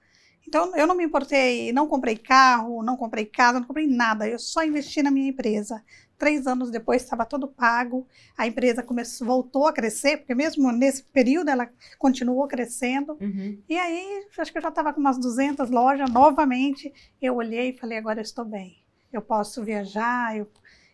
Então, 0.47 0.75
eu 0.75 0.85
não 0.85 0.95
me 0.95 1.03
importei, 1.03 1.71
não 1.71 1.87
comprei 1.87 2.17
carro, 2.17 2.83
não 2.83 2.97
comprei 2.97 3.25
casa, 3.25 3.59
não 3.59 3.67
comprei 3.67 3.87
nada. 3.87 4.27
Eu 4.27 4.39
só 4.39 4.63
investi 4.63 5.01
na 5.01 5.11
minha 5.11 5.29
empresa. 5.29 5.83
Três 6.17 6.45
anos 6.45 6.69
depois 6.69 7.01
estava 7.01 7.25
todo 7.25 7.47
pago, 7.47 8.07
a 8.37 8.45
empresa 8.45 8.83
começou, 8.83 9.25
voltou 9.25 9.65
a 9.65 9.73
crescer, 9.73 10.17
porque 10.17 10.35
mesmo 10.35 10.71
nesse 10.71 11.03
período 11.03 11.49
ela 11.49 11.67
continuou 11.97 12.47
crescendo. 12.47 13.17
Uhum. 13.19 13.59
E 13.67 13.75
aí, 13.77 14.27
acho 14.37 14.51
que 14.51 14.57
eu 14.57 14.61
já 14.61 14.69
estava 14.69 14.93
com 14.93 14.99
umas 14.99 15.17
200 15.17 15.71
lojas 15.71 16.11
novamente. 16.11 16.93
Eu 17.19 17.35
olhei 17.37 17.69
e 17.69 17.77
falei: 17.77 17.97
agora 17.97 18.19
eu 18.19 18.23
estou 18.23 18.45
bem. 18.45 18.83
Eu 19.11 19.21
posso 19.21 19.63
viajar. 19.63 20.37
Eu... 20.37 20.47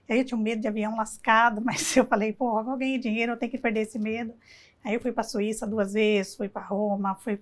Aí 0.08 0.20
eu 0.20 0.24
tinha 0.24 0.38
um 0.38 0.42
medo 0.42 0.62
de 0.62 0.68
avião 0.68 0.96
lascado, 0.96 1.60
mas 1.66 1.98
eu 1.98 2.06
falei: 2.06 2.32
pô, 2.32 2.60
eu 2.60 2.78
ganhei 2.78 2.98
dinheiro, 2.98 3.34
eu 3.34 3.38
tenho 3.38 3.52
que 3.52 3.58
perder 3.58 3.82
esse 3.82 4.00
medo. 4.00 4.34
Aí 4.82 4.94
eu 4.94 5.02
fui 5.02 5.12
para 5.12 5.22
a 5.22 5.26
Suíça 5.26 5.68
duas 5.68 5.92
vezes, 5.92 6.36
fui 6.36 6.48
para 6.48 6.62
Roma, 6.62 7.16
fui 7.16 7.38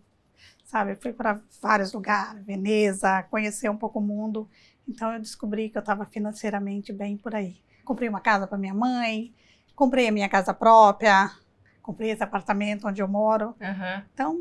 sabe? 0.65 0.95
Fui 0.95 1.13
para 1.13 1.39
vários 1.61 1.93
lugares, 1.93 2.43
Veneza, 2.43 3.23
conhecer 3.23 3.69
um 3.69 3.77
pouco 3.77 3.99
o 3.99 4.01
mundo. 4.01 4.49
Então 4.87 5.13
eu 5.13 5.19
descobri 5.19 5.69
que 5.69 5.77
eu 5.77 5.81
estava 5.81 6.05
financeiramente 6.05 6.91
bem 6.91 7.15
por 7.15 7.33
aí. 7.33 7.57
Comprei 7.85 8.09
uma 8.09 8.19
casa 8.19 8.45
para 8.47 8.57
minha 8.57 8.73
mãe, 8.73 9.33
comprei 9.75 10.07
a 10.07 10.11
minha 10.11 10.27
casa 10.27 10.53
própria, 10.53 11.31
comprei 11.81 12.09
esse 12.11 12.23
apartamento 12.23 12.87
onde 12.87 13.01
eu 13.01 13.07
moro. 13.07 13.55
Uhum. 13.61 14.03
Então 14.13 14.39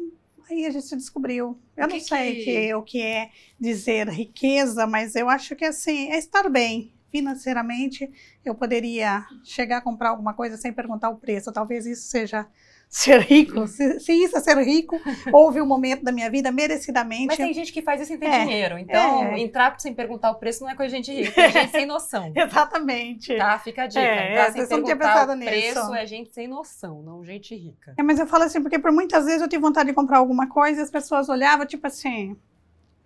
aí 0.51 0.67
a 0.67 0.71
gente 0.71 0.87
se 0.87 0.97
descobriu. 0.97 1.59
Eu 1.77 1.87
que 1.87 1.95
não 1.95 2.01
sei 2.01 2.35
que... 2.37 2.45
Que, 2.45 2.75
o 2.75 2.83
que 2.83 3.03
é 3.03 3.31
dizer 3.61 4.09
riqueza, 4.09 4.87
mas 4.87 5.15
eu 5.15 5.29
acho 5.29 5.55
que 5.55 5.65
assim 5.65 6.11
é 6.11 6.19
estar 6.19 6.49
bem 6.49 6.93
financeiramente. 7.11 8.11
Eu 8.45 8.55
poderia 8.55 9.25
chegar 9.45 9.79
a 9.79 9.81
comprar 9.81 10.11
alguma 10.11 10.35
coisa 10.35 10.57
sem 10.57 10.73
perguntar 10.73 11.11
o 11.11 11.17
preço. 11.17 11.53
Talvez 11.53 11.87
isso 11.87 12.09
seja 12.09 12.47
ser 12.95 13.21
rico. 13.23 13.67
Se, 13.67 13.99
se, 13.99 14.13
isso 14.13 14.37
é 14.37 14.41
ser 14.41 14.57
rico, 14.59 15.01
houve 15.33 15.61
um 15.61 15.67
momento 15.67 16.05
da 16.05 16.13
minha 16.13 16.31
vida 16.31 16.53
merecidamente. 16.53 17.27
Mas 17.27 17.37
tem 17.37 17.53
gente 17.53 17.73
que 17.73 17.83
faz 17.83 18.01
isso 18.01 18.09
sem 18.09 18.19
ter 18.19 18.27
é, 18.27 18.45
dinheiro. 18.45 18.79
Então, 18.79 19.25
é. 19.25 19.41
entrar 19.41 19.75
sem 19.81 19.93
perguntar 19.93 20.31
o 20.31 20.37
preço 20.37 20.63
não 20.63 20.71
é 20.71 20.77
coisa 20.77 20.97
de 20.97 21.03
gente 21.03 21.25
rica, 21.25 21.41
é 21.43 21.51
gente 21.51 21.71
sem 21.73 21.87
noção. 21.87 22.31
Exatamente. 22.37 23.37
Tá, 23.37 23.59
fica 23.59 23.83
a 23.83 23.87
dica. 23.89 24.01
É, 24.01 24.31
entrar 24.31 24.53
sem 24.53 24.67
perguntar 24.69 25.29
o 25.29 25.39
preço 25.39 25.81
nisso. 25.81 25.95
é 25.95 26.07
gente 26.07 26.33
sem 26.33 26.47
noção, 26.47 27.03
não 27.03 27.25
gente 27.25 27.55
rica. 27.57 27.95
É, 27.99 28.03
mas 28.03 28.21
eu 28.21 28.27
falo 28.29 28.45
assim, 28.45 28.63
porque 28.63 28.79
por 28.79 28.93
muitas 28.93 29.25
vezes 29.25 29.43
eu 29.43 29.49
tive 29.49 29.61
vontade 29.61 29.89
de 29.89 29.95
comprar 29.95 30.19
alguma 30.19 30.49
coisa 30.49 30.81
e 30.81 30.85
as 30.85 30.91
pessoas 30.91 31.29
olhavam, 31.29 31.67
tipo 31.67 31.85
assim, 31.89 32.37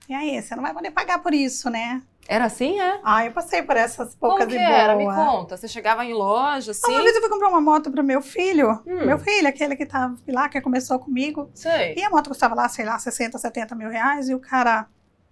e 0.09 0.15
aí, 0.15 0.41
você 0.41 0.55
não 0.57 0.63
vai 0.63 0.73
poder 0.73 0.91
pagar 0.91 1.23
por 1.23 1.35
isso, 1.35 1.69
né? 1.69 2.03
Era 2.27 2.45
assim, 2.45 2.79
é? 2.79 3.01
Ah, 3.03 3.25
eu 3.25 3.33
passei 3.33 3.63
por 3.63 3.77
essas 3.77 4.15
poucas 4.15 4.47
Como 4.47 4.51
que 4.51 4.63
era? 4.63 4.95
Me 4.95 5.07
conta. 5.07 5.57
Você 5.57 5.67
chegava 5.67 6.05
em 6.05 6.13
loja, 6.13 6.73
assim? 6.73 6.91
Uma 6.93 7.03
vez 7.03 7.15
eu 7.15 7.23
fui 7.23 7.31
comprar 7.31 7.49
uma 7.49 7.61
moto 7.61 7.91
pro 7.91 8.05
meu 8.05 8.21
filho. 8.21 8.71
Hum. 8.87 9.07
Meu 9.07 9.19
filho, 9.19 9.49
aquele 9.49 9.75
que 9.75 9.87
tava 9.87 10.15
lá, 10.29 10.49
que 10.49 10.61
começou 10.61 10.99
comigo. 10.99 11.51
Sei. 11.55 11.95
E 11.97 12.03
a 12.03 12.11
moto 12.11 12.29
custava 12.29 12.55
lá, 12.55 12.69
sei 12.69 12.85
lá, 12.85 12.99
60, 12.99 13.39
70 13.39 13.75
mil 13.75 13.89
reais. 13.89 14.29
E 14.29 14.35
o 14.35 14.41
cara, 14.41 14.87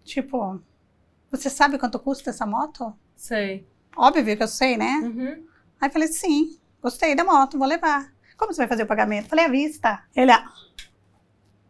tipo, 0.04 0.58
você 1.30 1.50
sabe 1.50 1.78
quanto 1.78 1.98
custa 1.98 2.30
essa 2.30 2.46
moto? 2.46 2.94
Sei. 3.14 3.66
Óbvio 3.94 4.36
que 4.36 4.42
eu 4.42 4.48
sei, 4.48 4.78
né? 4.78 5.00
Uhum. 5.02 5.46
Aí 5.80 5.88
eu 5.88 5.92
falei, 5.92 6.08
sim, 6.08 6.58
gostei 6.82 7.14
da 7.14 7.24
moto, 7.24 7.58
vou 7.58 7.66
levar. 7.66 8.10
Como 8.38 8.52
você 8.52 8.62
vai 8.62 8.68
fazer 8.68 8.84
o 8.84 8.86
pagamento? 8.86 9.28
Falei, 9.28 9.44
à 9.44 9.48
vista. 9.48 10.02
Ele, 10.14 10.32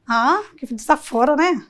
ah, 0.09 0.43
que 0.57 0.67
desaforo, 0.73 1.35
né? 1.35 1.67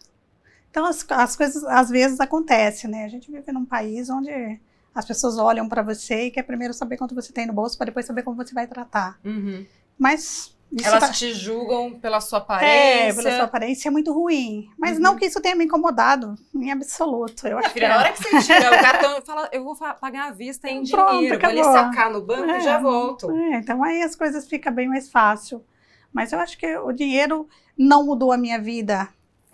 Então, 0.76 0.84
as, 0.84 1.06
as 1.08 1.34
coisas 1.34 1.64
às 1.64 1.88
vezes 1.88 2.20
acontecem, 2.20 2.90
né? 2.90 3.06
A 3.06 3.08
gente 3.08 3.32
vive 3.32 3.50
num 3.50 3.64
país 3.64 4.10
onde 4.10 4.60
as 4.94 5.06
pessoas 5.06 5.38
olham 5.38 5.66
para 5.70 5.80
você 5.80 6.26
e 6.26 6.30
quer 6.30 6.42
primeiro 6.42 6.74
saber 6.74 6.98
quanto 6.98 7.14
você 7.14 7.32
tem 7.32 7.46
no 7.46 7.54
bolso 7.54 7.78
para 7.78 7.86
depois 7.86 8.04
saber 8.04 8.22
como 8.22 8.36
você 8.36 8.52
vai 8.52 8.66
tratar. 8.66 9.18
Uhum. 9.24 9.64
Mas 9.98 10.54
elas 10.84 11.00
tá... 11.00 11.12
te 11.12 11.32
julgam 11.32 11.98
pela 11.98 12.20
sua 12.20 12.40
aparência. 12.40 12.74
É, 12.74 13.14
pela 13.14 13.36
sua 13.36 13.44
aparência 13.44 13.88
é 13.88 13.90
muito 13.90 14.12
ruim. 14.12 14.68
Mas 14.76 14.98
uhum. 14.98 15.02
não 15.02 15.16
que 15.16 15.24
isso 15.24 15.40
tenha 15.40 15.56
me 15.56 15.64
incomodado, 15.64 16.34
em 16.54 16.70
absoluto. 16.70 17.46
Eu 17.46 17.56
acho 17.56 17.70
filha, 17.70 17.86
que 17.88 17.94
na 17.94 17.98
hora 17.98 18.12
que 18.12 18.22
você 18.22 18.42
tira 18.42 18.68
o 18.68 18.78
cartão, 18.78 19.22
fala, 19.24 19.48
eu 19.52 19.64
vou 19.64 19.74
pagar 19.74 20.28
à 20.28 20.30
vista 20.30 20.68
em 20.68 20.86
Pronto, 20.86 21.12
dinheiro, 21.12 21.36
acabou. 21.36 21.56
vou 21.56 21.72
ali 21.72 21.88
sacar 21.88 22.12
no 22.12 22.20
banco 22.20 22.50
é, 22.50 22.58
e 22.58 22.60
já 22.60 22.78
volto. 22.78 23.30
É, 23.30 23.56
então 23.60 23.82
aí 23.82 24.02
as 24.02 24.14
coisas 24.14 24.46
ficam 24.46 24.74
bem 24.74 24.88
mais 24.88 25.10
fácil. 25.10 25.64
Mas 26.12 26.34
eu 26.34 26.38
acho 26.38 26.58
que 26.58 26.76
o 26.76 26.92
dinheiro 26.92 27.48
não 27.78 28.04
mudou 28.04 28.30
a 28.30 28.36
minha 28.36 28.60
vida 28.60 29.08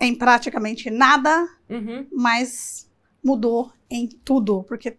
em 0.05 0.15
praticamente 0.15 0.89
nada, 0.89 1.47
uhum. 1.69 2.07
mas 2.11 2.89
mudou 3.23 3.71
em 3.89 4.07
tudo, 4.07 4.63
porque 4.63 4.97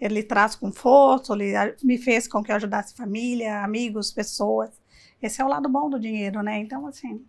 ele 0.00 0.22
traz 0.22 0.54
conforto, 0.54 1.34
ele 1.34 1.52
me 1.82 1.98
fez 1.98 2.28
com 2.28 2.42
que 2.42 2.52
eu 2.52 2.56
ajudasse 2.56 2.94
família, 2.94 3.62
amigos, 3.62 4.12
pessoas. 4.12 4.70
Esse 5.20 5.40
é 5.42 5.44
o 5.44 5.48
lado 5.48 5.68
bom 5.68 5.90
do 5.90 5.98
dinheiro, 5.98 6.42
né? 6.42 6.58
Então, 6.58 6.86
assim, 6.86 7.24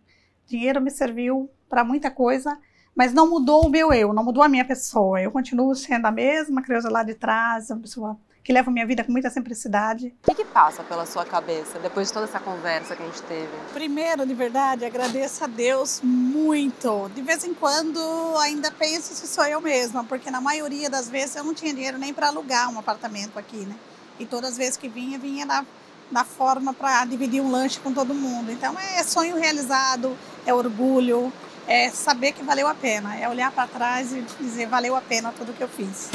dinheiro 0.46 0.80
me 0.80 0.92
serviu 0.92 1.50
para 1.68 1.84
muita 1.84 2.12
coisa, 2.12 2.60
mas 2.96 3.14
não 3.14 3.30
mudou 3.30 3.66
o 3.66 3.70
meu 3.70 3.92
eu, 3.92 4.14
não 4.14 4.24
mudou 4.24 4.44
a 4.44 4.50
minha 4.50 4.66
pessoa. 4.66 5.20
Eu 5.22 5.32
continuo 5.32 5.74
sendo 5.74 6.06
a 6.06 6.12
mesma 6.12 6.62
criança 6.62 6.90
lá 6.90 7.04
de 7.04 7.16
trás, 7.16 7.72
uma 7.72 7.80
pessoa 7.80 8.20
que 8.44 8.54
levo 8.54 8.72
minha 8.72 8.86
vida 8.86 9.04
com 9.04 9.12
muita 9.12 9.30
simplicidade. 9.30 10.14
O 10.24 10.28
que, 10.28 10.44
que, 10.44 10.46
passa 10.46 10.84
pela 10.84 11.06
sua 11.06 11.26
cabeça 11.26 11.80
depois 11.80 12.08
de 12.08 12.14
toda 12.14 12.26
essa 12.26 12.40
conversa 12.40 12.96
que 12.96 13.04
a 13.04 13.06
gente 13.06 13.22
teve? 13.24 13.50
Primeiro, 13.74 14.26
de 14.26 14.34
verdade, 14.34 14.86
agradeço 14.86 15.44
a 15.44 15.48
Deus 15.48 16.02
muito. 16.04 17.10
De 17.14 17.22
vez 17.22 17.44
em 17.44 17.54
quando 17.54 18.00
ainda 18.40 18.72
penso 18.72 19.14
se 19.14 19.28
sou 19.28 19.46
eu 19.46 19.62
mesma, 19.62 20.04
porque 20.04 20.32
na 20.32 20.42
maioria 20.42 20.90
das 20.90 21.10
vezes 21.10 21.36
eu 21.36 21.44
não 21.44 21.54
tinha 21.54 21.74
dinheiro 21.74 21.98
nem 21.98 22.14
para 22.14 22.28
alugar 22.28 22.72
um 22.74 22.80
apartamento 22.80 23.38
aqui, 23.38 23.66
né? 23.66 23.76
E 24.20 24.26
todas 24.26 24.52
as 24.52 24.58
vezes 24.58 24.78
que 24.78 24.90
vinha, 24.90 25.18
vinha 25.18 25.46
na, 25.46 25.66
na 26.12 26.24
forma 26.24 26.74
para 26.74 27.06
dividir 27.06 27.42
um 27.42 27.52
lanche 27.52 27.80
com 27.80 27.94
todo 27.94 28.14
mundo. 28.14 28.52
Então 28.52 28.76
é 28.80 29.04
sonho 29.04 29.38
realizado, 29.38 30.18
é 30.46 30.54
orgulho, 30.54 31.32
é 31.68 31.90
saber 31.90 32.32
que 32.32 32.44
valeu 32.44 32.68
a 32.68 32.74
pena, 32.74 33.16
é 33.16 33.30
olhar 33.30 33.52
para 33.52 33.68
trás 33.68 34.12
e 34.12 34.22
dizer 34.40 34.68
valeu 34.68 34.96
a 34.96 35.02
pena 35.02 35.32
tudo 35.32 35.54
que 35.54 35.64
eu 35.64 35.70
fiz. 35.70 36.10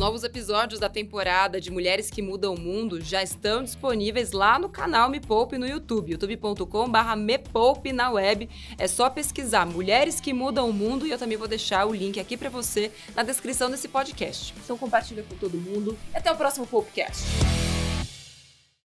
Novos 0.00 0.24
episódios 0.24 0.80
da 0.80 0.88
temporada 0.88 1.60
de 1.60 1.70
Mulheres 1.70 2.08
que 2.08 2.22
Mudam 2.22 2.54
o 2.54 2.58
Mundo 2.58 3.02
já 3.02 3.22
estão 3.22 3.62
disponíveis 3.62 4.32
lá 4.32 4.58
no 4.58 4.66
canal 4.66 5.10
Me 5.10 5.20
Poupe 5.20 5.58
no 5.58 5.66
YouTube, 5.66 6.12
youtube.com.br 6.12 7.16
Me 7.18 7.36
Poupe 7.36 7.92
na 7.92 8.08
web. 8.08 8.48
É 8.78 8.88
só 8.88 9.10
pesquisar 9.10 9.66
Mulheres 9.66 10.18
que 10.18 10.32
Mudam 10.32 10.70
o 10.70 10.72
Mundo 10.72 11.06
e 11.06 11.10
eu 11.10 11.18
também 11.18 11.36
vou 11.36 11.46
deixar 11.46 11.86
o 11.86 11.92
link 11.92 12.18
aqui 12.18 12.34
para 12.34 12.48
você 12.48 12.90
na 13.14 13.22
descrição 13.22 13.70
desse 13.70 13.88
podcast. 13.88 14.54
Então 14.64 14.78
compartilha 14.78 15.22
com 15.22 15.36
todo 15.36 15.58
mundo. 15.58 15.94
Até 16.14 16.32
o 16.32 16.36
próximo 16.36 16.66
Popecast. 16.66 17.20